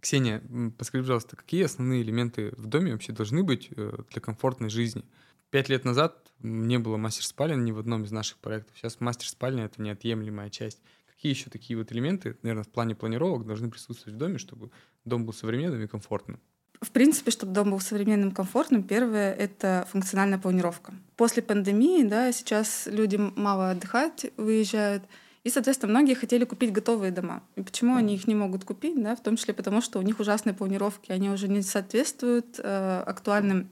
Ксения, 0.00 0.42
подскажи, 0.76 1.02
пожалуйста, 1.02 1.34
какие 1.34 1.64
основные 1.64 2.02
элементы 2.02 2.52
в 2.58 2.66
доме 2.66 2.92
вообще 2.92 3.12
должны 3.12 3.42
быть 3.42 3.70
э, 3.74 3.96
для 4.10 4.20
комфортной 4.20 4.68
жизни? 4.68 5.02
Пять 5.48 5.70
лет 5.70 5.86
назад 5.86 6.30
не 6.40 6.78
было 6.78 6.98
мастер-спален 6.98 7.64
ни 7.64 7.72
в 7.72 7.78
одном 7.78 8.04
из 8.04 8.12
наших 8.12 8.36
проектов. 8.38 8.76
Сейчас 8.76 9.00
мастер-спальня— 9.00 9.64
это 9.66 9.80
неотъемлемая 9.80 10.50
часть. 10.50 10.82
Какие 11.24 11.36
еще 11.36 11.48
такие 11.48 11.78
вот 11.78 11.90
элементы, 11.90 12.36
наверное, 12.42 12.64
в 12.64 12.68
плане 12.68 12.94
планировок 12.94 13.46
должны 13.46 13.70
присутствовать 13.70 14.14
в 14.14 14.18
доме, 14.18 14.36
чтобы 14.36 14.70
дом 15.06 15.24
был 15.24 15.32
современным 15.32 15.80
и 15.80 15.86
комфортным? 15.86 16.38
В 16.82 16.90
принципе, 16.90 17.30
чтобы 17.30 17.54
дом 17.54 17.70
был 17.70 17.80
современным, 17.80 18.30
комфортным, 18.30 18.82
первое— 18.82 19.32
это 19.38 19.88
функциональная 19.90 20.38
планировка. 20.38 20.92
После 21.16 21.42
пандемии, 21.42 22.02
да, 22.02 22.30
сейчас 22.30 22.86
люди 22.92 23.16
мало 23.16 23.70
отдыхать, 23.70 24.26
выезжают— 24.36 25.04
и, 25.44 25.50
соответственно, 25.50 25.92
многие 25.92 26.14
хотели 26.14 26.44
купить 26.44 26.72
готовые 26.72 27.10
дома. 27.10 27.42
И 27.56 27.62
почему 27.62 27.96
они 27.96 28.14
их 28.14 28.26
не 28.26 28.34
могут 28.34 28.64
купить? 28.64 29.02
Да? 29.02 29.16
В 29.16 29.22
том 29.22 29.36
числе 29.36 29.52
потому, 29.52 29.80
что 29.82 29.98
у 29.98 30.02
них 30.02 30.20
ужасные 30.20 30.54
планировки, 30.54 31.12
они 31.12 31.28
уже 31.28 31.48
не 31.48 31.60
соответствуют 31.60 32.58
э, 32.58 33.02
актуальным 33.06 33.70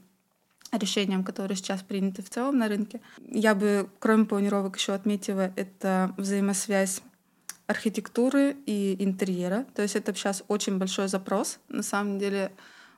решениям, 0.71 1.23
которые 1.23 1.57
сейчас 1.57 1.81
приняты 1.81 2.21
в 2.21 2.29
целом 2.29 2.59
на 2.59 2.67
рынке. 2.67 3.01
Я 3.27 3.55
бы, 3.55 3.89
кроме 3.97 4.25
планировок, 4.25 4.77
еще 4.77 4.93
отметила 4.93 5.51
это 5.55 6.13
взаимосвязь 6.17 7.01
архитектуры 7.67 8.55
и 8.65 8.95
интерьера. 8.99 9.65
То 9.75 9.81
есть 9.81 9.95
это 9.95 10.13
сейчас 10.13 10.43
очень 10.47 10.77
большой 10.77 11.07
запрос, 11.07 11.59
на 11.69 11.83
самом 11.83 12.19
деле, 12.19 12.51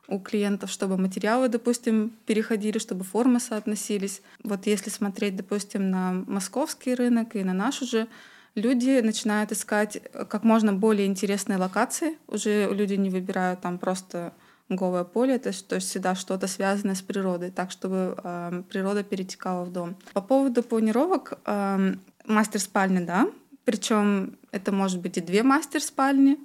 у 0.07 0.19
клиентов, 0.19 0.69
чтобы 0.69 0.97
материалы, 0.97 1.49
допустим, 1.49 2.11
переходили, 2.25 2.77
чтобы 2.77 3.03
формы 3.03 3.39
соотносились. 3.39 4.21
Вот 4.43 4.67
если 4.67 4.89
смотреть, 4.89 5.35
допустим, 5.35 5.89
на 5.89 6.23
московский 6.27 6.93
рынок 6.93 7.35
и 7.35 7.43
на 7.43 7.53
наш 7.53 7.81
уже, 7.81 8.07
люди 8.55 8.99
начинают 9.01 9.51
искать 9.51 9.97
э, 9.97 10.25
как 10.25 10.43
можно 10.43 10.73
более 10.73 11.07
интересные 11.07 11.57
локации. 11.57 12.17
Уже 12.27 12.71
люди 12.73 12.93
не 12.93 13.09
выбирают 13.09 13.61
там 13.61 13.77
просто 13.77 14.33
голое 14.69 15.03
поле, 15.03 15.37
то 15.37 15.49
есть, 15.49 15.67
то 15.67 15.75
есть 15.75 15.89
всегда 15.89 16.15
что-то 16.15 16.47
связанное 16.47 16.95
с 16.95 17.01
природой, 17.01 17.51
так 17.51 17.71
чтобы 17.71 18.17
э, 18.23 18.63
природа 18.69 19.03
перетекала 19.03 19.63
в 19.63 19.71
дом. 19.71 19.95
По 20.13 20.21
поводу 20.21 20.63
планировок, 20.63 21.39
э, 21.45 21.95
мастер 22.25 22.59
спальни, 22.59 23.05
да, 23.05 23.27
причем 23.65 24.37
это 24.51 24.71
может 24.71 25.01
быть 25.01 25.17
и 25.17 25.21
две 25.21 25.43
мастер 25.43 25.81
спальни, 25.81 26.37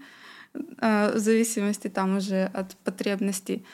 э, 0.54 1.12
в 1.14 1.18
зависимости 1.18 1.88
там 1.88 2.16
уже 2.16 2.44
от 2.46 2.76
потребностей. 2.78 3.64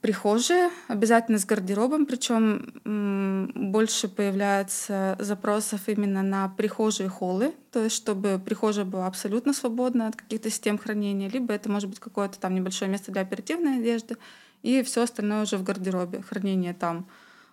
Прихожая 0.00 0.70
обязательно 0.88 1.38
с 1.38 1.46
гардеробом, 1.46 2.06
причем 2.06 3.52
больше 3.54 4.08
появляется 4.08 5.16
запросов 5.20 5.88
именно 5.88 6.22
на 6.22 6.48
прихожие 6.48 7.08
холлы, 7.08 7.54
то 7.70 7.84
есть 7.84 7.94
чтобы 7.94 8.40
прихожая 8.44 8.84
была 8.84 9.06
абсолютно 9.06 9.52
свободна 9.52 10.08
от 10.08 10.16
каких-то 10.16 10.50
систем 10.50 10.76
хранения, 10.76 11.30
либо 11.30 11.54
это 11.54 11.70
может 11.70 11.88
быть 11.88 12.00
какое-то 12.00 12.38
там 12.38 12.54
небольшое 12.54 12.90
место 12.90 13.12
для 13.12 13.22
оперативной 13.22 13.78
одежды, 13.78 14.16
и 14.62 14.82
все 14.82 15.02
остальное 15.02 15.42
уже 15.42 15.56
в 15.56 15.62
гардеробе. 15.62 16.20
Хранение 16.22 16.74
там 16.74 17.08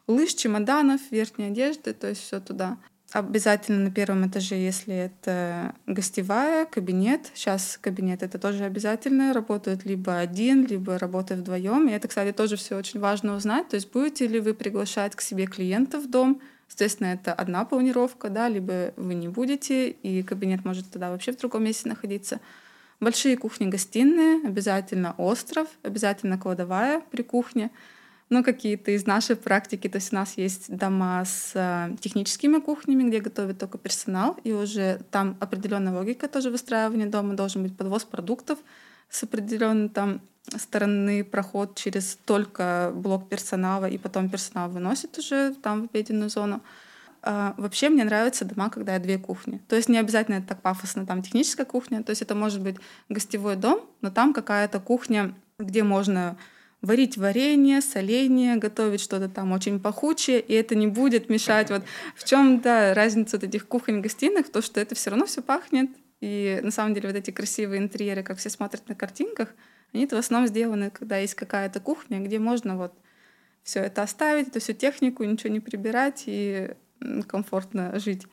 лыж, 0.07 0.33
чемоданов, 0.33 1.01
верхней 1.11 1.45
одежды, 1.45 1.93
то 1.93 2.09
есть 2.09 2.21
все 2.21 2.39
туда. 2.39 2.77
Обязательно 3.13 3.83
на 3.83 3.91
первом 3.91 4.27
этаже, 4.27 4.55
если 4.55 4.95
это 4.95 5.75
гостевая, 5.85 6.65
кабинет. 6.65 7.29
Сейчас 7.35 7.77
кабинет 7.79 8.23
это 8.23 8.39
тоже 8.39 8.63
обязательно. 8.63 9.33
Работают 9.33 9.85
либо 9.85 10.17
один, 10.17 10.65
либо 10.65 10.97
работают 10.97 11.41
вдвоем. 11.41 11.87
И 11.87 11.91
это, 11.91 12.07
кстати, 12.07 12.35
тоже 12.35 12.55
все 12.55 12.75
очень 12.75 12.99
важно 12.99 13.35
узнать. 13.35 13.69
То 13.69 13.75
есть 13.75 13.91
будете 13.91 14.25
ли 14.25 14.39
вы 14.39 14.55
приглашать 14.55 15.15
к 15.15 15.21
себе 15.21 15.45
клиентов 15.45 16.05
в 16.05 16.09
дом. 16.09 16.41
Естественно, 16.67 17.07
это 17.07 17.33
одна 17.33 17.65
планировка, 17.65 18.29
да, 18.29 18.49
либо 18.49 18.95
вы 18.97 19.13
не 19.13 19.27
будете, 19.27 19.91
и 19.91 20.23
кабинет 20.23 20.65
может 20.65 20.89
тогда 20.89 21.11
вообще 21.11 21.33
в 21.33 21.37
другом 21.37 21.65
месте 21.65 21.87
находиться. 21.87 22.39
Большие 22.99 23.37
кухни-гостиные, 23.37 24.43
обязательно 24.43 25.13
остров, 25.19 25.67
обязательно 25.83 26.39
кладовая 26.39 27.03
при 27.11 27.21
кухне— 27.21 27.69
ну, 28.33 28.43
какие-то 28.43 28.91
из 28.91 29.05
нашей 29.05 29.35
практики. 29.35 29.87
То 29.87 29.97
есть 29.97 30.11
у 30.11 30.15
нас 30.15 30.37
есть 30.37 30.75
дома 30.75 31.23
с 31.23 31.51
э, 31.53 31.95
техническими 31.99 32.59
кухнями, 32.59 33.07
где 33.07 33.19
готовит 33.19 33.59
только 33.59 33.77
персонал, 33.77 34.37
и 34.43 34.51
уже 34.51 34.99
там 35.11 35.37
определенная 35.39 35.93
логика 35.93 36.27
тоже 36.27 36.49
выстраивания 36.49 37.05
дома. 37.05 37.35
Должен 37.35 37.61
быть 37.63 37.77
подвоз 37.77 38.03
продуктов 38.03 38.57
с 39.09 39.23
определенной 39.23 39.89
там 39.89 40.19
стороны 40.57 41.23
проход 41.23 41.75
через 41.75 42.17
только 42.25 42.91
блок 42.95 43.29
персонала, 43.29 43.85
и 43.85 43.97
потом 43.97 44.29
персонал 44.29 44.69
выносит 44.69 45.17
уже 45.17 45.53
там 45.53 45.81
в 45.81 45.89
обеденную 45.91 46.29
зону. 46.29 46.61
А, 47.21 47.53
вообще 47.57 47.89
мне 47.89 48.03
нравятся 48.03 48.45
дома, 48.45 48.69
когда 48.69 48.97
две 48.99 49.19
кухни. 49.19 49.61
То 49.69 49.75
есть 49.75 49.89
не 49.89 49.99
обязательно 49.99 50.35
это 50.37 50.47
так 50.47 50.61
пафосно, 50.61 51.05
там 51.05 51.21
техническая 51.21 51.65
кухня, 51.65 52.03
то 52.03 52.09
есть 52.09 52.23
это 52.23 52.33
может 52.35 52.61
быть 52.61 52.77
гостевой 53.09 53.55
дом, 53.55 53.79
но 54.01 54.09
там 54.09 54.33
какая-то 54.33 54.79
кухня, 54.79 55.35
где 55.59 55.83
можно 55.83 56.35
варить 56.83 57.17
варенье, 57.17 57.81
соление, 57.81 58.57
готовить 58.57 59.01
что-то 59.01 59.29
там 59.29 59.53
очень 59.53 59.79
пахучее, 59.79 60.39
и 60.41 60.53
это 60.53 60.75
не 60.75 60.85
будет 60.85 61.29
мешать. 61.29 61.69
Вот 61.71 61.83
в 62.15 62.25
чем 62.25 62.59
да, 62.59 62.93
разница 62.93 63.37
вот 63.37 63.45
этих 63.45 63.67
кухонь-гостиных, 63.67 64.51
то, 64.51 64.61
что 64.61 64.79
это 64.79 64.93
все 64.93 65.09
равно 65.09 65.25
все 65.25 65.41
пахнет, 65.41 65.89
и 66.19 66.59
на 66.61 66.71
самом 66.71 66.93
деле 66.93 67.07
вот 67.07 67.15
эти 67.15 67.31
красивые 67.31 67.81
интерьеры, 67.81 68.21
как 68.21 68.37
все 68.37 68.49
смотрят 68.49 68.87
на 68.89 68.95
картинках, 68.95 69.49
они 69.93 70.05
в 70.05 70.13
основном 70.13 70.47
сделаны, 70.47 70.89
когда 70.89 71.17
есть 71.17 71.35
какая-то 71.35 71.79
кухня, 71.79 72.19
где 72.19 72.37
можно 72.37 72.77
вот 72.77 72.93
все 73.63 73.79
это 73.79 74.03
оставить, 74.03 74.49
эту 74.49 74.59
всю 74.59 74.73
технику, 74.73 75.23
ничего 75.23 75.53
не 75.53 75.61
прибирать 75.61 76.23
и 76.25 76.71
комфортно 77.27 77.97
жить. 77.97 78.27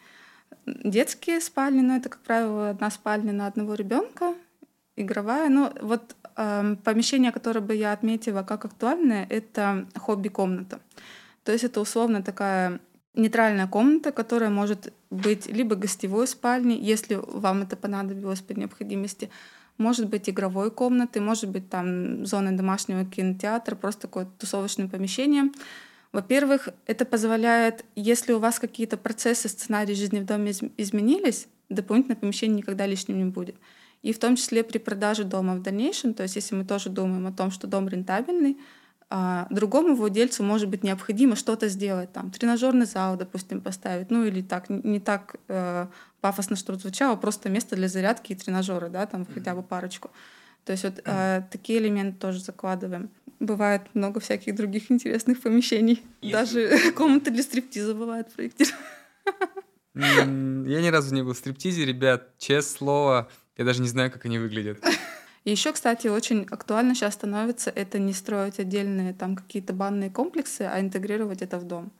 Детские 0.66 1.40
спальни, 1.40 1.82
ну 1.82 1.96
это, 1.96 2.08
как 2.08 2.20
правило, 2.22 2.70
одна 2.70 2.90
спальня 2.90 3.32
на 3.32 3.46
одного 3.46 3.74
ребенка, 3.74 4.34
игровая. 5.00 5.48
Ну 5.48 5.72
вот 5.80 6.14
Помещение, 6.84 7.32
которое 7.32 7.60
бы 7.60 7.74
я 7.74 7.92
отметила 7.92 8.42
как 8.42 8.64
актуальное, 8.64 9.26
это 9.28 9.86
хобби-комната. 9.94 10.80
То 11.44 11.52
есть 11.52 11.64
это 11.64 11.80
условно 11.80 12.22
такая 12.22 12.80
нейтральная 13.14 13.66
комната, 13.66 14.10
которая 14.10 14.48
может 14.48 14.90
быть 15.10 15.46
либо 15.46 15.76
гостевой 15.76 16.26
спальней, 16.26 16.78
если 16.78 17.16
вам 17.16 17.62
это 17.62 17.76
понадобилось 17.76 18.40
по 18.40 18.52
необходимости, 18.52 19.28
может 19.76 20.08
быть 20.08 20.30
игровой 20.30 20.70
комнатой, 20.70 21.20
может 21.20 21.50
быть 21.50 21.68
там 21.68 22.24
зоной 22.24 22.52
домашнего 22.52 23.04
кинотеатра, 23.04 23.74
просто 23.74 24.02
такое 24.02 24.26
тусовочное 24.38 24.88
помещение. 24.88 25.50
Во-первых, 26.12 26.70
это 26.86 27.04
позволяет, 27.04 27.84
если 27.96 28.32
у 28.32 28.38
вас 28.38 28.58
какие-то 28.58 28.96
процессы, 28.96 29.48
сценарии 29.48 29.94
жизни 29.94 30.20
в 30.20 30.24
доме 30.24 30.52
изменились, 30.78 31.48
дополнительное 31.68 32.16
помещение 32.16 32.58
никогда 32.58 32.86
лишним 32.86 33.18
не 33.18 33.24
будет 33.24 33.56
и 34.02 34.12
в 34.12 34.18
том 34.18 34.36
числе 34.36 34.64
при 34.64 34.78
продаже 34.78 35.24
дома 35.24 35.54
в 35.54 35.62
дальнейшем, 35.62 36.14
то 36.14 36.22
есть 36.22 36.36
если 36.36 36.54
мы 36.54 36.64
тоже 36.64 36.88
думаем 36.88 37.26
о 37.26 37.32
том, 37.32 37.50
что 37.50 37.66
дом 37.66 37.88
рентабельный, 37.88 38.56
а, 39.12 39.48
другому 39.50 39.96
владельцу 39.96 40.44
может 40.44 40.68
быть 40.68 40.84
необходимо 40.84 41.34
что-то 41.34 41.68
сделать, 41.68 42.12
там, 42.12 42.30
тренажерный 42.30 42.86
зал, 42.86 43.16
допустим, 43.16 43.60
поставить, 43.60 44.10
ну 44.10 44.24
или 44.24 44.40
так, 44.40 44.68
не 44.68 45.00
так 45.00 45.34
э, 45.48 45.86
пафосно, 46.20 46.54
что 46.54 46.76
звучало, 46.76 47.16
просто 47.16 47.48
место 47.48 47.74
для 47.74 47.88
зарядки 47.88 48.32
и 48.32 48.36
тренажера, 48.36 48.88
да, 48.88 49.06
там 49.06 49.26
хотя 49.26 49.56
бы 49.56 49.64
парочку. 49.64 50.10
То 50.64 50.72
есть 50.72 50.84
вот 50.84 51.00
э, 51.04 51.42
такие 51.50 51.80
элементы 51.80 52.20
тоже 52.20 52.38
закладываем. 52.38 53.10
Бывает 53.40 53.82
много 53.94 54.20
всяких 54.20 54.54
других 54.54 54.92
интересных 54.92 55.40
помещений. 55.40 56.04
Если... 56.20 56.32
Даже 56.32 56.92
комнаты 56.96 57.32
для 57.32 57.42
стриптиза 57.42 57.94
бывает 57.94 58.32
проектировать. 58.32 58.74
Я 59.96 60.24
ни 60.24 60.86
разу 60.86 61.12
не 61.12 61.22
был 61.22 61.32
в 61.32 61.38
стриптизе, 61.38 61.84
ребят, 61.84 62.38
честное 62.38 62.78
слово, 62.78 63.30
я 63.60 63.66
даже 63.66 63.82
не 63.82 63.88
знаю, 63.88 64.10
как 64.10 64.24
они 64.24 64.38
выглядят. 64.38 64.82
И 65.44 65.50
еще, 65.50 65.72
кстати, 65.72 66.08
очень 66.08 66.46
актуально 66.50 66.94
сейчас 66.94 67.14
становится 67.14 67.70
это 67.70 67.98
не 67.98 68.14
строить 68.14 68.58
отдельные 68.58 69.12
там 69.12 69.36
какие-то 69.36 69.74
банные 69.74 70.10
комплексы, 70.10 70.62
а 70.62 70.80
интегрировать 70.80 71.42
это 71.42 71.58
в 71.58 71.64
дом. 71.64 71.92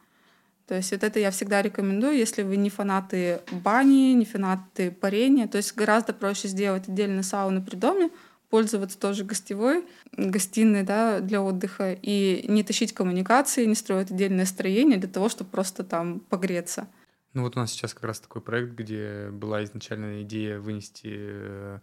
То 0.66 0.74
есть 0.74 0.90
вот 0.92 1.04
это 1.04 1.18
я 1.18 1.30
всегда 1.30 1.60
рекомендую, 1.60 2.16
если 2.16 2.42
вы 2.42 2.56
не 2.56 2.70
фанаты 2.70 3.40
бани, 3.50 4.14
не 4.14 4.24
фанаты 4.24 4.90
парения. 4.90 5.48
То 5.48 5.58
есть 5.58 5.74
гораздо 5.74 6.14
проще 6.14 6.48
сделать 6.48 6.88
отдельно 6.88 7.22
сауну 7.22 7.62
при 7.62 7.76
доме, 7.76 8.10
пользоваться 8.48 8.98
тоже 8.98 9.24
гостевой, 9.24 9.84
гостиной 10.12 10.82
да, 10.82 11.20
для 11.20 11.42
отдыха, 11.42 11.92
и 11.92 12.46
не 12.48 12.62
тащить 12.62 12.94
коммуникации, 12.94 13.66
не 13.66 13.74
строить 13.74 14.10
отдельное 14.10 14.46
строение 14.46 14.96
для 14.96 15.10
того, 15.10 15.28
чтобы 15.28 15.50
просто 15.50 15.84
там 15.84 16.20
погреться. 16.20 16.88
Ну 17.32 17.42
вот 17.42 17.56
у 17.56 17.60
нас 17.60 17.70
сейчас 17.72 17.94
как 17.94 18.04
раз 18.04 18.20
такой 18.20 18.42
проект, 18.42 18.72
где 18.72 19.28
была 19.30 19.62
изначальная 19.64 20.22
идея 20.22 20.58
вынести 20.58 21.80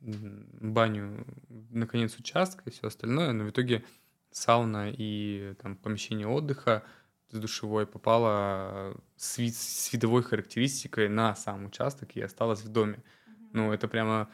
баню 0.00 1.26
на 1.70 1.86
конец 1.86 2.16
участка 2.18 2.62
и 2.66 2.70
все 2.70 2.88
остальное, 2.88 3.32
но 3.32 3.44
в 3.44 3.50
итоге 3.50 3.84
сауна 4.30 4.90
и 4.90 5.54
там 5.60 5.76
помещение 5.76 6.26
отдыха 6.26 6.82
с 7.30 7.38
душевой 7.38 7.86
попала 7.86 8.94
с, 9.16 9.38
вид, 9.38 9.56
с 9.56 9.92
видовой 9.92 10.22
характеристикой 10.22 11.08
на 11.08 11.34
сам 11.34 11.66
участок 11.66 12.14
и 12.14 12.20
осталась 12.20 12.60
в 12.60 12.68
доме. 12.68 13.02
Ну, 13.52 13.72
это 13.72 13.88
прямо 13.88 14.28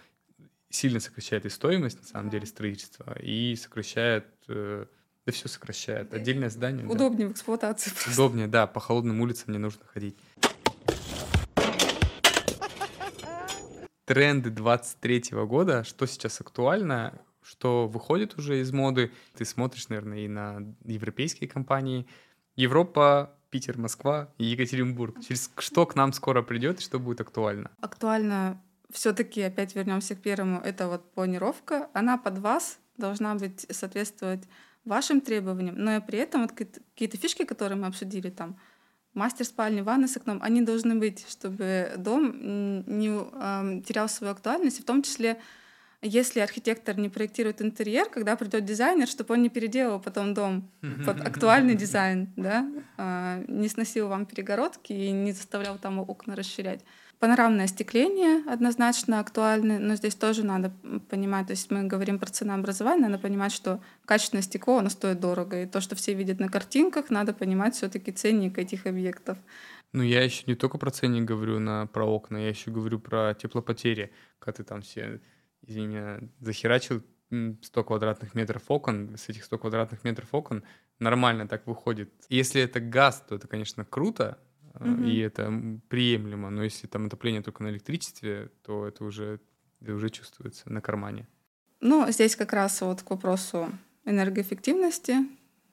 сильно 0.69 1.01
сокращает 1.01 1.47
и 1.47 1.49
стоимость, 1.49 2.01
на 2.01 2.07
самом 2.07 2.31
деле, 2.31 2.47
строительства, 2.47 3.17
и 3.21 3.55
сокращает, 3.57 4.27
э, 4.49 4.87
да 5.27 5.33
все 5.33 5.49
сокращает. 5.49 6.13
Отдельное 6.13 6.51
здание. 6.51 6.87
Удобнее 6.87 7.27
да. 7.27 7.31
в 7.31 7.33
эксплуатации. 7.33 7.91
Просто. 7.95 8.13
Удобнее, 8.13 8.49
да, 8.49 8.67
по 8.67 8.81
холодным 8.81 9.21
улицам 9.21 9.53
не 9.53 9.59
нужно 9.59 9.85
ходить. 9.87 10.17
Тренды 14.13 14.51
23 14.51 15.31
года, 15.47 15.85
что 15.85 16.05
сейчас 16.05 16.39
актуально, 16.43 17.19
что 17.43 17.89
выходит 17.89 18.39
уже 18.39 18.61
из 18.61 18.71
моды. 18.71 19.11
Ты 19.35 19.47
смотришь, 19.47 19.89
наверное, 19.89 20.19
и 20.19 20.29
на 20.29 20.75
европейские 20.85 21.49
компании. 21.49 22.07
Европа, 22.55 23.35
Питер, 23.49 23.79
Москва 23.79 24.29
и 24.37 24.45
Екатеринбург. 24.45 25.19
Через 25.27 25.51
что 25.57 25.87
к 25.87 25.95
нам 25.95 26.13
скоро 26.13 26.43
придет 26.43 26.81
и 26.81 26.83
что 26.83 26.99
будет 26.99 27.23
актуально? 27.23 27.71
Актуально 27.81 28.63
все-таки 28.91 29.41
опять 29.41 29.75
вернемся 29.75 30.15
к 30.15 30.21
первому, 30.21 30.61
это 30.61 30.89
вот 30.89 31.11
планировка, 31.15 31.89
она 31.95 32.19
под 32.19 32.37
вас 32.37 32.81
должна 32.99 33.35
быть 33.35 33.65
соответствовать 33.71 34.47
вашим 34.85 35.23
требованиям, 35.23 35.77
но 35.79 35.97
и 35.97 36.01
при 36.01 36.19
этом 36.19 36.43
вот 36.43 36.53
какие-то 36.53 37.17
фишки, 37.17 37.47
которые 37.47 37.79
мы 37.79 37.87
обсудили 37.87 38.29
там, 38.29 38.59
мастер 39.15 39.45
спальни, 39.45 39.81
ванна 39.81 40.09
с 40.09 40.17
окном, 40.17 40.39
они 40.43 40.63
должны 40.63 40.95
быть, 40.95 41.27
чтобы 41.29 41.93
дом 41.97 42.85
не 42.87 43.09
э, 43.09 43.83
терял 43.83 44.09
свою 44.09 44.33
актуальность, 44.33 44.81
в 44.81 44.85
том 44.85 45.03
числе 45.03 45.39
если 46.05 46.41
архитектор 46.41 46.99
не 46.99 47.09
проектирует 47.09 47.63
интерьер, 47.63 48.09
когда 48.11 48.35
придет 48.35 48.65
дизайнер, 48.65 49.07
чтобы 49.07 49.35
он 49.35 49.43
не 49.43 49.49
переделал 49.49 50.01
потом 50.01 50.35
дом 50.35 50.69
под 51.07 51.21
актуальный 51.21 51.77
дизайн, 51.77 52.33
да, 52.37 52.69
э, 52.99 53.45
не 53.47 53.69
сносил 53.69 54.09
вам 54.09 54.27
перегородки 54.27 54.93
и 54.93 55.13
не 55.13 55.33
заставлял 55.33 55.79
там 55.79 56.01
окна 56.01 56.35
расширять. 56.35 56.81
Панорамное 57.23 57.67
остекление 57.67 58.43
однозначно 58.53 59.21
актуально, 59.21 59.79
но 59.79 59.95
здесь 59.95 60.17
тоже 60.17 60.45
надо 60.45 60.73
понимать, 61.09 61.47
то 61.47 61.53
есть 61.53 61.71
мы 61.71 61.85
говорим 61.85 62.19
про 62.19 62.27
ценообразование, 62.27 63.09
надо 63.09 63.23
понимать, 63.23 63.53
что 63.53 63.81
качественное 64.07 64.43
стекло, 64.43 64.79
оно 64.79 64.89
стоит 64.89 65.21
дорого, 65.21 65.63
и 65.63 65.67
то, 65.67 65.81
что 65.81 65.95
все 65.95 66.15
видят 66.15 66.41
на 66.41 66.49
картинках, 66.49 67.11
надо 67.11 67.33
понимать 67.33 67.77
все 67.77 67.89
таки 67.89 68.11
ценник 68.11 68.59
этих 68.59 68.87
объектов. 68.87 69.39
Ну, 69.93 70.03
я 70.03 70.25
еще 70.25 70.43
не 70.49 70.57
только 70.57 70.79
про 70.79 70.91
ценник 70.91 71.23
говорю 71.23 71.61
на, 71.61 71.87
про 71.87 72.05
окна, 72.05 72.39
я 72.39 72.49
еще 72.49 72.73
говорю 72.73 72.99
про 72.99 73.35
теплопотери, 73.35 74.11
когда 74.41 74.57
ты 74.57 74.65
там 74.65 74.83
все, 74.83 75.21
извини 75.65 75.87
меня, 75.87 76.19
захерачил 76.41 77.05
100 77.31 77.85
квадратных 77.85 78.35
метров 78.35 78.65
окон, 78.67 79.17
с 79.17 79.29
этих 79.29 79.45
100 79.45 79.59
квадратных 79.59 80.03
метров 80.03 80.27
окон 80.33 80.65
нормально 80.99 81.47
так 81.47 81.69
выходит. 81.69 82.13
Если 82.29 82.61
это 82.61 82.81
газ, 82.81 83.25
то 83.29 83.37
это, 83.37 83.47
конечно, 83.47 83.85
круто, 83.85 84.39
угу. 84.75 85.05
и 85.05 85.19
это 85.19 85.53
приемлемо. 85.89 86.51
Но 86.51 86.63
если 86.63 86.87
там 86.87 87.07
отопление 87.07 87.43
только 87.43 87.63
на 87.63 87.69
электричестве, 87.69 88.51
то 88.63 88.87
это 88.87 89.05
уже, 89.05 89.41
это 89.81 89.95
уже 89.95 90.11
чувствуется 90.11 90.71
на 90.71 90.81
кармане. 90.81 91.27
Ну, 91.81 92.11
здесь 92.11 92.37
как 92.37 92.53
раз 92.53 92.81
вот 92.81 93.03
к 93.03 93.11
вопросу 93.11 93.69
энергоэффективности 94.05 95.17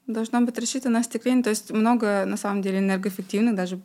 должно 0.08 0.41
быть 0.41 0.58
рассчитано 0.58 1.00
остекление. 1.00 1.43
То 1.43 1.52
есть 1.52 1.72
много, 1.72 2.26
на 2.26 2.38
самом 2.38 2.62
деле, 2.62 2.80
энергоэффективных, 2.80 3.56
даже 3.56 3.80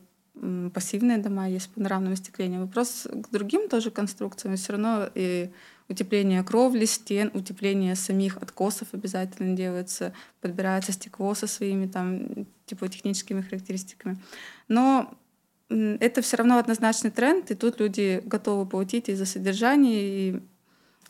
пассивные 0.73 1.17
дома 1.17 1.47
есть 1.47 1.69
панорамного 1.69 2.13
остекления. 2.13 2.59
Вопрос 2.59 3.07
к 3.11 3.31
другим 3.31 3.69
тоже 3.69 3.91
конструкциям. 3.91 4.55
Все 4.55 4.73
равно 4.73 5.09
и 5.13 5.49
утепление 5.87 6.43
кровли, 6.43 6.85
стен, 6.85 7.31
утепление 7.33 7.95
самих 7.95 8.37
откосов 8.37 8.89
обязательно 8.93 9.55
делается, 9.55 10.13
подбирается 10.41 10.91
стекло 10.91 11.33
со 11.35 11.47
своими 11.47 11.87
там 11.87 12.47
типа 12.65 12.87
техническими 12.87 13.41
характеристиками. 13.41 14.17
Но 14.67 15.13
это 15.69 16.21
все 16.21 16.37
равно 16.37 16.57
однозначный 16.57 17.11
тренд, 17.11 17.49
и 17.51 17.55
тут 17.55 17.79
люди 17.79 18.21
готовы 18.25 18.65
платить 18.65 19.09
и 19.09 19.15
за 19.15 19.25
содержание, 19.25 20.01
и 20.01 20.39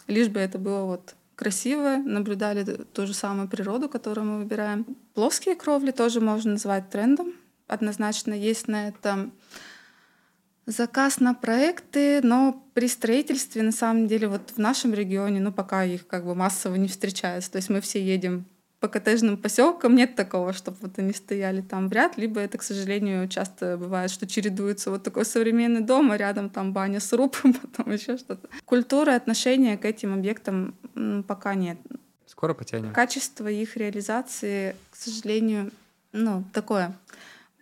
лишь 0.08 0.30
бы 0.30 0.40
это 0.40 0.58
было 0.58 0.84
вот 0.84 1.16
красиво, 1.36 1.98
наблюдали 1.98 2.64
ту 2.64 3.06
же 3.06 3.14
самую 3.14 3.48
природу, 3.48 3.90
которую 3.90 4.26
мы 4.28 4.38
выбираем. 4.40 4.86
Плоские 5.14 5.56
кровли 5.56 5.92
тоже 5.92 6.22
можно 6.22 6.54
назвать 6.54 6.90
трендом. 6.90 7.34
Однозначно 7.68 8.34
есть 8.34 8.68
на 8.68 8.90
это 8.90 9.30
заказ 10.66 11.20
на 11.20 11.34
проекты, 11.34 12.22
но 12.24 12.64
при 12.74 12.88
строительстве, 12.88 13.62
на 13.62 13.72
самом 13.72 14.08
деле, 14.08 14.28
вот 14.28 14.52
в 14.52 14.58
нашем 14.58 14.94
регионе, 14.94 15.40
ну, 15.40 15.52
пока 15.52 15.84
их 15.84 16.08
как 16.08 16.26
бы 16.26 16.36
массово 16.36 16.76
не 16.76 16.88
встречается. 16.88 17.52
То 17.52 17.58
есть 17.58 17.70
мы 17.70 17.82
все 17.82 18.04
едем 18.04 18.46
по 18.80 18.88
коттеджным 18.88 19.38
поселкам, 19.38 19.96
нет 19.96 20.16
такого, 20.16 20.54
чтобы 20.54 20.78
вот 20.82 21.00
они 21.00 21.14
стояли 21.14 21.62
там 21.62 21.88
в 21.90 21.94
ряд, 21.94 22.18
либо 22.18 22.40
это, 22.40 22.58
к 22.58 22.64
сожалению, 22.64 23.28
часто 23.28 23.78
бывает, 23.78 24.12
что 24.12 24.28
чередуется 24.28 24.92
вот 24.92 25.02
такой 25.02 25.26
современный 25.26 25.82
дом, 25.82 26.12
а 26.12 26.18
рядом 26.18 26.50
там 26.50 26.74
баня 26.74 27.00
с 27.00 27.12
рупом, 27.14 27.54
потом 27.76 27.94
еще 27.94 28.18
что-то. 28.18 28.48
Культуры 28.66 29.14
отношения 29.14 29.78
к 29.78 29.86
этим 29.86 30.14
объектам 30.14 30.76
пока 31.28 31.56
нет. 31.56 31.78
Скоро 32.28 32.54
потянем. 32.54 32.94
Качество 32.94 33.48
их 33.48 33.78
реализации, 33.78 34.76
к 34.92 34.96
сожалению, 34.96 35.72
ну, 36.12 36.44
такое. 36.54 36.94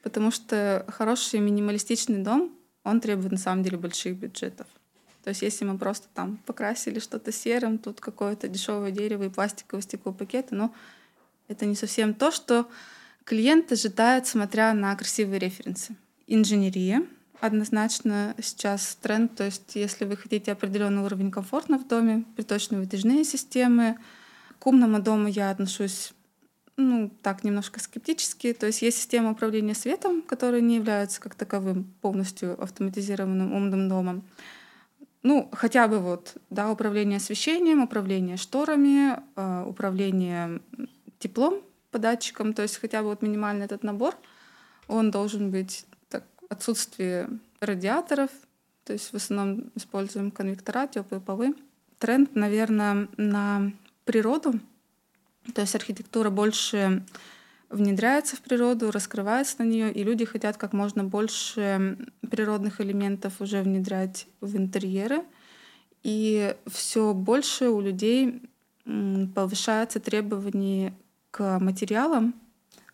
Потому 0.02 0.32
что 0.32 0.86
хороший 0.90 1.40
минималистичный 1.40 2.24
дом, 2.24 2.52
он 2.84 3.02
требует 3.02 3.32
на 3.32 3.38
самом 3.38 3.64
деле 3.64 3.78
больших 3.78 4.18
бюджетов. 4.18 4.68
То 5.24 5.30
есть 5.30 5.42
если 5.42 5.64
мы 5.64 5.78
просто 5.78 6.08
там 6.14 6.38
покрасили 6.46 7.00
что-то 7.00 7.32
серым, 7.32 7.78
тут 7.78 8.02
какое-то 8.02 8.48
дешевое 8.48 8.92
дерево 8.92 9.24
и 9.24 9.30
пластиковые 9.30 9.84
стеклопакеты, 9.84 10.54
но 10.54 10.74
это 11.48 11.66
не 11.66 11.76
совсем 11.76 12.14
то, 12.14 12.32
что 12.32 12.70
клиент 13.24 13.72
ожидает, 13.72 14.28
смотря 14.28 14.74
на 14.74 14.96
красивые 14.96 15.40
референсы. 15.40 15.96
Инженерия 16.28 17.06
однозначно 17.40 18.36
сейчас 18.42 18.98
тренд, 19.02 19.36
то 19.36 19.46
есть 19.46 19.76
если 19.76 20.06
вы 20.06 20.18
хотите 20.18 20.52
определенный 20.52 21.04
уровень 21.04 21.32
комфорта 21.32 21.78
в 21.78 21.88
доме, 21.88 22.26
приточно-вытяжные 22.36 23.24
системы, 23.24 23.98
к 24.60 24.68
умному 24.68 25.02
дому 25.02 25.28
я 25.28 25.52
отношусь 25.52 26.14
ну, 26.78 27.12
так, 27.22 27.44
немножко 27.44 27.80
скептически. 27.80 28.54
То 28.54 28.68
есть 28.68 28.82
есть 28.82 28.98
система 28.98 29.32
управления 29.32 29.76
светом, 29.76 30.22
которая 30.22 30.62
не 30.62 30.76
является 30.76 31.22
как 31.22 31.36
таковым 31.36 31.86
полностью 32.02 32.62
автоматизированным 32.62 33.54
умным 33.54 33.90
домом. 33.90 34.24
Ну, 35.22 35.50
хотя 35.54 35.88
бы 35.88 36.00
вот, 36.00 36.36
да, 36.50 36.70
управление 36.70 37.18
освещением, 37.18 37.82
управление 37.82 38.38
шторами, 38.38 39.20
э, 39.36 39.66
управление 39.66 40.60
теплом 41.20 41.62
по 41.92 42.00
датчикам, 42.00 42.54
то 42.54 42.62
есть 42.62 42.78
хотя 42.78 43.02
бы 43.02 43.10
вот 43.10 43.22
минимальный 43.22 43.66
этот 43.66 43.84
набор, 43.84 44.16
он 44.88 45.12
должен 45.12 45.50
быть 45.50 45.86
так, 46.10 46.26
отсутствие 46.50 47.30
радиаторов, 47.62 48.32
то 48.84 48.92
есть 48.92 49.14
в 49.14 49.16
основном 49.16 49.72
используем 49.76 50.30
конвектора, 50.30 50.88
теплые 50.88 51.22
полы. 51.22 51.56
Тренд, 52.00 52.36
наверное, 52.36 53.08
на 53.16 53.72
природу— 54.04 54.60
то 55.54 55.62
есть 55.62 55.76
архитектура 55.76 56.30
больше 56.30 57.04
внедряется 57.70 58.36
в 58.36 58.42
природу, 58.42 58.92
раскрывается 58.92 59.56
на 59.60 59.64
нее, 59.64 59.92
и 59.92 60.04
люди 60.04 60.26
хотят 60.26 60.58
как 60.58 60.74
можно 60.74 61.04
больше 61.04 61.98
природных 62.30 62.82
элементов 62.82 63.42
уже 63.42 63.62
внедрять 63.62 64.28
в 64.42 64.56
интерьеры. 64.56 65.24
И 66.04 66.56
все 66.68 67.14
больше 67.14 67.70
у 67.70 67.82
людей 67.82 68.42
повышается 69.34 70.00
требования 70.00 70.94
к 71.32 71.60
материалам, 71.60 72.36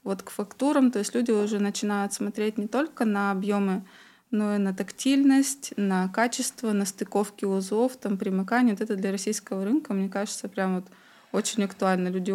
вот 0.04 0.24
к 0.24 0.30
фактурам, 0.30 0.92
то 0.92 1.00
есть 1.00 1.14
люди 1.14 1.32
уже 1.32 1.60
начинают 1.60 2.14
смотреть 2.14 2.58
не 2.58 2.68
только 2.68 3.06
на 3.06 3.32
объемы 3.32 3.84
но 4.32 4.56
и 4.56 4.60
на 4.60 4.74
тактильность, 4.74 5.74
на 5.76 6.08
качество, 6.10 6.72
на 6.72 6.86
стыковки 6.86 7.46
узлов, 7.46 7.98
там 7.98 8.18
примыкание. 8.18 8.76
Вот 8.76 8.82
это 8.82 8.96
для 8.96 9.12
российского 9.12 9.64
рынка, 9.64 9.94
мне 9.94 10.10
кажется, 10.10 10.48
прям 10.48 10.76
вот 10.76 10.86
очень 11.32 11.64
актуально. 11.64 12.10
Люди 12.10 12.34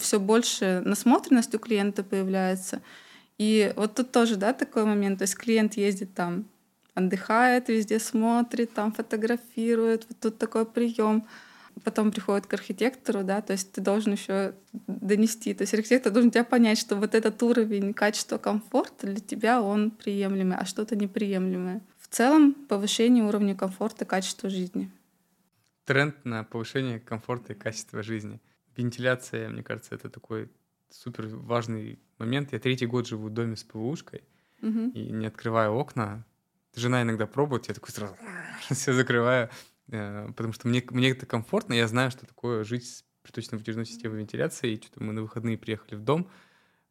все 0.00 0.20
больше 0.20 0.82
насмотренность 0.84 1.54
у 1.54 1.58
клиента 1.58 2.02
появляется. 2.02 2.80
И 3.36 3.72
вот 3.76 3.94
тут 3.94 4.12
тоже, 4.12 4.36
да, 4.36 4.52
такой 4.52 4.84
момент. 4.84 5.18
То 5.18 5.22
есть 5.22 5.36
клиент 5.36 5.74
ездит 5.74 6.14
там, 6.14 6.46
отдыхает, 6.94 7.68
везде 7.68 7.98
смотрит, 7.98 8.72
там 8.72 8.92
фотографирует. 8.92 10.06
Вот 10.08 10.18
тут 10.18 10.38
такой 10.38 10.64
прием. 10.64 11.26
Потом 11.82 12.12
приходит 12.12 12.46
к 12.46 12.54
архитектору, 12.54 13.24
да, 13.24 13.42
то 13.42 13.52
есть 13.52 13.72
ты 13.72 13.80
должен 13.80 14.12
еще 14.12 14.54
донести. 14.86 15.52
То 15.54 15.62
есть 15.62 15.74
архитектор 15.74 16.12
должен 16.12 16.30
тебя 16.30 16.44
понять, 16.44 16.78
что 16.78 16.94
вот 16.94 17.16
этот 17.16 17.42
уровень 17.42 17.92
качества 17.94 18.38
комфорта 18.38 19.08
для 19.08 19.18
тебя 19.18 19.60
он 19.60 19.90
приемлемый, 19.90 20.56
а 20.56 20.66
что-то 20.66 20.94
неприемлемое. 20.94 21.80
В 21.98 22.06
целом 22.06 22.54
повышение 22.54 23.24
уровня 23.24 23.56
комфорта 23.56 24.04
качества 24.04 24.48
жизни. 24.48 24.88
Тренд 25.84 26.24
на 26.24 26.44
повышение 26.44 26.98
комфорта 26.98 27.52
и 27.52 27.56
качества 27.56 28.02
жизни. 28.02 28.40
Вентиляция, 28.76 29.48
мне 29.48 29.62
кажется, 29.62 29.94
это 29.94 30.08
такой 30.08 30.50
супер 30.90 31.26
важный 31.26 31.98
момент. 32.18 32.52
Я 32.52 32.58
третий 32.58 32.86
год 32.86 33.06
живу 33.06 33.28
в 33.28 33.30
доме 33.30 33.56
с 33.56 33.64
ПВУшкой 33.64 34.24
угу. 34.62 34.90
и 34.90 35.10
не 35.10 35.26
открываю 35.26 35.72
окна. 35.72 36.24
Жена 36.74 37.02
иногда 37.02 37.26
пробует, 37.26 37.68
я 37.68 37.74
такой 37.74 37.90
сразу 37.90 38.16
все 38.70 38.92
закрываю, 38.92 39.50
э, 39.88 40.26
потому 40.28 40.52
что 40.52 40.68
мне, 40.68 40.82
мне 40.90 41.10
это 41.10 41.26
комфортно, 41.26 41.74
я 41.74 41.86
знаю, 41.86 42.10
что 42.10 42.26
такое 42.26 42.64
жить 42.64 42.86
с 42.86 43.04
приточно-вытяжной 43.22 43.86
системой 43.86 44.18
вентиляции. 44.18 44.72
И 44.72 44.76
что-то 44.76 45.02
мы 45.02 45.12
на 45.12 45.22
выходные 45.22 45.58
приехали 45.58 45.96
в 45.96 46.02
дом 46.02 46.30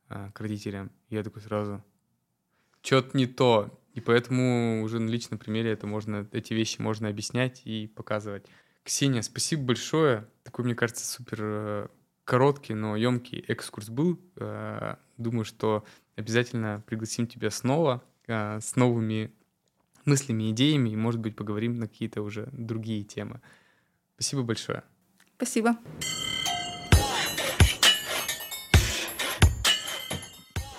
э, 0.10 0.32
к 0.34 0.40
родителям, 0.40 0.92
и 1.10 1.16
я 1.16 1.24
такой 1.24 1.42
сразу, 1.42 1.84
что-то 2.82 3.18
не 3.18 3.28
то. 3.28 3.80
И 3.94 4.02
поэтому 4.02 4.82
уже 4.84 5.00
на 5.00 5.10
личном 5.10 5.38
примере 5.38 5.72
это 5.72 5.86
можно, 5.86 6.28
эти 6.32 6.54
вещи 6.54 6.82
можно 6.82 7.10
объяснять 7.10 7.62
и 7.66 7.88
показывать. 7.88 8.46
Ксения, 8.84 9.22
спасибо 9.22 9.64
большое. 9.64 10.28
Такой, 10.44 10.66
мне 10.66 10.76
кажется, 10.76 11.06
супер 11.06 11.38
э, 11.40 11.88
короткий, 12.26 12.74
но 12.74 12.98
емкий 12.98 13.40
экскурс 13.48 13.90
был. 13.90 14.20
Э, 14.36 14.96
думаю, 15.18 15.46
что 15.46 15.86
обязательно 16.18 16.84
пригласим 16.86 17.26
тебя 17.26 17.50
снова 17.50 18.04
э, 18.28 18.60
с 18.60 18.76
новыми 18.76 19.32
мыслями, 20.04 20.52
идеями, 20.52 20.90
и, 20.90 20.98
может 20.98 21.22
быть, 21.22 21.36
поговорим 21.38 21.80
на 21.80 21.88
какие-то 21.88 22.22
уже 22.22 22.50
другие 22.52 23.06
темы. 23.06 23.40
Спасибо 24.16 24.44
большое. 24.44 24.84
Спасибо. 25.38 25.78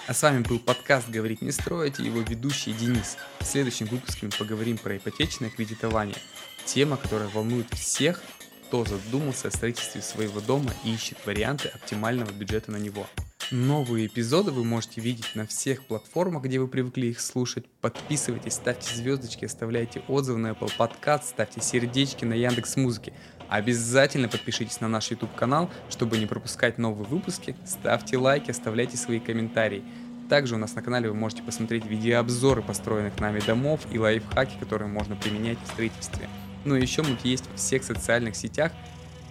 А 0.06 0.12
с 0.12 0.22
вами 0.22 0.42
был 0.42 0.58
подкаст 0.58 1.08
«Говорить 1.08 1.40
не 1.40 1.52
строить» 1.52 1.98
и 1.98 2.04
его 2.04 2.20
ведущий 2.20 2.74
Денис. 2.74 3.16
В 3.40 3.44
следующем 3.44 3.86
выпуске 3.86 4.26
мы 4.26 4.32
поговорим 4.38 4.76
про 4.76 4.98
ипотечное 4.98 5.48
кредитование. 5.48 6.18
Тема, 6.66 6.96
которая 6.96 7.28
волнует 7.28 7.72
всех, 7.72 8.22
кто 8.66 8.84
задумался 8.84 9.48
о 9.48 9.50
строительстве 9.50 10.02
своего 10.02 10.40
дома 10.40 10.72
и 10.84 10.94
ищет 10.94 11.18
варианты 11.26 11.68
оптимального 11.68 12.30
бюджета 12.32 12.72
на 12.72 12.76
него. 12.76 13.06
Новые 13.50 14.06
эпизоды 14.06 14.50
вы 14.50 14.64
можете 14.64 15.00
видеть 15.00 15.34
на 15.34 15.46
всех 15.46 15.84
платформах, 15.84 16.44
где 16.44 16.58
вы 16.58 16.66
привыкли 16.66 17.08
их 17.08 17.20
слушать. 17.20 17.66
Подписывайтесь, 17.82 18.54
ставьте 18.54 18.94
звездочки, 18.94 19.44
оставляйте 19.44 20.02
отзывы 20.08 20.38
на 20.38 20.48
Apple 20.48 20.72
Podcast, 20.78 21.24
ставьте 21.28 21.60
сердечки 21.60 22.24
на 22.24 22.32
Яндекс 22.32 22.76
Музыке. 22.76 23.12
Обязательно 23.48 24.28
подпишитесь 24.28 24.80
на 24.80 24.88
наш 24.88 25.10
YouTube 25.10 25.34
канал, 25.34 25.70
чтобы 25.90 26.16
не 26.16 26.26
пропускать 26.26 26.78
новые 26.78 27.06
выпуски. 27.06 27.54
Ставьте 27.66 28.16
лайки, 28.16 28.50
оставляйте 28.50 28.96
свои 28.96 29.20
комментарии. 29.20 29.84
Также 30.30 30.54
у 30.54 30.58
нас 30.58 30.74
на 30.74 30.82
канале 30.82 31.10
вы 31.10 31.14
можете 31.14 31.42
посмотреть 31.42 31.84
видеообзоры 31.84 32.62
построенных 32.62 33.20
нами 33.20 33.40
домов 33.40 33.82
и 33.92 33.98
лайфхаки, 33.98 34.56
которые 34.58 34.88
можно 34.88 35.16
применять 35.16 35.58
в 35.62 35.66
строительстве. 35.66 36.28
Ну 36.64 36.76
и 36.76 36.80
еще 36.80 37.02
мы 37.02 37.16
есть 37.24 37.44
в 37.54 37.56
всех 37.56 37.84
социальных 37.84 38.36
сетях, 38.36 38.72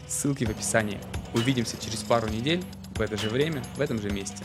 ссылки 0.07 0.43
в 0.43 0.49
описании. 0.49 0.99
Увидимся 1.33 1.77
через 1.77 1.99
пару 2.03 2.29
недель 2.29 2.63
в 2.95 3.01
это 3.01 3.17
же 3.17 3.29
время, 3.29 3.63
в 3.75 3.81
этом 3.81 4.01
же 4.01 4.09
месте. 4.09 4.43